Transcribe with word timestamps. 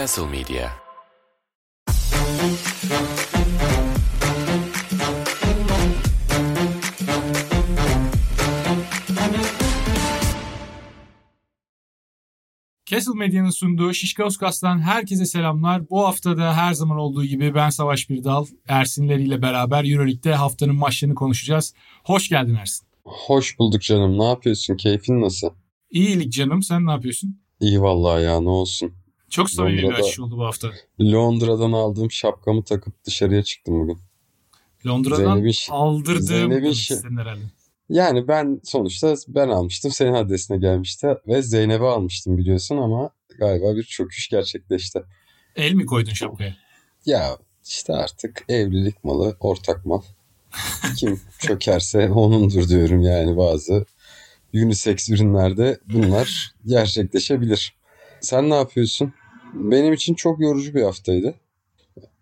Castle 0.00 0.26
Media 0.26 0.70
Castle 12.86 13.14
Medya'nın 13.14 13.50
sunduğu 13.50 13.94
Şişkauskas.'tan 13.94 14.78
herkese 14.78 15.26
selamlar. 15.26 15.90
Bu 15.90 16.06
hafta 16.06 16.36
da 16.36 16.56
her 16.56 16.72
zaman 16.72 16.98
olduğu 16.98 17.24
gibi 17.24 17.54
ben 17.54 17.70
Savaş 17.70 18.10
Birdal, 18.10 18.46
Ersinleriyle 18.68 19.42
beraber 19.42 19.84
Euroleague'de 19.84 20.34
haftanın 20.34 20.76
maçlarını 20.76 21.14
konuşacağız. 21.14 21.74
Hoş 22.04 22.28
geldin 22.28 22.54
Ersin. 22.54 22.86
Hoş 23.04 23.58
bulduk 23.58 23.82
canım. 23.82 24.18
Ne 24.18 24.24
yapıyorsun? 24.24 24.76
Keyfin 24.76 25.20
nasıl? 25.20 25.50
İyilik 25.90 26.32
canım. 26.32 26.62
Sen 26.62 26.86
ne 26.86 26.90
yapıyorsun? 26.90 27.40
İyi 27.60 27.82
vallahi 27.82 28.22
ya 28.22 28.40
ne 28.40 28.48
olsun. 28.48 28.99
Çok 29.30 29.50
samimi 29.50 29.82
bir 29.82 29.92
açış 29.92 30.20
oldu 30.20 30.38
bu 30.38 30.44
hafta. 30.44 30.70
Londra'dan 31.00 31.72
aldığım 31.72 32.10
şapkamı 32.10 32.64
takıp 32.64 33.04
dışarıya 33.04 33.42
çıktım 33.42 33.80
bugün. 33.80 33.98
Londra'dan 34.86 35.34
Zeynep'in 35.34 35.72
aldırdığım 35.72 36.22
Zeynep'in 36.22 36.70
istedin 36.70 37.16
herhalde. 37.16 37.42
Yani 37.88 38.28
ben 38.28 38.60
sonuçta 38.64 39.14
ben 39.28 39.48
almıştım. 39.48 39.90
Senin 39.90 40.12
adresine 40.12 40.56
gelmişti 40.58 41.16
ve 41.26 41.42
Zeynep'e 41.42 41.84
almıştım 41.84 42.38
biliyorsun 42.38 42.76
ama 42.76 43.10
galiba 43.38 43.76
bir 43.76 43.82
çöküş 43.82 44.28
gerçekleşti. 44.28 45.02
El 45.56 45.72
mi 45.72 45.86
koydun 45.86 46.12
şapkaya? 46.12 46.56
Ya 47.06 47.38
işte 47.66 47.92
artık 47.92 48.44
evlilik 48.48 49.04
malı, 49.04 49.36
ortak 49.40 49.86
mal. 49.86 50.02
Kim 50.96 51.20
çökerse 51.38 52.10
onundur 52.10 52.68
diyorum 52.68 53.00
yani 53.00 53.36
bazı 53.36 53.86
unisex 54.54 55.10
ürünlerde 55.10 55.80
bunlar 55.92 56.54
gerçekleşebilir. 56.66 57.74
Sen 58.20 58.50
ne 58.50 58.54
yapıyorsun? 58.54 59.12
Benim 59.54 59.92
için 59.92 60.14
çok 60.14 60.40
yorucu 60.40 60.74
bir 60.74 60.82
haftaydı. 60.82 61.34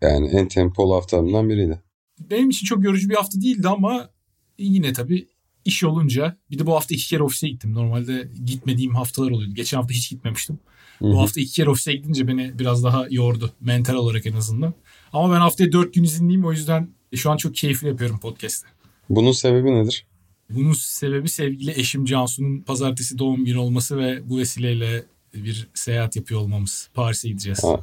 Yani 0.01 0.29
en 0.29 0.49
tempolu 0.49 0.95
haftamdan 0.95 1.49
biriydi. 1.49 1.83
Benim 2.31 2.51
için 2.51 2.67
çok 2.67 2.85
yorucu 2.85 3.09
bir 3.09 3.15
hafta 3.15 3.41
değildi 3.41 3.69
ama 3.69 4.11
yine 4.59 4.93
tabii 4.93 5.29
iş 5.65 5.85
olunca 5.85 6.37
bir 6.51 6.59
de 6.59 6.67
bu 6.67 6.75
hafta 6.75 6.95
iki 6.95 7.09
kere 7.09 7.23
ofise 7.23 7.49
gittim. 7.49 7.75
Normalde 7.75 8.29
gitmediğim 8.45 8.95
haftalar 8.95 9.31
oluyordu. 9.31 9.55
Geçen 9.55 9.77
hafta 9.77 9.95
hiç 9.95 10.11
gitmemiştim. 10.11 10.59
Hı 10.99 11.05
hı. 11.05 11.13
Bu 11.13 11.21
hafta 11.21 11.41
iki 11.41 11.53
kere 11.53 11.71
ofise 11.71 11.93
gidince 11.93 12.29
beni 12.29 12.59
biraz 12.59 12.85
daha 12.85 13.07
yordu. 13.11 13.53
Mental 13.61 13.95
olarak 13.95 14.27
en 14.27 14.33
azından. 14.33 14.75
Ama 15.13 15.35
ben 15.35 15.41
haftaya 15.41 15.73
dört 15.73 15.95
gün 15.95 16.05
izinliyim 16.05 16.45
o 16.45 16.53
yüzden 16.53 16.89
şu 17.15 17.31
an 17.31 17.37
çok 17.37 17.55
keyifli 17.55 17.89
yapıyorum 17.89 18.19
podcast'ı. 18.19 18.67
Bunun 19.11 19.33
sebebi 19.33 19.75
nedir? 19.75 20.07
Bunun 20.51 20.73
sebebi 20.73 21.29
sevgili 21.29 21.71
eşim 21.71 22.05
Cansu'nun 22.05 22.61
pazartesi 22.61 23.19
doğum 23.19 23.45
günü 23.45 23.59
olması 23.59 23.99
ve 23.99 24.31
bu 24.31 24.39
vesileyle 24.39 25.05
bir 25.35 25.69
seyahat 25.75 26.17
yapıyor 26.17 26.41
olmamız. 26.41 26.91
Paris'e 26.95 27.29
gideceğiz. 27.29 27.65
Ha. 27.65 27.81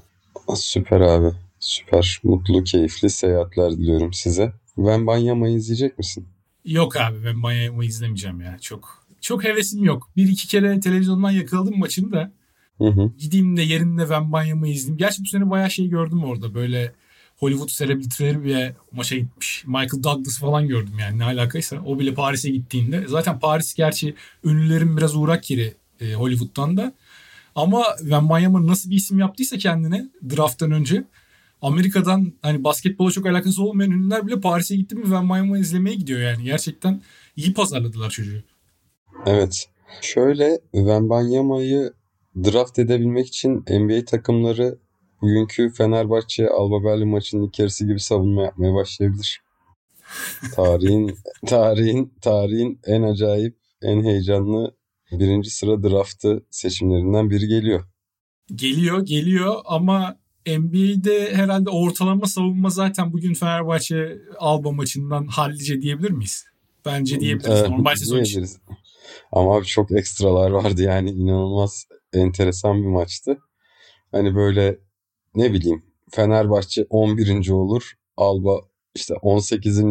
Süper 0.56 1.02
abi. 1.02 1.36
Süper. 1.60 2.20
Mutlu, 2.24 2.64
keyifli 2.64 3.10
seyahatler 3.10 3.72
diliyorum 3.72 4.14
size. 4.14 4.54
Ben 4.78 5.08
Banyama'yı 5.08 5.56
izleyecek 5.56 5.98
misin? 5.98 6.28
Yok 6.66 6.98
abi 6.98 7.26
ben 7.26 7.38
Miami 7.38 7.86
izlemeyeceğim 7.86 8.42
ya. 8.42 8.58
Çok 8.62 9.06
çok 9.22 9.44
hevesim 9.44 9.84
yok. 9.84 10.10
Bir 10.16 10.28
iki 10.28 10.48
kere 10.48 10.80
televizyondan 10.80 11.32
yakaladım 11.32 11.80
maçını 11.80 12.12
da. 12.12 12.32
Hı 12.78 12.88
hı. 12.88 13.12
Gideyim 13.18 13.58
de 13.58 13.62
yerinde 13.62 14.10
ben 14.10 14.32
Banyama'yı 14.32 14.74
izleyeyim. 14.74 14.98
Gerçi 14.98 15.24
bu 15.24 15.28
sene 15.28 15.50
bayağı 15.50 15.72
şey 15.72 15.88
gördüm 15.88 16.24
orada. 16.24 16.54
Böyle 16.54 16.92
Hollywood 17.38 17.70
selebritileri 17.70 18.44
bile 18.44 18.76
maça 18.92 19.16
gitmiş. 19.16 19.64
Michael 19.68 20.04
Douglas 20.04 20.40
falan 20.40 20.68
gördüm 20.68 20.94
yani 21.00 21.20
ne 21.20 21.24
alakaysa. 21.24 21.82
O 21.86 22.00
bile 22.00 22.14
Paris'e 22.14 22.50
gittiğinde. 22.50 23.06
Zaten 23.08 23.40
Paris 23.40 23.74
gerçi 23.74 24.16
ünlülerin 24.44 24.98
biraz 24.98 25.16
uğrak 25.16 25.52
yeri 25.52 25.74
e, 26.02 26.14
Hollywood'dan 26.14 26.78
da. 26.78 26.94
Ama 27.56 27.84
Wembanyama 28.00 28.68
nasıl 28.68 28.90
bir 28.90 28.96
isim 28.96 29.20
yaptıysa 29.20 29.58
kendine 29.58 30.10
drafttan 30.30 30.72
önce 30.72 31.04
Amerika'dan 31.62 32.34
hani 32.42 32.64
basketbola 32.64 33.12
çok 33.12 33.26
alakası 33.26 33.64
olmayan 33.64 33.92
ünlüler 33.92 34.28
bile 34.28 34.40
Paris'e 34.40 34.76
gitti 34.76 34.96
mi 34.96 35.04
Wembanyama 35.04 35.58
izlemeye 35.58 35.96
gidiyor 35.96 36.20
yani. 36.20 36.44
Gerçekten 36.44 37.02
iyi 37.36 37.54
pazarladılar 37.54 38.10
çocuğu. 38.10 38.44
Evet. 39.26 39.70
Şöyle 40.02 40.60
Wembanyama'yı 40.72 41.94
draft 42.44 42.80
edebilmek 42.80 43.28
için 43.28 43.66
NBA 43.70 44.06
takımları 44.06 44.78
bugünkü 45.22 45.70
Fenerbahçe 45.70 46.50
Alba 46.50 46.84
Berlin 46.84 47.08
maçının 47.08 47.48
ilk 47.48 47.60
yarısı 47.60 47.86
gibi 47.86 48.00
savunma 48.00 48.44
yapmaya 48.44 48.74
başlayabilir. 48.74 49.42
Tarihin 50.56 51.18
tarihin 51.48 52.14
tarihin 52.22 52.80
en 52.86 53.02
acayip, 53.02 53.56
en 53.82 54.04
heyecanlı 54.04 54.75
birinci 55.12 55.50
sıra 55.50 55.84
draftı 55.84 56.46
seçimlerinden 56.50 57.30
biri 57.30 57.48
geliyor. 57.48 57.86
Geliyor 58.56 59.06
geliyor 59.06 59.56
ama 59.66 60.18
NBA'de 60.48 61.36
herhalde 61.36 61.70
ortalama 61.70 62.26
savunma 62.26 62.70
zaten 62.70 63.14
bugün 63.14 63.34
Fenerbahçe 63.34 64.18
Alba 64.38 64.72
maçından 64.72 65.28
hallice 65.28 65.82
diyebilir 65.82 66.12
miyiz? 66.12 66.46
Bence 66.86 67.20
diyebiliriz. 67.20 67.60
Evet, 67.60 67.70
Normal 67.70 67.96
sezon 67.96 68.22
için. 68.22 68.48
Ama 69.32 69.56
abi 69.58 69.66
çok 69.66 69.92
ekstralar 69.92 70.52
vardı 70.52 70.82
yani 70.82 71.10
inanılmaz 71.12 71.86
enteresan 72.14 72.84
bir 72.84 72.88
maçtı. 72.88 73.38
Hani 74.12 74.36
böyle 74.36 74.80
ne 75.36 75.54
bileyim 75.54 75.86
Fenerbahçe 76.12 76.86
11. 76.90 77.50
olur. 77.50 77.94
Alba 78.18 78.62
işte 78.96 79.14
18. 79.14 79.82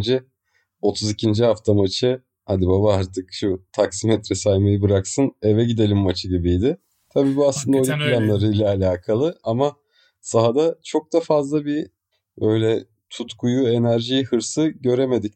32. 0.81 1.45
hafta 1.45 1.75
maçı 1.75 2.23
hadi 2.45 2.67
baba 2.67 2.95
artık 2.95 3.33
şu 3.33 3.65
taksimetre 3.73 4.35
saymayı 4.35 4.83
bıraksın 4.83 5.33
eve 5.43 5.65
gidelim 5.65 5.99
maçı 5.99 6.29
gibiydi. 6.29 6.79
Tabii 7.15 7.37
bu 7.37 7.49
aslında 7.49 7.77
oyun 7.77 7.87
Hakikaten 7.87 8.17
öyle. 8.17 8.27
planlarıyla 8.27 8.69
alakalı 8.69 9.39
ama 9.45 9.77
sahada 10.21 10.79
çok 10.85 11.13
da 11.13 11.21
fazla 11.21 11.65
bir 11.65 11.87
böyle 12.41 12.85
tutkuyu, 13.11 13.69
enerjiyi, 13.69 14.25
hırsı 14.25 14.69
göremedik 14.69 15.35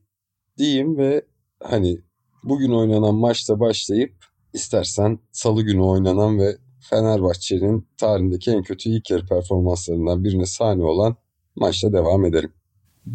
diyeyim 0.58 0.98
ve 0.98 1.26
hani 1.62 1.98
bugün 2.44 2.72
oynanan 2.72 3.14
maçta 3.14 3.60
başlayıp 3.60 4.14
istersen 4.52 5.18
salı 5.32 5.62
günü 5.62 5.80
oynanan 5.80 6.38
ve 6.38 6.56
Fenerbahçe'nin 6.90 7.88
tarihindeki 7.96 8.50
en 8.50 8.62
kötü 8.62 8.90
ilk 8.90 9.10
yarı 9.10 9.26
performanslarından 9.26 10.24
birine 10.24 10.46
sahne 10.46 10.84
olan 10.84 11.16
maçta 11.56 11.92
devam 11.92 12.24
edelim. 12.24 12.52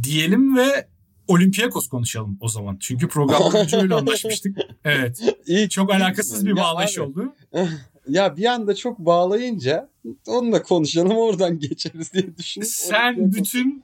Diyelim 0.04 0.58
ve 0.58 0.88
Olympiakos 1.28 1.88
konuşalım 1.88 2.38
o 2.42 2.48
zaman. 2.50 2.78
Çünkü 2.80 3.08
programdan 3.08 3.56
önce 3.56 3.78
öyle 3.78 3.96
anlaşmıştık. 3.96 4.58
Evet. 4.86 5.22
İlk, 5.46 5.72
Çok 5.72 5.94
alakasız 5.94 6.46
bir 6.46 6.56
bağlayış 6.56 6.98
abi, 6.98 7.04
oldu. 7.06 7.36
Ya 8.08 8.38
bir 8.38 8.46
anda 8.46 8.76
çok 8.76 9.00
bağlayınca 9.00 9.90
onu 10.28 10.52
da 10.52 10.64
konuşalım 10.64 11.18
oradan 11.18 11.60
geçeriz 11.60 12.14
diye 12.14 12.38
düşünüp 12.38 12.68
Sen 12.68 13.14
Olympiakos- 13.16 13.34
bütün 13.36 13.84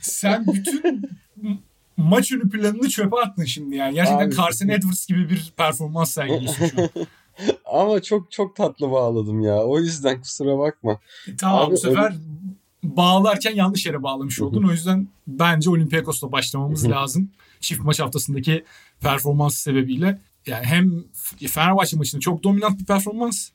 sen 0.00 0.46
bütün 0.46 1.02
maç 1.96 2.32
önü 2.32 2.50
planını 2.50 2.88
çöpe 2.88 3.16
attın 3.16 3.44
şimdi 3.44 3.76
yani. 3.76 3.94
Gerçekten 3.94 4.26
Abi. 4.28 4.36
Carson 4.36 4.68
Edwards 4.68 5.06
gibi 5.06 5.30
bir 5.30 5.52
performans 5.56 6.10
sergiliyorsun 6.10 6.66
şu 6.66 6.82
an. 6.82 6.88
ama 7.64 8.02
çok 8.02 8.32
çok 8.32 8.56
tatlı 8.56 8.90
bağladım 8.90 9.40
ya. 9.40 9.64
O 9.64 9.78
yüzden 9.78 10.20
kusura 10.20 10.58
bakma. 10.58 10.98
Tamam 11.38 11.62
Abi 11.66 11.72
bu 11.72 11.76
sefer 11.76 12.12
bağlarken 12.82 13.54
yanlış 13.54 13.86
yere 13.86 14.02
bağlamış 14.02 14.40
oldun. 14.40 14.62
O 14.62 14.70
yüzden 14.72 15.08
bence 15.26 15.70
Olympiakos'la 15.70 16.32
başlamamız 16.32 16.88
lazım. 16.90 17.30
Çift 17.60 17.80
maç 17.80 18.00
haftasındaki 18.00 18.64
performans 19.00 19.54
sebebiyle. 19.58 20.20
Yani 20.46 20.64
hem 20.64 21.04
Fenerbahçe 21.48 21.96
maçında 21.96 22.20
çok 22.20 22.42
dominant 22.42 22.80
bir 22.80 22.84
performans. 22.84 23.48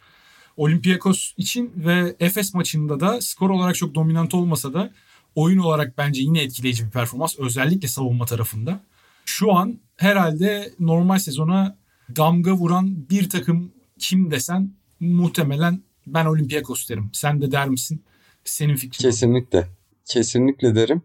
Olympiakos 0.58 1.34
için 1.38 1.74
ve 1.76 2.16
Efes 2.20 2.54
maçında 2.54 3.00
da 3.00 3.22
skor 3.22 3.50
olarak 3.50 3.76
çok 3.76 3.96
dominant 3.96 4.34
olmasa 4.34 4.74
da 4.74 4.92
oyun 5.36 5.58
olarak 5.58 5.98
bence 5.98 6.22
yine 6.22 6.42
etkileyici 6.42 6.86
bir 6.86 6.90
performans. 6.92 7.40
Özellikle 7.40 7.88
savunma 7.88 8.26
tarafında. 8.26 8.80
Şu 9.26 9.54
an 9.54 9.80
herhalde 9.98 10.74
normal 10.80 11.20
sezona 11.20 11.78
damga 12.16 12.54
vuran 12.54 13.10
bir 13.10 13.30
takım 13.30 13.72
kim 14.00 14.32
desen 14.32 14.74
muhtemelen 15.00 15.82
ben 16.08 16.26
Olympiakos 16.26 16.90
derim. 16.90 17.10
Sen 17.14 17.42
de 17.42 17.52
der 17.52 17.70
misin? 17.70 18.04
Senin 18.46 18.76
fikrin. 18.76 19.10
Kesinlikle. 19.10 19.68
Kesinlikle 20.06 20.76
derim. 20.76 21.02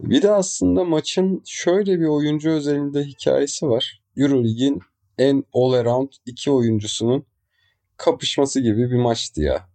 Bir 0.00 0.22
de 0.22 0.30
aslında 0.30 0.84
maçın 0.84 1.42
şöyle 1.46 2.00
bir 2.00 2.06
oyuncu 2.06 2.50
özelinde 2.50 3.04
hikayesi 3.04 3.68
var. 3.68 4.02
Euroleague'in 4.16 4.80
en 5.18 5.44
all 5.52 5.72
around 5.72 6.08
iki 6.26 6.50
oyuncusunun 6.50 7.26
kapışması 7.96 8.60
gibi 8.60 8.90
bir 8.90 8.96
maçtı 8.96 9.42
ya. 9.42 9.68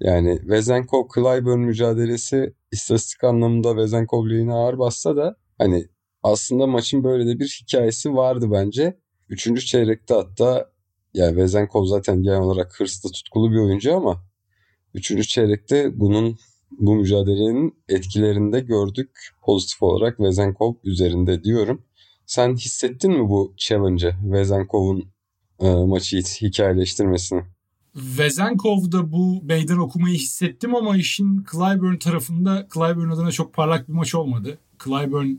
Yani 0.00 0.40
Vezenkov 0.44 1.08
Clyburn 1.14 1.58
mücadelesi 1.58 2.54
istatistik 2.72 3.24
anlamında 3.24 3.76
Vezenkov 3.76 4.30
lehine 4.30 4.52
ağır 4.52 4.78
bassa 4.78 5.16
da 5.16 5.36
hani 5.58 5.86
aslında 6.22 6.66
maçın 6.66 7.04
böyle 7.04 7.26
de 7.26 7.38
bir 7.38 7.58
hikayesi 7.62 8.14
vardı 8.14 8.48
bence. 8.50 8.98
Üçüncü 9.28 9.64
çeyrekte 9.64 10.14
hatta 10.14 10.70
ya 11.14 11.36
Vezenkov 11.36 11.84
zaten 11.84 12.22
genel 12.22 12.40
olarak 12.40 12.80
hırslı 12.80 13.12
tutkulu 13.12 13.52
bir 13.52 13.58
oyuncu 13.58 13.96
ama 13.96 14.27
üçüncü 14.94 15.24
çeyrekte 15.24 16.00
bunun 16.00 16.38
bu 16.70 16.94
mücadelenin 16.94 17.74
etkilerini 17.88 18.52
de 18.52 18.60
gördük 18.60 19.10
pozitif 19.42 19.82
olarak 19.82 20.20
Vezenkov 20.20 20.74
üzerinde 20.84 21.44
diyorum. 21.44 21.82
Sen 22.26 22.54
hissettin 22.54 23.12
mi 23.12 23.28
bu 23.28 23.54
challenge'ı 23.56 24.14
Vezenkov'un 24.22 25.04
e, 25.60 25.74
maçı 25.74 26.16
hikayeleştirmesini? 26.18 27.42
Vezenkov'da 27.94 29.12
bu 29.12 29.42
meydan 29.42 29.78
okumayı 29.78 30.14
hissettim 30.14 30.74
ama 30.74 30.96
işin 30.96 31.44
Clyburn 31.52 31.96
tarafında 31.96 32.68
Clyburn 32.74 33.10
adına 33.10 33.30
çok 33.30 33.54
parlak 33.54 33.88
bir 33.88 33.92
maç 33.92 34.14
olmadı. 34.14 34.58
Clyburn 34.84 35.36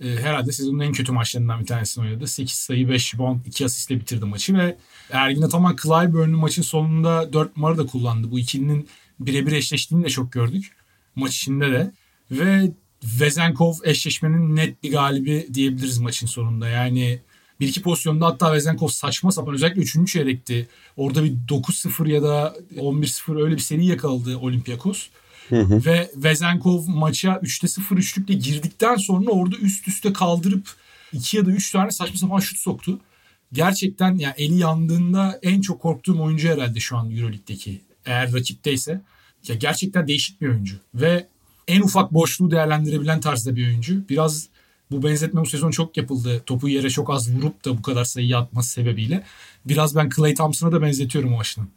e, 0.00 0.16
herhalde 0.16 0.52
sezonun 0.52 0.80
en 0.80 0.92
kötü 0.92 1.12
maçlarından 1.12 1.60
bir 1.60 1.66
tanesini 1.66 2.04
oynadı. 2.04 2.26
8 2.26 2.56
sayı 2.56 2.88
5 2.88 3.14
rebound 3.14 3.46
2 3.46 3.64
asistle 3.64 4.00
bitirdi 4.00 4.24
maçı 4.24 4.54
ve 4.54 4.76
Ergin 5.10 5.42
Ataman 5.42 5.76
Clyburn'un 5.82 6.38
maçın 6.38 6.62
sonunda 6.62 7.32
4 7.32 7.56
numara 7.56 7.78
da 7.78 7.86
kullandı. 7.86 8.30
Bu 8.30 8.38
ikilinin 8.38 8.88
birebir 9.20 9.52
eşleştiğini 9.52 10.04
de 10.04 10.08
çok 10.08 10.32
gördük. 10.32 10.72
Maç 11.16 11.36
içinde 11.36 11.72
de. 11.72 11.92
Ve 12.30 12.72
Vezenkov 13.20 13.74
eşleşmenin 13.84 14.56
net 14.56 14.82
bir 14.82 14.92
galibi 14.92 15.48
diyebiliriz 15.54 15.98
maçın 15.98 16.26
sonunda. 16.26 16.68
Yani 16.68 17.20
bir 17.60 17.68
iki 17.68 17.82
pozisyonda 17.82 18.26
hatta 18.26 18.52
Vezenkov 18.52 18.88
saçma 18.88 19.32
sapan 19.32 19.54
özellikle 19.54 19.80
3. 19.80 20.12
çeyrekti. 20.12 20.68
Orada 20.96 21.24
bir 21.24 21.32
9-0 21.48 22.08
ya 22.08 22.22
da 22.22 22.56
11-0 22.76 23.42
öyle 23.44 23.54
bir 23.54 23.60
seri 23.60 23.86
yakaladı 23.86 24.38
Olympiakos. 24.38 25.08
Hı 25.48 25.60
hı. 25.60 25.84
Ve 25.86 26.10
Vezenkov 26.16 26.88
maça 26.88 27.32
3'te 27.32 27.68
0 27.68 27.96
üçlükle 27.96 28.34
girdikten 28.34 28.96
sonra 28.96 29.30
orada 29.30 29.56
üst 29.56 29.88
üste 29.88 30.12
kaldırıp 30.12 30.68
2 31.12 31.36
ya 31.36 31.46
da 31.46 31.50
3 31.50 31.70
tane 31.70 31.90
saçma 31.90 32.16
sapan 32.16 32.38
şut 32.38 32.58
soktu. 32.58 32.98
Gerçekten 33.52 34.14
yani 34.14 34.34
eli 34.36 34.58
yandığında 34.58 35.38
en 35.42 35.60
çok 35.60 35.80
korktuğum 35.80 36.22
oyuncu 36.22 36.48
herhalde 36.48 36.80
şu 36.80 36.96
an 36.96 37.10
Euroleague'deki. 37.10 37.80
Eğer 38.06 38.32
rakipteyse. 38.32 39.00
Ya 39.48 39.54
gerçekten 39.54 40.08
değişik 40.08 40.40
bir 40.40 40.48
oyuncu. 40.48 40.76
Ve 40.94 41.26
en 41.68 41.80
ufak 41.80 42.14
boşluğu 42.14 42.50
değerlendirebilen 42.50 43.20
tarzda 43.20 43.56
bir 43.56 43.66
oyuncu. 43.66 44.08
Biraz 44.08 44.48
bu 44.90 45.02
benzetme 45.02 45.40
bu 45.40 45.46
sezon 45.46 45.70
çok 45.70 45.96
yapıldı. 45.96 46.42
Topu 46.46 46.68
yere 46.68 46.90
çok 46.90 47.10
az 47.10 47.32
vurup 47.32 47.64
da 47.64 47.78
bu 47.78 47.82
kadar 47.82 48.04
sayı 48.04 48.38
atması 48.38 48.70
sebebiyle. 48.70 49.24
Biraz 49.64 49.96
ben 49.96 50.10
Clay 50.16 50.34
Thompson'a 50.34 50.72
da 50.72 50.82
benzetiyorum 50.82 51.34
o 51.34 51.40
açıdan. 51.40 51.68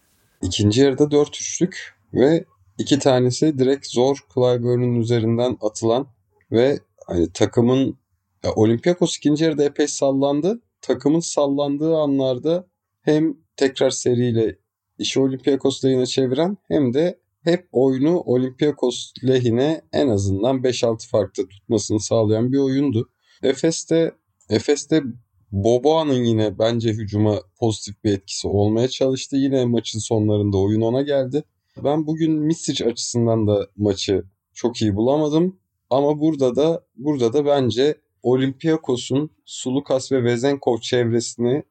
İkinci 0.42 0.82
yarıda 0.82 1.12
4 1.12 1.36
üçlük 1.36 1.96
ve 2.14 2.46
iki 2.81 3.00
tanesi 3.00 3.60
direkt 3.60 3.88
zor 3.88 4.18
Clyburn'un 4.33 4.95
üzerinden 4.95 5.57
atılan 5.62 6.07
ve 6.51 6.80
hani 7.07 7.31
takımın 7.33 7.98
ya 8.44 8.54
Olympiakos 8.56 9.18
ikinci 9.18 9.44
yarıda 9.44 9.63
epey 9.63 9.88
sallandı. 9.88 10.62
Takımın 10.81 11.19
sallandığı 11.19 11.98
anlarda 11.98 12.68
hem 13.01 13.38
tekrar 13.56 13.89
seriyle 13.89 14.57
işi 14.98 15.19
Olympiakos 15.19 15.86
lehine 15.86 16.06
çeviren 16.06 16.57
hem 16.68 16.94
de 16.94 17.19
hep 17.44 17.68
oyunu 17.72 18.19
Olympiakos 18.19 19.13
lehine 19.27 19.81
en 19.94 20.07
azından 20.07 20.57
5-6 20.57 21.10
farkta 21.10 21.48
tutmasını 21.48 22.00
sağlayan 22.00 22.51
bir 22.51 22.57
oyundu. 22.57 23.10
Efes'te 23.44 24.12
Efes'te 24.50 25.04
Boboa'nın 25.51 26.24
yine 26.24 26.60
bence 26.60 26.89
hücuma 26.89 27.42
pozitif 27.60 28.04
bir 28.04 28.13
etkisi 28.13 28.48
olmaya 28.48 28.88
çalıştı. 28.88 29.38
Yine 29.38 29.66
maçın 29.66 30.00
sonlarında 30.00 30.57
oyun 30.57 30.81
ona 30.81 31.01
geldi. 31.01 31.44
Ben 31.78 32.08
bugün 32.08 32.32
Misic 32.32 32.86
açısından 32.86 33.48
da 33.48 33.68
maçı 33.78 34.24
çok 34.54 34.82
iyi 34.82 34.96
bulamadım. 34.96 35.60
Ama 35.90 36.20
burada 36.20 36.56
da 36.56 36.86
burada 36.96 37.34
da 37.34 37.46
bence 37.46 37.98
Olympiakos'un 38.24 39.32
Sulukas 39.46 40.12
ve 40.12 40.24
Vezenkov 40.24 40.78
çevresini 40.78 41.64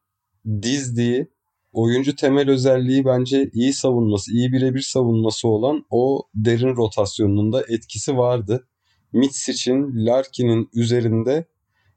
dizdiği 0.62 1.26
oyuncu 1.72 2.16
temel 2.16 2.50
özelliği 2.50 3.04
bence 3.04 3.50
iyi 3.52 3.72
savunması, 3.72 4.32
iyi 4.32 4.52
birebir 4.52 4.80
savunması 4.80 5.48
olan 5.48 5.86
o 5.90 6.22
derin 6.34 6.76
rotasyonunun 6.76 7.52
da 7.52 7.64
etkisi 7.68 8.16
vardı. 8.16 8.66
Mitsic'in, 9.12 10.06
Larkin'in 10.06 10.68
üzerinde 10.74 11.44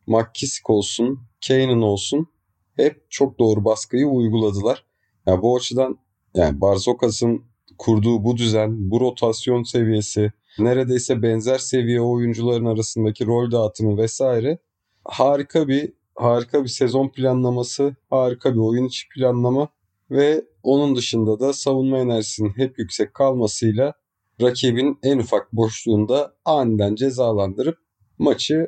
McKissick 0.07 0.69
olsun, 0.69 1.19
Kane'ın 1.47 1.81
olsun 1.81 2.27
hep 2.75 3.05
çok 3.09 3.39
doğru 3.39 3.65
baskıyı 3.65 4.07
uyguladılar. 4.07 4.85
Yani 5.25 5.41
bu 5.41 5.55
açıdan 5.55 5.97
yani 6.35 6.61
Barzokas'ın 6.61 7.52
kurduğu 7.83 8.23
bu 8.23 8.37
düzen, 8.37 8.91
bu 8.91 8.99
rotasyon 8.99 9.63
seviyesi, 9.63 10.31
neredeyse 10.59 11.21
benzer 11.21 11.57
seviye 11.57 12.01
oyuncuların 12.01 12.65
arasındaki 12.65 13.25
rol 13.25 13.51
dağıtımı 13.51 13.97
vesaire 13.97 14.57
harika 15.05 15.67
bir 15.67 15.93
harika 16.15 16.63
bir 16.63 16.69
sezon 16.69 17.09
planlaması, 17.09 17.95
harika 18.09 18.53
bir 18.53 18.59
oyun 18.59 18.85
içi 18.85 19.09
planlama 19.09 19.69
ve 20.11 20.45
onun 20.63 20.95
dışında 20.95 21.39
da 21.39 21.53
savunma 21.53 21.99
enerjisinin 21.99 22.57
hep 22.57 22.79
yüksek 22.79 23.13
kalmasıyla 23.13 23.93
rakibin 24.41 24.99
en 25.03 25.17
ufak 25.17 25.53
boşluğunda 25.53 26.35
aniden 26.45 26.95
cezalandırıp 26.95 27.77
maçı 28.17 28.67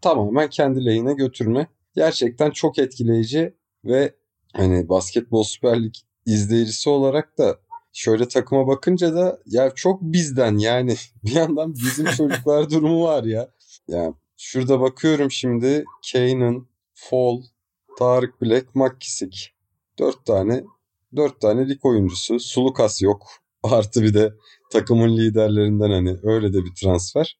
tamamen 0.00 0.50
kendi 0.50 0.86
lehine 0.86 1.14
götürme. 1.14 1.66
Gerçekten 1.96 2.50
çok 2.50 2.78
etkileyici 2.78 3.54
ve 3.84 4.14
hani 4.52 4.88
basketbol 4.88 5.42
Süper 5.42 5.82
Lig 5.82 5.94
izleyicisi 6.26 6.90
olarak 6.90 7.38
da 7.38 7.58
şöyle 7.96 8.28
takıma 8.28 8.66
bakınca 8.66 9.14
da 9.14 9.38
ya 9.46 9.70
çok 9.74 10.02
bizden 10.02 10.58
yani 10.58 10.96
bir 11.24 11.30
yandan 11.30 11.74
bizim 11.74 12.06
çocuklar 12.06 12.70
durumu 12.70 13.04
var 13.04 13.24
ya. 13.24 13.48
Ya 13.88 14.14
şurada 14.36 14.80
bakıyorum 14.80 15.30
şimdi 15.30 15.84
Kane'ın, 16.12 16.68
Fall, 16.94 17.42
Tarık 17.98 18.42
Bilek, 18.42 18.74
Makkisik. 18.74 19.54
Dört 19.98 20.26
tane 20.26 20.64
dört 21.16 21.40
tane 21.40 21.68
lig 21.68 21.84
oyuncusu. 21.84 22.40
Sulukas 22.40 23.02
yok. 23.02 23.26
Artı 23.62 24.02
bir 24.02 24.14
de 24.14 24.32
takımın 24.72 25.16
liderlerinden 25.16 25.90
hani 25.90 26.16
öyle 26.22 26.52
de 26.52 26.64
bir 26.64 26.74
transfer. 26.74 27.38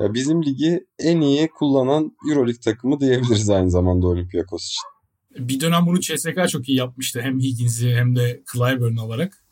Ya 0.00 0.14
bizim 0.14 0.42
ligi 0.42 0.86
en 0.98 1.20
iyi 1.20 1.48
kullanan 1.48 2.16
Euroleague 2.30 2.60
takımı 2.60 3.00
diyebiliriz 3.00 3.50
aynı 3.50 3.70
zamanda 3.70 4.06
Olympiakos 4.06 4.66
için. 4.66 4.82
Bir 5.48 5.60
dönem 5.60 5.86
bunu 5.86 6.00
CSK 6.00 6.48
çok 6.48 6.68
iyi 6.68 6.78
yapmıştı. 6.78 7.20
Hem 7.20 7.40
Higgins'i 7.40 7.94
hem 7.94 8.16
de 8.16 8.42
Clyburn 8.52 8.96
olarak. 8.96 9.44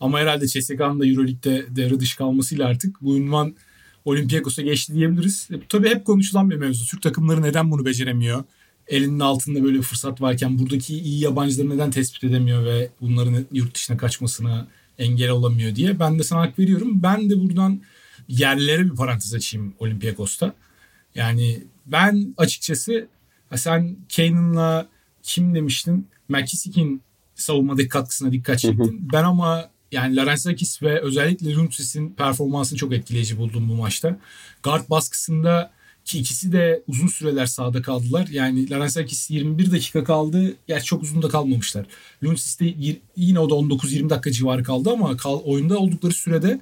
Ama 0.00 0.18
herhalde 0.18 0.46
CSK'nın 0.46 1.00
da 1.00 1.06
Euroleague'de 1.06 1.66
devre 1.76 2.00
dışı 2.00 2.16
kalmasıyla 2.16 2.66
artık 2.66 3.02
bu 3.02 3.16
ünvan 3.16 3.54
Olympiakos'a 4.04 4.62
geçti 4.62 4.94
diyebiliriz. 4.94 5.48
E, 5.50 5.54
tabii 5.68 5.88
hep 5.88 6.04
konuşulan 6.04 6.50
bir 6.50 6.56
mevzu. 6.56 6.86
Türk 6.86 7.02
takımları 7.02 7.42
neden 7.42 7.70
bunu 7.70 7.84
beceremiyor? 7.84 8.44
Elinin 8.86 9.20
altında 9.20 9.64
böyle 9.64 9.78
bir 9.78 9.82
fırsat 9.82 10.20
varken 10.20 10.58
buradaki 10.58 10.98
iyi 10.98 11.20
yabancıları 11.20 11.70
neden 11.70 11.90
tespit 11.90 12.24
edemiyor 12.24 12.64
ve 12.64 12.90
bunların 13.00 13.46
yurt 13.52 13.74
dışına 13.74 13.96
kaçmasına 13.96 14.66
engel 14.98 15.30
olamıyor 15.30 15.74
diye. 15.74 15.98
Ben 15.98 16.18
de 16.18 16.22
sana 16.22 16.40
hak 16.40 16.58
veriyorum. 16.58 17.02
Ben 17.02 17.30
de 17.30 17.40
buradan 17.40 17.80
yerlere 18.28 18.84
bir 18.84 18.96
parantez 18.96 19.34
açayım 19.34 19.74
Olympiakos'ta. 19.78 20.54
Yani 21.14 21.62
ben 21.86 22.34
açıkçası 22.36 23.08
sen 23.54 23.96
Kanan'la 24.16 24.88
kim 25.22 25.54
demiştin? 25.54 26.08
McKissick'in 26.28 27.02
savunmadaki 27.34 27.88
katkısına 27.88 28.32
dikkat 28.32 28.58
çektin. 28.58 29.08
ben 29.12 29.24
ama 29.24 29.70
yani 29.94 30.16
Larensakis 30.16 30.82
ve 30.82 31.00
özellikle 31.00 31.54
Runtis'in 31.54 32.10
performansını 32.10 32.78
çok 32.78 32.92
etkileyici 32.92 33.38
buldum 33.38 33.68
bu 33.68 33.74
maçta. 33.74 34.18
Guard 34.62 34.90
baskısında 34.90 35.70
ki 36.04 36.18
ikisi 36.18 36.52
de 36.52 36.82
uzun 36.88 37.06
süreler 37.06 37.46
sahada 37.46 37.82
kaldılar. 37.82 38.28
Yani 38.30 38.70
Larensakis 38.70 39.30
21 39.30 39.72
dakika 39.72 40.04
kaldı. 40.04 40.56
Gerçi 40.66 40.86
çok 40.86 41.02
uzun 41.02 41.22
da 41.22 41.28
kalmamışlar. 41.28 41.86
Luntis 42.24 42.60
de 42.60 42.74
yine 43.16 43.38
o 43.38 43.50
da 43.50 43.54
19-20 43.54 44.10
dakika 44.10 44.30
civarı 44.30 44.62
kaldı 44.62 44.90
ama 44.90 45.16
kal, 45.16 45.40
oyunda 45.44 45.78
oldukları 45.78 46.12
sürede 46.12 46.60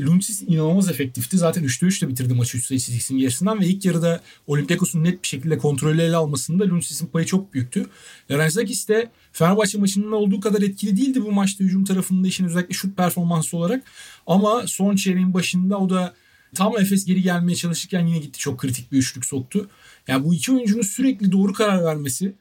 Luntis 0.00 0.42
inanılmaz 0.42 0.90
efektifti. 0.90 1.38
Zaten 1.38 1.64
3'te 1.64 1.86
3'te 1.86 2.08
bitirdi 2.08 2.34
maçı 2.34 2.58
3 2.58 2.66
sayısı 2.66 2.92
Six'in 2.92 3.18
gerisinden 3.18 3.60
ve 3.60 3.66
ilk 3.66 3.84
yarıda 3.84 4.22
Olympiakos'un 4.46 5.04
net 5.04 5.22
bir 5.22 5.28
şekilde 5.28 5.58
kontrolü 5.58 6.02
ele 6.02 6.16
almasında 6.16 6.68
Luntis'in 6.68 7.06
payı 7.06 7.26
çok 7.26 7.54
büyüktü. 7.54 7.86
Larenzakis 8.30 8.88
de 8.88 9.10
Fenerbahçe 9.32 9.78
maçının 9.78 10.12
olduğu 10.12 10.40
kadar 10.40 10.62
etkili 10.62 10.96
değildi 10.96 11.22
bu 11.22 11.32
maçta 11.32 11.64
hücum 11.64 11.84
tarafında 11.84 12.28
işin 12.28 12.44
özellikle 12.44 12.74
şut 12.74 12.96
performansı 12.96 13.56
olarak. 13.56 13.82
Ama 14.26 14.66
son 14.66 14.96
çeyreğin 14.96 15.34
başında 15.34 15.78
o 15.78 15.90
da 15.90 16.14
tam 16.54 16.78
Efes 16.78 17.04
geri 17.04 17.22
gelmeye 17.22 17.54
çalışırken 17.54 18.06
yine 18.06 18.18
gitti 18.18 18.38
çok 18.38 18.58
kritik 18.58 18.92
bir 18.92 18.98
üçlük 18.98 19.26
soktu. 19.26 19.68
Yani 20.08 20.24
bu 20.24 20.34
iki 20.34 20.52
oyuncunun 20.52 20.82
sürekli 20.82 21.32
doğru 21.32 21.52
karar 21.52 21.84
vermesi 21.84 22.34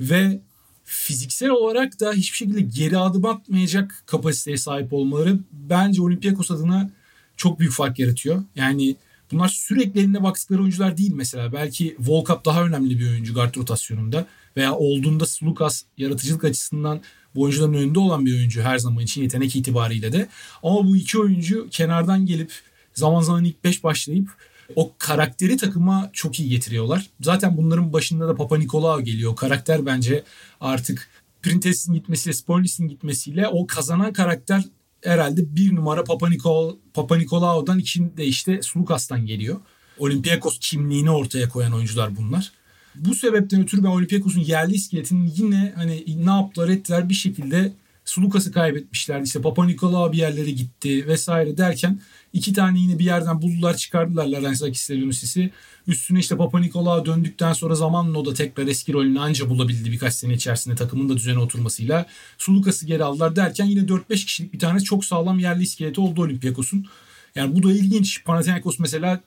ve 0.00 0.40
fiziksel 0.86 1.50
olarak 1.50 2.00
da 2.00 2.12
hiçbir 2.12 2.36
şekilde 2.36 2.60
geri 2.60 2.98
adım 2.98 3.24
atmayacak 3.24 4.02
kapasiteye 4.06 4.56
sahip 4.56 4.92
olmaları 4.92 5.38
bence 5.52 6.02
Olympiakos 6.02 6.50
adına 6.50 6.90
çok 7.36 7.58
büyük 7.58 7.72
fark 7.72 7.98
yaratıyor. 7.98 8.44
Yani 8.56 8.96
bunlar 9.32 9.48
sürekli 9.48 10.00
eline 10.00 10.22
baktıkları 10.22 10.60
oyuncular 10.60 10.96
değil 10.96 11.12
mesela. 11.14 11.52
Belki 11.52 11.96
Volkap 11.98 12.44
daha 12.44 12.64
önemli 12.64 12.98
bir 12.98 13.10
oyuncu 13.10 13.34
guard 13.34 13.56
rotasyonunda 13.56 14.26
veya 14.56 14.74
olduğunda 14.74 15.24
Lukas 15.42 15.82
yaratıcılık 15.98 16.44
açısından 16.44 17.00
bu 17.34 17.42
oyuncuların 17.42 17.74
önünde 17.74 17.98
olan 17.98 18.26
bir 18.26 18.34
oyuncu 18.34 18.62
her 18.62 18.78
zaman 18.78 19.04
için 19.04 19.22
yetenek 19.22 19.56
itibariyle 19.56 20.12
de. 20.12 20.28
Ama 20.62 20.86
bu 20.86 20.96
iki 20.96 21.18
oyuncu 21.18 21.68
kenardan 21.70 22.26
gelip 22.26 22.52
zaman 22.94 23.20
zaman 23.20 23.44
ilk 23.44 23.64
beş 23.64 23.84
başlayıp 23.84 24.28
o 24.74 24.92
karakteri 24.98 25.56
takıma 25.56 26.10
çok 26.12 26.40
iyi 26.40 26.48
getiriyorlar. 26.48 27.10
Zaten 27.20 27.56
bunların 27.56 27.92
başında 27.92 28.28
da 28.28 28.34
Papa 28.34 28.58
Nikolaou 28.58 29.00
geliyor. 29.00 29.36
Karakter 29.36 29.86
bence 29.86 30.24
artık 30.60 31.08
Printes'in 31.42 31.94
gitmesiyle, 31.94 32.34
Sporlis'in 32.34 32.88
gitmesiyle 32.88 33.48
o 33.48 33.66
kazanan 33.66 34.12
karakter 34.12 34.64
herhalde 35.04 35.56
bir 35.56 35.74
numara 35.74 36.04
Papa, 36.04 36.28
Nikol, 36.28 36.76
Papa 36.94 37.16
Nikolaou'dan 37.16 37.78
içinde 37.78 38.26
işte 38.26 38.62
Sulukas'tan 38.62 39.26
geliyor. 39.26 39.60
Olympiakos 39.98 40.58
kimliğini 40.60 41.10
ortaya 41.10 41.48
koyan 41.48 41.72
oyuncular 41.72 42.16
bunlar. 42.16 42.52
Bu 42.94 43.14
sebepten 43.14 43.62
ötürü 43.62 43.84
ben 43.84 43.88
Olympiakos'un 43.88 44.40
yerli 44.40 44.74
iskeletinin 44.74 45.32
yine 45.36 45.72
hani 45.76 46.04
ne 46.26 46.30
yaptılar 46.30 46.68
ettiler 46.68 47.08
bir 47.08 47.14
şekilde 47.14 47.72
Sulukas'ı 48.06 48.52
kaybetmişler. 48.52 49.20
İşte 49.20 49.40
Papa 49.40 49.66
Nikola 49.66 50.12
bir 50.12 50.18
yerlere 50.18 50.50
gitti 50.50 51.06
vesaire 51.06 51.56
derken 51.56 52.00
iki 52.32 52.52
tane 52.52 52.78
yine 52.78 52.98
bir 52.98 53.04
yerden 53.04 53.42
buldular 53.42 53.76
çıkardılar 53.76 54.26
Larenzakis'le 54.26 54.88
Dionysis'i. 54.88 55.50
Üstüne 55.86 56.18
işte 56.18 56.36
Papa 56.36 56.60
Nikola 56.60 57.04
döndükten 57.04 57.52
sonra 57.52 57.74
zamanla 57.74 58.18
o 58.18 58.24
da 58.24 58.34
tekrar 58.34 58.66
eski 58.66 58.92
rolünü 58.92 59.20
anca 59.20 59.50
bulabildi 59.50 59.92
birkaç 59.92 60.14
sene 60.14 60.34
içerisinde 60.34 60.74
takımın 60.74 61.08
da 61.08 61.16
düzene 61.16 61.38
oturmasıyla. 61.38 62.06
Sulukas'ı 62.38 62.86
geri 62.86 63.04
aldılar 63.04 63.36
derken 63.36 63.64
yine 63.64 63.80
4-5 63.80 64.14
kişilik 64.14 64.52
bir 64.52 64.58
tane 64.58 64.80
çok 64.80 65.04
sağlam 65.04 65.38
yerli 65.38 65.62
iskeleti 65.62 66.00
oldu 66.00 66.22
Olympiakos'un. 66.22 66.86
Yani 67.34 67.56
bu 67.56 67.62
da 67.62 67.72
ilginç. 67.72 68.24
Panathinaikos 68.24 68.78
mesela 68.78 69.20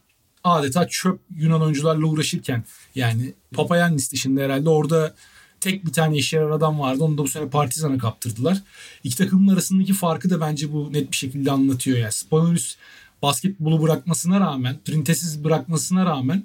adeta 0.43 0.87
çöp 0.87 1.19
Yunan 1.35 1.61
oyuncularla 1.61 2.05
uğraşırken 2.05 2.63
yani 2.95 3.33
Papayannis 3.53 4.11
dışında 4.11 4.41
herhalde 4.41 4.69
orada 4.69 5.15
tek 5.61 5.85
bir 5.85 5.93
tane 5.93 6.17
işe 6.17 6.37
yarar 6.37 6.49
adam 6.49 6.79
vardı. 6.79 7.03
Onu 7.03 7.17
da 7.17 7.23
bu 7.23 7.27
sene 7.27 7.49
Partizan'a 7.49 7.97
kaptırdılar. 7.97 8.63
İki 9.03 9.17
takımın 9.17 9.53
arasındaki 9.53 9.93
farkı 9.93 10.29
da 10.29 10.41
bence 10.41 10.73
bu 10.73 10.93
net 10.93 11.11
bir 11.11 11.17
şekilde 11.17 11.51
anlatıyor. 11.51 11.97
Yani 11.97 12.11
Spanolis 12.11 12.77
basketbolu 13.21 13.81
bırakmasına 13.81 14.39
rağmen, 14.39 14.77
printesiz 14.85 15.43
bırakmasına 15.43 16.05
rağmen 16.05 16.43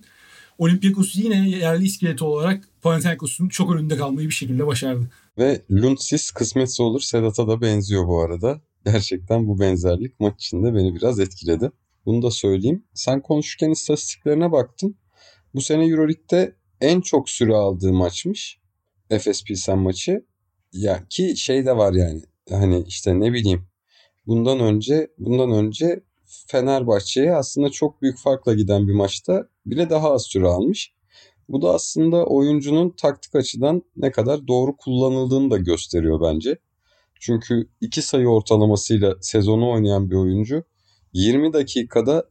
Olympiakos 0.59 1.17
yine 1.17 1.49
yerli 1.49 1.85
iskeleti 1.85 2.25
olarak 2.25 2.69
Panathinaikos'un 2.83 3.49
çok 3.49 3.75
önünde 3.75 3.97
kalmayı 3.97 4.29
bir 4.29 4.35
şekilde 4.35 4.67
başardı. 4.67 5.11
Ve 5.39 5.63
Luntsis 5.71 6.31
kısmetse 6.31 6.83
olur 6.83 7.01
Sedat'a 7.01 7.49
da 7.49 7.61
benziyor 7.61 8.07
bu 8.07 8.23
arada. 8.23 8.61
Gerçekten 8.85 9.49
bu 9.49 9.61
benzerlik 9.61 10.21
maç 10.21 10.35
içinde 10.37 10.75
beni 10.75 10.95
biraz 10.95 11.21
etkiledi. 11.21 11.71
Bunu 12.07 12.23
da 12.23 12.31
söyleyeyim. 12.31 12.85
Sen 12.95 13.21
konuşurken 13.21 13.71
istatistiklerine 13.71 14.53
baktım. 14.53 14.97
Bu 15.55 15.61
sene 15.61 15.87
Euroleague'de 15.87 16.55
en 16.81 17.01
çok 17.01 17.31
süre 17.31 17.55
aldığı 17.55 17.93
maçmış. 17.93 18.59
Efes 19.11 19.45
Pilsen 19.45 19.79
maçı. 19.79 20.25
Ya 20.73 21.05
ki 21.11 21.37
şey 21.37 21.67
de 21.67 21.77
var 21.77 21.93
yani. 21.93 22.23
Hani 22.51 22.85
işte 22.87 23.21
ne 23.21 23.33
bileyim. 23.33 23.67
Bundan 24.27 24.61
önce 24.61 25.11
bundan 25.19 25.51
önce 25.51 26.01
Fenerbahçe'ye 26.47 27.35
aslında 27.35 27.71
çok 27.71 28.03
büyük 28.03 28.19
farkla 28.19 28.55
giden 28.55 28.89
bir 28.89 28.93
maçta 28.93 29.49
bile 29.67 29.91
daha 29.91 30.13
az 30.13 30.23
süre 30.23 30.47
almış. 30.47 30.95
Bu 31.49 31.63
da 31.63 31.75
aslında 31.75 32.27
oyuncunun 32.27 32.91
taktik 32.91 33.35
açıdan 33.35 33.83
ne 33.97 34.11
kadar 34.11 34.49
doğru 34.49 34.77
kullanıldığını 34.77 35.51
da 35.51 35.57
gösteriyor 35.57 36.21
bence. 36.21 36.59
Çünkü 37.21 37.69
iki 37.81 38.03
sayı 38.03 38.29
ortalamasıyla 38.29 39.17
sezonu 39.21 39.71
oynayan 39.71 40.11
bir 40.11 40.17
oyuncu 40.17 40.65
20 41.13 41.53
dakikada 41.53 42.29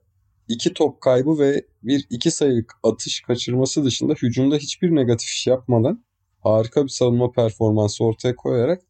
iki 0.48 0.74
top 0.74 1.02
kaybı 1.02 1.40
ve 1.40 1.66
bir 1.84 2.08
iki 2.10 2.32
sayılık 2.32 2.74
atış 2.84 3.22
kaçırması 3.22 3.86
dışında 3.86 4.14
hücumda 4.14 4.56
hiçbir 4.56 4.96
negatif 4.96 5.30
iş 5.30 5.48
yapmadan 5.48 6.04
harika 6.44 6.84
bir 6.84 6.90
savunma 6.90 7.32
performansı 7.32 8.04
ortaya 8.04 8.36
koyarak 8.36 8.82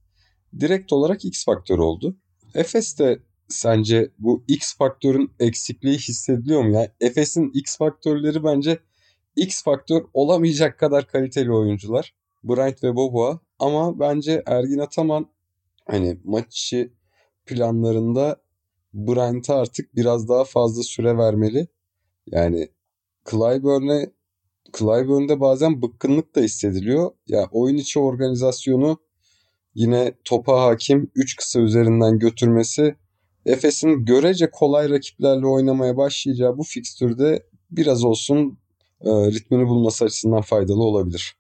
direkt 0.60 0.94
olarak 0.94 1.26
X 1.26 1.46
faktör 1.46 1.80
oldu. 1.80 2.18
Efes 2.56 3.00
de 3.00 3.20
sence 3.48 4.12
bu 4.20 4.44
X 4.48 4.78
faktörün 4.78 5.32
eksikliği 5.40 5.98
hissediliyor 5.98 6.64
mu? 6.64 6.74
Yani 6.74 6.90
Efes'in 7.00 7.52
X 7.54 7.78
faktörleri 7.78 8.44
bence 8.44 8.80
X 9.36 9.64
faktör 9.64 10.04
olamayacak 10.14 10.80
kadar 10.80 11.08
kaliteli 11.08 11.52
oyuncular. 11.52 12.14
Bryant 12.44 12.84
ve 12.84 12.96
Boboa 12.96 13.40
ama 13.60 14.00
bence 14.00 14.44
Ergin 14.46 14.78
Ataman 14.78 15.30
hani 15.86 16.18
maç 16.24 16.46
içi 16.48 16.94
planlarında 17.46 18.42
Bryant'a 18.94 19.56
artık 19.56 19.96
biraz 19.96 20.30
daha 20.30 20.44
fazla 20.44 20.84
süre 20.84 21.18
vermeli. 21.18 21.68
Yani 22.28 22.70
Clyburn'e 23.32 24.12
Clyburn'de 24.78 25.40
bazen 25.40 25.82
bıkkınlık 25.82 26.36
da 26.36 26.42
hissediliyor. 26.42 27.12
Ya 27.28 27.48
oyun 27.52 27.78
içi 27.78 28.00
organizasyonu 28.00 28.98
yine 29.76 30.14
topa 30.26 30.62
hakim 30.62 31.12
3 31.16 31.36
kısa 31.36 31.60
üzerinden 31.60 32.20
götürmesi 32.20 32.96
Efes'in 33.46 34.06
görece 34.06 34.52
kolay 34.52 34.90
rakiplerle 34.90 35.48
oynamaya 35.48 35.98
başlayacağı 35.98 36.58
bu 36.58 36.64
fikstürde 36.64 37.44
biraz 37.72 38.04
olsun 38.04 38.58
e, 39.02 39.10
ritmini 39.10 39.68
bulması 39.68 40.06
açısından 40.06 40.42
faydalı 40.42 40.84
olabilir. 40.84 41.36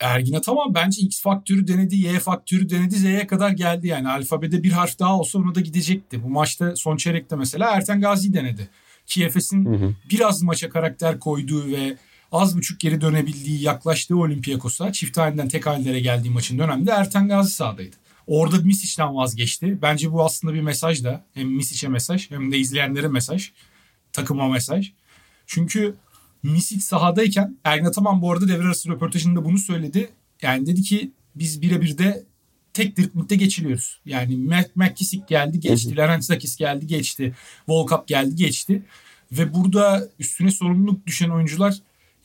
Ergin 0.00 0.34
Ataman 0.34 0.74
bence 0.74 1.02
X 1.02 1.22
faktörü 1.22 1.66
denedi, 1.66 1.96
Y 1.96 2.18
faktörü 2.20 2.70
denedi, 2.70 2.96
Z'ye 2.96 3.26
kadar 3.26 3.50
geldi 3.50 3.86
yani. 3.86 4.08
Alfabede 4.08 4.62
bir 4.62 4.70
harf 4.70 4.98
daha 4.98 5.18
olsa 5.18 5.38
ona 5.38 5.54
da 5.54 5.60
gidecekti. 5.60 6.22
Bu 6.24 6.28
maçta 6.28 6.76
son 6.76 6.96
çeyrekte 6.96 7.36
mesela 7.36 7.70
Erten 7.70 8.00
Gazi 8.00 8.34
denedi. 8.34 8.68
Ki 9.06 9.24
Efes'in 9.24 9.96
biraz 10.10 10.42
maça 10.42 10.68
karakter 10.68 11.18
koyduğu 11.20 11.66
ve 11.66 11.96
az 12.32 12.56
buçuk 12.56 12.80
geri 12.80 13.00
dönebildiği, 13.00 13.62
yaklaştığı 13.62 14.16
Olympiakos'a 14.16 14.92
çift 14.92 15.16
halinden 15.16 15.48
tek 15.48 15.66
halilere 15.66 16.00
geldiği 16.00 16.30
maçın 16.30 16.58
döneminde 16.58 16.90
Erten 16.90 17.28
Gazi 17.28 17.50
sahadaydı. 17.50 17.96
Orada 18.26 18.56
Misic'den 18.56 19.16
vazgeçti. 19.16 19.78
Bence 19.82 20.12
bu 20.12 20.24
aslında 20.24 20.54
bir 20.54 20.60
mesaj 20.60 21.04
da. 21.04 21.24
Hem 21.34 21.48
Misic'e 21.48 21.88
mesaj 21.88 22.30
hem 22.30 22.52
de 22.52 22.58
izleyenlere 22.58 23.08
mesaj. 23.08 23.52
Takıma 24.12 24.48
mesaj. 24.48 24.92
Çünkü 25.46 25.94
Misic 26.42 26.80
sahadayken 26.80 27.56
Ergin 27.64 27.84
Ataman 27.84 28.22
bu 28.22 28.32
arada 28.32 28.48
devre 28.48 28.66
arası 28.66 28.88
röportajında 28.88 29.44
bunu 29.44 29.58
söyledi. 29.58 30.10
Yani 30.42 30.66
dedi 30.66 30.82
ki 30.82 31.10
biz 31.34 31.62
birebir 31.62 31.98
de 31.98 32.24
tek 32.72 32.98
driplikte 32.98 33.36
geçiliyoruz. 33.36 34.00
Yani 34.04 34.36
McKissick 34.74 35.28
geldi 35.28 35.60
geçti. 35.60 35.96
Larentzakis 35.96 36.56
geldi 36.56 36.86
geçti. 36.86 37.34
Volkap 37.68 38.08
geldi 38.08 38.36
geçti. 38.36 38.82
Ve 39.32 39.54
burada 39.54 40.08
üstüne 40.18 40.50
sorumluluk 40.50 41.06
düşen 41.06 41.30
oyuncular 41.30 41.76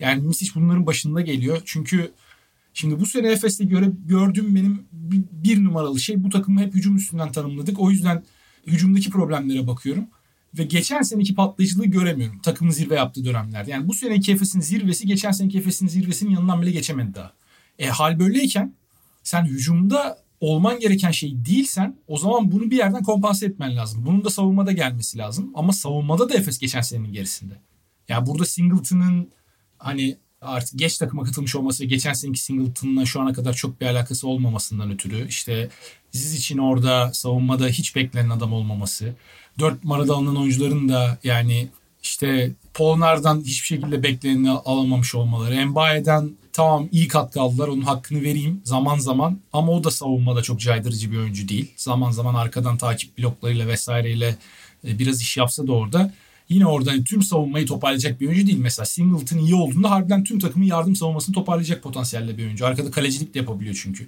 yani 0.01 0.21
Misic 0.21 0.51
bunların 0.55 0.85
başında 0.85 1.21
geliyor. 1.21 1.61
Çünkü 1.65 2.11
şimdi 2.73 2.99
bu 2.99 3.05
sene 3.05 3.27
Efes'te 3.27 3.65
göre 3.65 3.91
gördüğüm 4.05 4.55
benim 4.55 4.83
bir, 5.31 5.63
numaralı 5.63 5.99
şey 5.99 6.23
bu 6.23 6.29
takımı 6.29 6.61
hep 6.61 6.73
hücum 6.75 6.95
üstünden 6.95 7.31
tanımladık. 7.31 7.79
O 7.79 7.91
yüzden 7.91 8.23
hücumdaki 8.67 9.09
problemlere 9.09 9.67
bakıyorum. 9.67 10.05
Ve 10.57 10.63
geçen 10.63 11.01
seneki 11.01 11.35
patlayıcılığı 11.35 11.85
göremiyorum 11.85 12.39
takımın 12.39 12.71
zirve 12.71 12.95
yaptığı 12.95 13.25
dönemlerde. 13.25 13.71
Yani 13.71 13.87
bu 13.87 13.93
seneki 13.93 14.31
Efes'in 14.31 14.61
zirvesi 14.61 15.07
geçen 15.07 15.31
seneki 15.31 15.57
Efes'in 15.57 15.87
zirvesinin 15.87 16.31
yanından 16.31 16.61
bile 16.61 16.71
geçemedi 16.71 17.15
daha. 17.15 17.33
E 17.79 17.87
hal 17.87 18.19
böyleyken 18.19 18.73
sen 19.23 19.45
hücumda 19.45 20.17
olman 20.39 20.79
gereken 20.79 21.11
şey 21.11 21.45
değilsen 21.45 21.95
o 22.07 22.17
zaman 22.17 22.51
bunu 22.51 22.71
bir 22.71 22.77
yerden 22.77 23.03
kompanse 23.03 23.45
etmen 23.45 23.75
lazım. 23.75 24.05
Bunun 24.05 24.23
da 24.23 24.29
savunmada 24.29 24.71
gelmesi 24.71 25.17
lazım. 25.17 25.51
Ama 25.55 25.73
savunmada 25.73 26.29
da 26.29 26.33
Efes 26.33 26.59
geçen 26.59 26.81
senenin 26.81 27.13
gerisinde. 27.13 27.53
Yani 28.07 28.25
burada 28.27 28.45
Singleton'ın 28.45 29.29
hani 29.83 30.17
artık 30.41 30.79
geç 30.79 30.97
takıma 30.97 31.23
katılmış 31.23 31.55
olması 31.55 31.85
geçen 31.85 32.13
seneki 32.13 32.39
Singleton'la 32.39 33.05
şu 33.05 33.21
ana 33.21 33.33
kadar 33.33 33.53
çok 33.53 33.81
bir 33.81 33.85
alakası 33.85 34.27
olmamasından 34.27 34.91
ötürü 34.91 35.27
işte 35.27 35.69
Ziz 36.11 36.33
için 36.33 36.57
orada 36.57 37.13
savunmada 37.13 37.67
hiç 37.67 37.95
beklenen 37.95 38.29
adam 38.29 38.53
olmaması. 38.53 39.15
Dört 39.59 39.83
numarada 39.83 40.13
alınan 40.13 40.37
oyuncuların 40.37 40.89
da 40.89 41.17
yani 41.23 41.67
işte 42.03 42.51
Polnar'dan 42.73 43.41
hiçbir 43.41 43.67
şekilde 43.67 44.03
bekleneni 44.03 44.51
alamamış 44.51 45.15
olmaları. 45.15 45.55
Embaye'den 45.55 46.31
tamam 46.53 46.89
iyi 46.91 47.07
katkı 47.07 47.41
aldılar 47.41 47.67
onun 47.67 47.81
hakkını 47.81 48.21
vereyim 48.21 48.61
zaman 48.63 48.97
zaman 48.97 49.39
ama 49.53 49.71
o 49.71 49.83
da 49.83 49.91
savunmada 49.91 50.41
çok 50.41 50.59
caydırıcı 50.59 51.11
bir 51.11 51.17
oyuncu 51.17 51.47
değil. 51.47 51.71
Zaman 51.75 52.11
zaman 52.11 52.35
arkadan 52.35 52.77
takip 52.77 53.17
bloklarıyla 53.17 53.67
vesaireyle 53.67 54.35
e, 54.87 54.99
biraz 54.99 55.21
iş 55.21 55.37
yapsa 55.37 55.67
da 55.67 55.73
orada 55.73 56.13
yine 56.53 56.65
orada 56.65 56.91
hani 56.91 57.03
tüm 57.03 57.21
savunmayı 57.21 57.65
toparlayacak 57.65 58.21
bir 58.21 58.27
oyuncu 58.27 58.47
değil. 58.47 58.59
Mesela 58.59 58.85
Singleton 58.85 59.37
iyi 59.37 59.55
olduğunda 59.55 59.91
harbiden 59.91 60.23
tüm 60.23 60.39
takımın 60.39 60.65
yardım 60.65 60.95
savunmasını 60.95 61.35
toparlayacak 61.35 61.83
potansiyelde 61.83 62.37
bir 62.37 62.45
oyuncu. 62.45 62.65
Arkada 62.65 62.91
kalecilik 62.91 63.33
de 63.33 63.39
yapabiliyor 63.39 63.79
çünkü. 63.83 64.07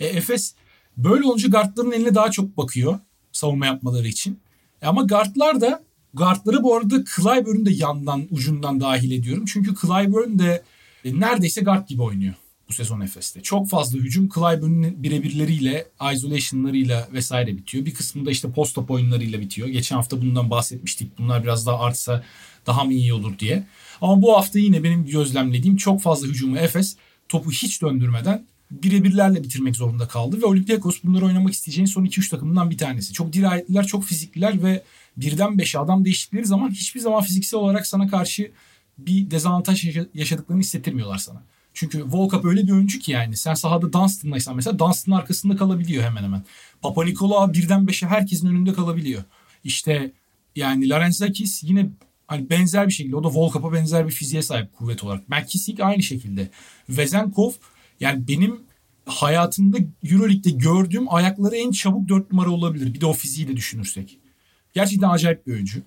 E, 0.00 0.06
Efes 0.06 0.54
böyle 0.96 1.24
olunca 1.24 1.48
guardların 1.48 1.92
eline 1.92 2.14
daha 2.14 2.30
çok 2.30 2.56
bakıyor 2.56 2.98
savunma 3.32 3.66
yapmaları 3.66 4.08
için. 4.08 4.38
E, 4.82 4.86
ama 4.86 5.02
guardlar 5.02 5.60
da 5.60 5.82
guardları 6.14 6.62
bu 6.62 6.76
arada 6.76 7.04
Clyburn'u 7.16 7.66
da 7.66 7.70
yandan 7.70 8.26
ucundan 8.30 8.80
dahil 8.80 9.10
ediyorum. 9.10 9.44
Çünkü 9.46 9.74
Clyburn 9.74 10.38
de 10.38 10.62
e, 11.04 11.20
neredeyse 11.20 11.60
guard 11.60 11.88
gibi 11.88 12.02
oynuyor 12.02 12.34
bu 12.68 12.72
sezon 12.72 13.00
Efes'te. 13.00 13.42
Çok 13.42 13.68
fazla 13.68 13.98
hücum 13.98 14.28
Clyburn'un 14.28 15.02
birebirleriyle, 15.02 15.86
isolation'larıyla 16.14 17.08
vesaire 17.12 17.56
bitiyor. 17.56 17.86
Bir 17.86 17.94
kısmı 17.94 18.26
da 18.26 18.30
işte 18.30 18.48
post-up 18.48 18.90
oyunlarıyla 18.90 19.40
bitiyor. 19.40 19.68
Geçen 19.68 19.96
hafta 19.96 20.22
bundan 20.22 20.50
bahsetmiştik. 20.50 21.18
Bunlar 21.18 21.42
biraz 21.42 21.66
daha 21.66 21.80
artsa 21.80 22.24
daha 22.66 22.84
mı 22.84 22.92
iyi 22.92 23.12
olur 23.12 23.38
diye. 23.38 23.66
Ama 24.00 24.22
bu 24.22 24.36
hafta 24.36 24.58
yine 24.58 24.82
benim 24.82 25.06
gözlemlediğim 25.06 25.76
çok 25.76 26.00
fazla 26.00 26.26
hücumu 26.26 26.58
Efes 26.58 26.96
topu 27.28 27.50
hiç 27.50 27.82
döndürmeden 27.82 28.46
birebirlerle 28.70 29.42
bitirmek 29.42 29.76
zorunda 29.76 30.08
kaldı. 30.08 30.40
Ve 30.42 30.46
Olympiakos 30.46 31.04
bunları 31.04 31.24
oynamak 31.26 31.52
isteyeceğin 31.52 31.86
son 31.86 32.04
2-3 32.04 32.30
takımından 32.30 32.70
bir 32.70 32.78
tanesi. 32.78 33.12
Çok 33.12 33.32
dirayetliler, 33.32 33.86
çok 33.86 34.04
fizikliler 34.04 34.62
ve 34.62 34.82
birden 35.16 35.52
5'e 35.52 35.80
adam 35.80 36.04
değiştikleri 36.04 36.46
zaman 36.46 36.70
hiçbir 36.70 37.00
zaman 37.00 37.22
fiziksel 37.22 37.60
olarak 37.60 37.86
sana 37.86 38.08
karşı 38.08 38.50
bir 38.98 39.30
dezavantaj 39.30 39.98
yaşadıklarını 40.14 40.62
hissettirmiyorlar 40.62 41.18
sana. 41.18 41.42
Çünkü 41.74 42.04
Volkap 42.04 42.44
öyle 42.44 42.66
bir 42.66 42.72
oyuncu 42.72 42.98
ki 42.98 43.12
yani 43.12 43.36
sen 43.36 43.54
sahada 43.54 43.92
Dunstan'laysan 43.92 44.56
mesela 44.56 44.78
Dunstan'ın 44.78 45.16
arkasında 45.16 45.56
kalabiliyor 45.56 46.04
hemen 46.04 46.22
hemen. 46.22 46.44
Papa 46.82 47.04
Nikola 47.04 47.52
birden 47.52 47.86
beşe 47.86 48.06
herkesin 48.06 48.48
önünde 48.48 48.72
kalabiliyor. 48.72 49.22
İşte 49.64 50.12
yani 50.56 50.88
Larenzakis 50.88 51.64
yine 51.64 51.90
hani 52.26 52.50
benzer 52.50 52.86
bir 52.86 52.92
şekilde 52.92 53.16
o 53.16 53.24
da 53.24 53.28
Volkap'a 53.28 53.72
benzer 53.72 54.06
bir 54.06 54.12
fiziğe 54.12 54.42
sahip 54.42 54.76
kuvvet 54.76 55.04
olarak. 55.04 55.28
McKissick 55.28 55.80
aynı 55.80 56.02
şekilde. 56.02 56.50
Vezenkov 56.88 57.52
yani 58.00 58.28
benim 58.28 58.60
hayatımda 59.06 59.78
Euroleague'de 60.04 60.50
gördüğüm 60.50 61.14
ayakları 61.14 61.56
en 61.56 61.70
çabuk 61.70 62.08
4 62.08 62.32
numara 62.32 62.50
olabilir. 62.50 62.94
Bir 62.94 63.00
de 63.00 63.06
o 63.06 63.12
fiziği 63.12 63.48
de 63.48 63.56
düşünürsek. 63.56 64.18
Gerçekten 64.74 65.08
acayip 65.08 65.46
bir 65.46 65.52
oyuncu. 65.52 65.82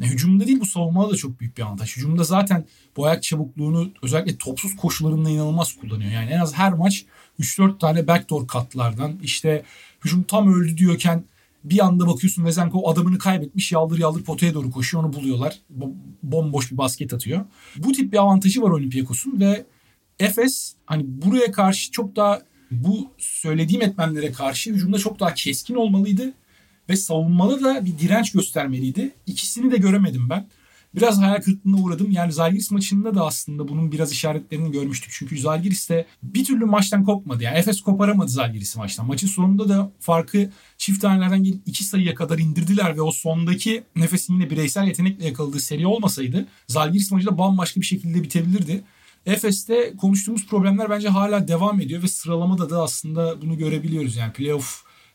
Yani 0.00 0.12
hücumda 0.12 0.46
değil 0.46 0.60
bu 0.60 0.66
savunmada 0.66 1.12
da 1.12 1.16
çok 1.16 1.40
büyük 1.40 1.58
bir 1.58 1.62
avantaj. 1.62 1.96
Hücumda 1.96 2.24
zaten 2.24 2.64
bu 2.96 3.06
ayak 3.06 3.22
çabukluğunu 3.22 3.90
özellikle 4.02 4.38
topsuz 4.38 4.76
koşularında 4.76 5.30
inanılmaz 5.30 5.76
kullanıyor. 5.76 6.10
Yani 6.10 6.30
en 6.30 6.38
az 6.38 6.54
her 6.54 6.72
maç 6.72 7.04
3-4 7.40 7.78
tane 7.78 8.06
backdoor 8.06 8.46
katlardan 8.46 9.18
işte 9.22 9.62
hücum 10.04 10.22
tam 10.22 10.54
öldü 10.54 10.76
diyorken 10.76 11.24
bir 11.64 11.84
anda 11.84 12.06
bakıyorsun 12.06 12.44
Vezenkov 12.44 12.84
adamını 12.84 13.18
kaybetmiş 13.18 13.72
yaldır 13.72 13.98
yaldır 13.98 14.22
potaya 14.22 14.54
doğru 14.54 14.70
koşuyor 14.70 15.04
onu 15.04 15.12
buluyorlar. 15.12 15.58
Bomboş 16.22 16.72
bir 16.72 16.78
basket 16.78 17.12
atıyor. 17.12 17.44
Bu 17.76 17.92
tip 17.92 18.12
bir 18.12 18.18
avantajı 18.18 18.62
var 18.62 18.70
Olympiakos'un 18.70 19.40
ve 19.40 19.66
Efes 20.20 20.74
hani 20.86 21.04
buraya 21.06 21.52
karşı 21.52 21.90
çok 21.90 22.16
daha 22.16 22.42
bu 22.70 23.10
söylediğim 23.18 23.82
etmenlere 23.82 24.32
karşı 24.32 24.70
hücumda 24.70 24.98
çok 24.98 25.20
daha 25.20 25.34
keskin 25.34 25.74
olmalıydı. 25.74 26.32
Ve 26.88 26.96
savunmada 26.96 27.64
da 27.64 27.84
bir 27.84 27.98
direnç 27.98 28.32
göstermeliydi. 28.32 29.14
İkisini 29.26 29.70
de 29.70 29.76
göremedim 29.76 30.30
ben. 30.30 30.48
Biraz 30.94 31.18
hayal 31.18 31.40
kırıklığına 31.40 31.76
uğradım. 31.76 32.10
Yani 32.10 32.32
Zalgiris 32.32 32.70
maçında 32.70 33.14
da 33.14 33.26
aslında 33.26 33.68
bunun 33.68 33.92
biraz 33.92 34.12
işaretlerini 34.12 34.72
görmüştük. 34.72 35.10
Çünkü 35.12 35.38
Zalgiris 35.38 35.90
de 35.90 36.06
bir 36.22 36.44
türlü 36.44 36.64
maçtan 36.64 37.04
kopmadı. 37.04 37.42
Yani 37.42 37.58
Efes 37.58 37.80
koparamadı 37.80 38.30
Zalgiris'i 38.30 38.78
maçtan. 38.78 39.06
Maçın 39.06 39.26
sonunda 39.26 39.68
da 39.68 39.92
farkı 40.00 40.50
çift 40.78 41.02
tanelerden 41.02 41.44
gelip 41.44 41.62
iki 41.66 41.84
sayıya 41.84 42.14
kadar 42.14 42.38
indirdiler 42.38 42.96
ve 42.96 43.02
o 43.02 43.10
sondaki 43.10 43.82
nefesin 43.96 44.34
yine 44.34 44.50
bireysel 44.50 44.86
yetenekle 44.86 45.26
yakaladığı 45.26 45.60
seri 45.60 45.86
olmasaydı 45.86 46.46
Zalgiris 46.66 47.12
maçı 47.12 47.26
da 47.26 47.38
bambaşka 47.38 47.80
bir 47.80 47.86
şekilde 47.86 48.22
bitebilirdi. 48.22 48.84
Efes'te 49.26 49.96
konuştuğumuz 49.96 50.46
problemler 50.46 50.90
bence 50.90 51.08
hala 51.08 51.48
devam 51.48 51.80
ediyor 51.80 52.02
ve 52.02 52.08
sıralamada 52.08 52.70
da 52.70 52.82
aslında 52.82 53.42
bunu 53.42 53.58
görebiliyoruz. 53.58 54.16
Yani 54.16 54.32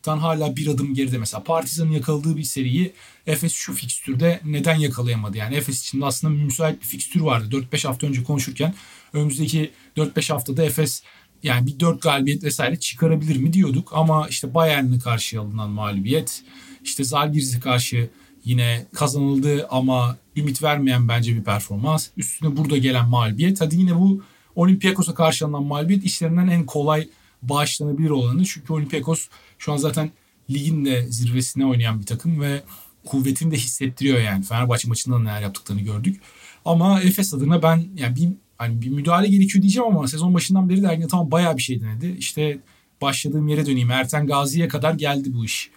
playoff'tan 0.04 0.18
hala 0.18 0.56
bir 0.56 0.68
adım 0.68 0.94
geride. 0.94 1.18
Mesela 1.18 1.44
Partizan'ın 1.44 1.92
yakaladığı 1.92 2.38
bir 2.38 2.44
seriyi 2.44 2.94
Efes 3.28 3.54
şu 3.54 3.74
fikstürde 3.74 4.42
neden 4.46 4.76
yakalayamadı? 4.76 5.38
Yani 5.38 5.56
Efes 5.56 5.82
için 5.82 6.02
de 6.02 6.06
aslında 6.06 6.34
müsait 6.34 6.82
bir 6.82 6.86
fikstür 6.86 7.22
vardı. 7.22 7.66
4-5 7.72 7.88
hafta 7.88 8.08
önce 8.08 8.24
konuşurken 8.24 8.74
önümüzdeki 9.14 9.72
4-5 9.98 10.34
haftada 10.34 10.64
Efes 10.64 11.04
yani 11.44 11.68
bir 11.68 11.80
4 11.80 12.02
galibiyet 12.02 12.44
vesaire 12.44 12.76
çıkarabilir 12.80 13.38
mi 13.38 13.54
diyorduk. 13.54 13.92
Ama 13.94 14.28
işte 14.28 14.54
Bayern'e 14.54 15.00
karşı 15.00 15.42
alınan 15.42 15.70
mağlubiyet, 15.70 16.44
işte 16.84 17.04
Zalgiris'e 17.04 17.60
karşı 17.60 18.10
yine 18.46 18.86
kazanıldı 18.94 19.68
ama 19.70 20.18
ümit 20.36 20.64
vermeyen 20.64 21.08
bence 21.08 21.36
bir 21.36 21.44
performans. 21.44 22.10
Üstüne 22.18 22.58
burada 22.58 22.78
gelen 22.78 23.10
mağlubiyet. 23.10 23.62
Hadi 23.62 23.76
yine 23.76 23.96
bu 23.96 24.24
Olympiakos'a 24.56 25.14
karşı 25.14 25.46
alınan 25.46 25.64
mağlubiyet 25.64 26.04
işlerinden 26.04 26.48
en 26.48 26.66
kolay 26.66 27.08
bağışlanabilir 27.50 28.10
olanı. 28.10 28.46
Çünkü 28.46 28.74
Olympiakos 28.74 29.28
şu 29.58 29.74
an 29.74 29.78
zaten 29.78 30.12
ligin 30.50 30.86
de 30.86 31.06
zirvesine 31.10 31.66
oynayan 31.66 32.00
bir 32.00 32.06
takım 32.06 32.42
ve 32.42 32.64
kuvvetini 33.06 33.52
de 33.52 33.56
hissettiriyor 33.56 34.20
yani. 34.20 34.44
Fenerbahçe 34.44 34.88
maçında 34.88 35.20
neler 35.20 35.42
yaptıklarını 35.42 35.82
gördük. 35.82 36.22
Ama 36.66 37.02
Efes 37.02 37.34
adına 37.34 37.64
ben 37.64 37.86
yani 37.96 38.16
bir 38.16 38.30
hani 38.58 38.82
bir 38.82 38.90
müdahale 38.90 39.28
gerekiyor 39.28 39.62
diyeceğim 39.62 39.88
ama 39.88 40.08
sezon 40.08 40.34
başından 40.34 40.70
beri 40.70 40.84
de 40.84 40.88
Ergin 40.88 41.08
tamam 41.08 41.32
bayağı 41.32 41.58
bir 41.58 41.62
şey 41.62 41.82
denedi. 41.82 42.16
İşte 42.20 42.60
başladığım 43.02 43.48
yere 43.48 43.66
döneyim. 43.66 43.92
Erten 43.92 44.28
Gazi'ye 44.28 44.68
kadar 44.68 44.94
geldi 44.94 45.34
bu 45.34 45.46
iş. 45.46 45.70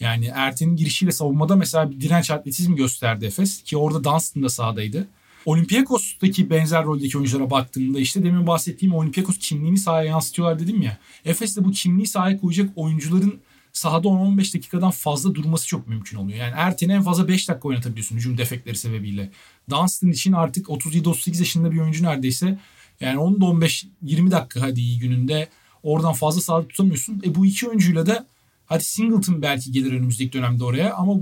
Yani 0.00 0.26
Erten'in 0.34 0.76
girişiyle 0.76 1.12
savunmada 1.12 1.56
mesela 1.56 1.90
bir 1.90 2.00
direnç 2.00 2.30
atletizmi 2.30 2.76
gösterdi 2.76 3.26
Efes 3.26 3.62
ki 3.62 3.76
orada 3.76 4.04
Dunstan 4.04 4.42
da 4.42 4.48
sahadaydı. 4.48 5.08
Olympiakos'taki 5.46 6.50
benzer 6.50 6.84
roldeki 6.84 7.18
oyunculara 7.18 7.50
baktığımda 7.50 8.00
işte 8.00 8.24
demin 8.24 8.46
bahsettiğim 8.46 8.94
Olympiakos 8.94 9.38
kimliğini 9.38 9.78
sahaya 9.78 10.08
yansıtıyorlar 10.08 10.58
dedim 10.58 10.82
ya. 10.82 10.98
Efes 11.24 11.56
de 11.56 11.64
bu 11.64 11.70
kimliği 11.70 12.06
sahaya 12.06 12.40
koyacak 12.40 12.70
oyuncuların 12.76 13.40
sahada 13.72 14.08
10-15 14.08 14.54
dakikadan 14.54 14.90
fazla 14.90 15.34
durması 15.34 15.66
çok 15.66 15.88
mümkün 15.88 16.16
oluyor. 16.16 16.38
Yani 16.38 16.54
Erten'i 16.56 16.92
en 16.92 17.02
fazla 17.02 17.28
5 17.28 17.48
dakika 17.48 17.68
oynatabiliyorsun 17.68 18.16
hücum 18.16 18.38
defekleri 18.38 18.76
sebebiyle. 18.76 19.30
Dunstan 19.70 20.10
için 20.10 20.32
artık 20.32 20.66
37-38 20.66 21.38
yaşında 21.38 21.72
bir 21.72 21.78
oyuncu 21.78 22.04
neredeyse. 22.04 22.58
Yani 23.00 23.18
10-15-20 23.18 24.30
dakika 24.30 24.60
hadi 24.60 24.80
iyi 24.80 24.98
gününde 24.98 25.48
oradan 25.82 26.12
fazla 26.12 26.40
sahada 26.40 26.68
tutamıyorsun. 26.68 27.22
E 27.24 27.34
bu 27.34 27.46
iki 27.46 27.68
oyuncuyla 27.68 28.06
da 28.06 28.26
Hadi 28.66 28.84
Singleton 28.84 29.42
belki 29.42 29.72
gelir 29.72 29.92
önümüzdeki 29.92 30.32
dönemde 30.32 30.64
oraya 30.64 30.94
ama 30.94 31.20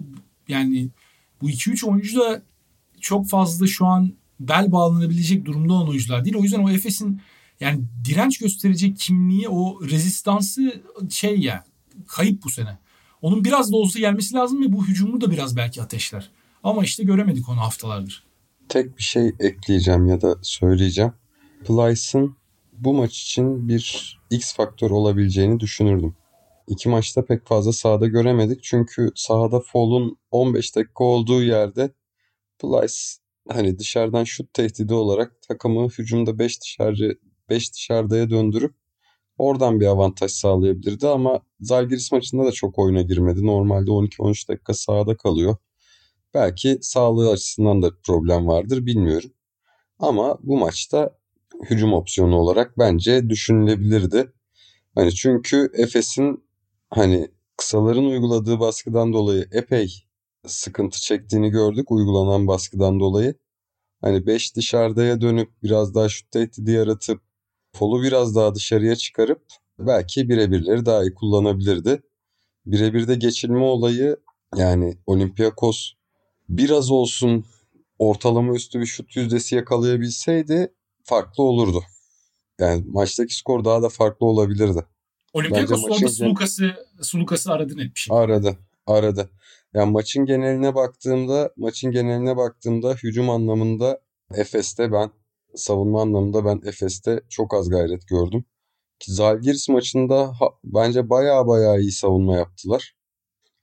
yani 0.48 0.88
bu 1.40 1.50
2-3 1.50 1.86
oyuncu 1.86 2.20
da 2.20 2.42
çok 3.02 3.28
fazla 3.28 3.66
şu 3.66 3.86
an 3.86 4.12
bel 4.40 4.72
bağlanabilecek 4.72 5.44
durumda 5.44 5.72
olan 5.72 5.88
oyuncular 5.88 6.24
değil. 6.24 6.36
O 6.36 6.42
yüzden 6.42 6.62
o 6.62 6.70
Efes'in 6.70 7.20
yani 7.60 7.84
direnç 8.04 8.38
gösterecek 8.38 8.98
kimliği, 8.98 9.48
o 9.48 9.88
rezistansı 9.90 10.82
şey 11.10 11.40
ya 11.40 11.64
kayıp 12.06 12.44
bu 12.44 12.50
sene. 12.50 12.78
Onun 13.22 13.44
biraz 13.44 13.72
da 13.72 13.76
olsa 13.76 13.98
gelmesi 13.98 14.34
lazım 14.34 14.62
ve 14.62 14.72
bu 14.72 14.86
hücumu 14.86 15.20
da 15.20 15.30
biraz 15.30 15.56
belki 15.56 15.82
ateşler. 15.82 16.30
Ama 16.62 16.84
işte 16.84 17.04
göremedik 17.04 17.48
onu 17.48 17.60
haftalardır. 17.60 18.24
Tek 18.68 18.98
bir 18.98 19.02
şey 19.02 19.32
ekleyeceğim 19.40 20.06
ya 20.06 20.20
da 20.20 20.36
söyleyeceğim. 20.42 21.12
Plyce'ın 21.64 22.36
bu 22.72 22.94
maç 22.94 23.22
için 23.22 23.68
bir 23.68 24.18
X 24.30 24.54
faktör 24.54 24.90
olabileceğini 24.90 25.60
düşünürdüm. 25.60 26.14
İki 26.68 26.88
maçta 26.88 27.24
pek 27.24 27.46
fazla 27.46 27.72
sahada 27.72 28.06
göremedik. 28.06 28.62
Çünkü 28.62 29.10
sahada 29.14 29.60
Fall'un 29.60 30.16
15 30.30 30.76
dakika 30.76 31.04
olduğu 31.04 31.42
yerde 31.42 31.90
Plyce 32.62 32.94
hani 33.48 33.78
dışarıdan 33.78 34.24
şut 34.24 34.54
tehdidi 34.54 34.94
olarak 34.94 35.42
takımı 35.42 35.88
hücumda 35.88 36.38
5 36.38 36.62
dışarı 36.62 37.18
5 37.48 37.74
dışarıdaya 37.74 38.30
döndürüp 38.30 38.74
oradan 39.38 39.80
bir 39.80 39.86
avantaj 39.86 40.30
sağlayabilirdi 40.30 41.08
ama 41.08 41.40
Zalgiris 41.60 42.12
maçında 42.12 42.44
da 42.44 42.52
çok 42.52 42.78
oyuna 42.78 43.02
girmedi. 43.02 43.46
Normalde 43.46 43.90
12-13 43.90 44.48
dakika 44.48 44.74
sahada 44.74 45.16
kalıyor. 45.16 45.56
Belki 46.34 46.78
sağlığı 46.80 47.30
açısından 47.30 47.82
da 47.82 47.90
problem 48.06 48.46
vardır 48.46 48.86
bilmiyorum. 48.86 49.32
Ama 49.98 50.38
bu 50.42 50.56
maçta 50.56 51.18
hücum 51.70 51.92
opsiyonu 51.92 52.36
olarak 52.36 52.78
bence 52.78 53.30
düşünülebilirdi. 53.30 54.32
Hani 54.94 55.14
çünkü 55.14 55.70
Efes'in 55.74 56.44
hani 56.90 57.28
kısaların 57.56 58.04
uyguladığı 58.04 58.60
baskıdan 58.60 59.12
dolayı 59.12 59.48
epey 59.52 60.04
sıkıntı 60.46 61.00
çektiğini 61.00 61.50
gördük 61.50 61.90
uygulanan 61.90 62.46
baskıdan 62.46 63.00
dolayı. 63.00 63.34
Hani 64.00 64.26
5 64.26 64.56
dışarıdaya 64.56 65.20
dönüp 65.20 65.50
biraz 65.62 65.94
daha 65.94 66.08
şut 66.08 66.30
tehdidi 66.30 66.70
yaratıp 66.70 67.22
folu 67.72 68.02
biraz 68.02 68.36
daha 68.36 68.54
dışarıya 68.54 68.96
çıkarıp 68.96 69.42
belki 69.78 70.28
birebirleri 70.28 70.86
daha 70.86 71.02
iyi 71.02 71.14
kullanabilirdi. 71.14 72.02
Birebirde 72.66 73.14
geçilme 73.14 73.64
olayı 73.64 74.16
yani 74.56 74.98
Olympiakos 75.06 75.92
biraz 76.48 76.90
olsun 76.90 77.44
ortalama 77.98 78.54
üstü 78.54 78.80
bir 78.80 78.86
şut 78.86 79.16
yüzdesi 79.16 79.54
yakalayabilseydi 79.54 80.72
farklı 81.04 81.42
olurdu. 81.42 81.84
Yani 82.60 82.84
maçtaki 82.86 83.34
skor 83.36 83.64
daha 83.64 83.82
da 83.82 83.88
farklı 83.88 84.26
olabilirdi. 84.26 84.84
Olympiakos 85.32 85.84
orada 85.84 86.08
Sulukas'ı 86.08 86.74
Sulukas'ı 87.02 87.52
aradı 87.52 87.76
net 87.76 87.94
bir 87.94 88.00
şey. 88.00 88.16
Aradı. 88.16 88.58
Aradı. 88.86 89.30
Yani 89.74 89.90
maçın 89.92 90.24
geneline 90.24 90.74
baktığımda, 90.74 91.52
maçın 91.56 91.90
geneline 91.90 92.36
baktığımda 92.36 92.94
hücum 92.94 93.30
anlamında 93.30 94.00
Efes'te 94.34 94.92
ben 94.92 95.10
savunma 95.54 96.02
anlamında 96.02 96.44
ben 96.44 96.60
Efes'te 96.64 97.20
çok 97.28 97.54
az 97.54 97.70
gayret 97.70 98.08
gördüm. 98.08 98.44
Ki 98.98 99.12
Zalgiris 99.12 99.68
maçında 99.68 100.26
ha, 100.40 100.46
bence 100.64 101.10
baya 101.10 101.46
baya 101.46 101.78
iyi 101.78 101.92
savunma 101.92 102.36
yaptılar. 102.36 102.96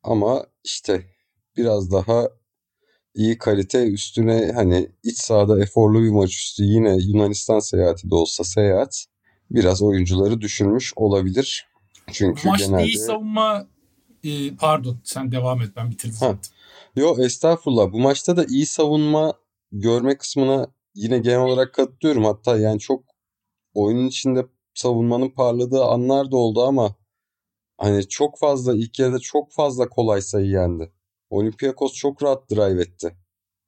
Ama 0.03 0.45
işte 0.63 1.05
biraz 1.57 1.91
daha 1.91 2.29
iyi 3.15 3.37
kalite 3.37 3.87
üstüne 3.87 4.51
hani 4.55 4.91
iç 5.03 5.17
sahada 5.17 5.61
eforlu 5.61 6.03
bir 6.03 6.09
maç 6.09 6.35
üstü 6.35 6.63
yine 6.63 6.97
Yunanistan 6.97 7.59
seyahati 7.59 8.09
de 8.09 8.15
olsa 8.15 8.43
seyahat 8.43 9.05
biraz 9.51 9.81
oyuncuları 9.81 10.41
düşürmüş 10.41 10.93
olabilir. 10.95 11.69
Çünkü 12.11 12.47
Maçta 12.47 12.65
genelde... 12.65 12.85
iyi 12.85 12.97
savunma 12.97 13.67
e, 14.23 14.55
pardon 14.55 14.97
sen 15.03 15.31
devam 15.31 15.61
et 15.61 15.69
ben 15.75 15.91
bitirdim 15.91 16.15
zaten. 16.19 16.39
Yo 16.95 17.15
estağfurullah 17.19 17.91
bu 17.91 17.99
maçta 17.99 18.37
da 18.37 18.45
iyi 18.45 18.65
savunma 18.65 19.33
görme 19.71 20.17
kısmına 20.17 20.67
yine 20.95 21.19
genel 21.19 21.39
olarak 21.39 21.73
katılıyorum. 21.73 22.25
Hatta 22.25 22.57
yani 22.57 22.79
çok 22.79 23.03
oyunun 23.73 24.07
içinde 24.07 24.45
savunmanın 24.73 25.29
parladığı 25.29 25.83
anlar 25.83 26.31
da 26.31 26.37
oldu 26.37 26.63
ama 26.63 26.95
hani 27.77 28.07
çok 28.07 28.39
fazla 28.39 28.75
ilk 28.75 28.99
yarıda 28.99 29.19
çok 29.19 29.51
fazla 29.51 29.89
kolay 29.89 30.21
sayı 30.21 30.47
yendi. 30.47 30.91
Olympiakos 31.29 31.93
çok 31.93 32.23
rahat 32.23 32.51
drive 32.51 32.81
etti. 32.81 33.15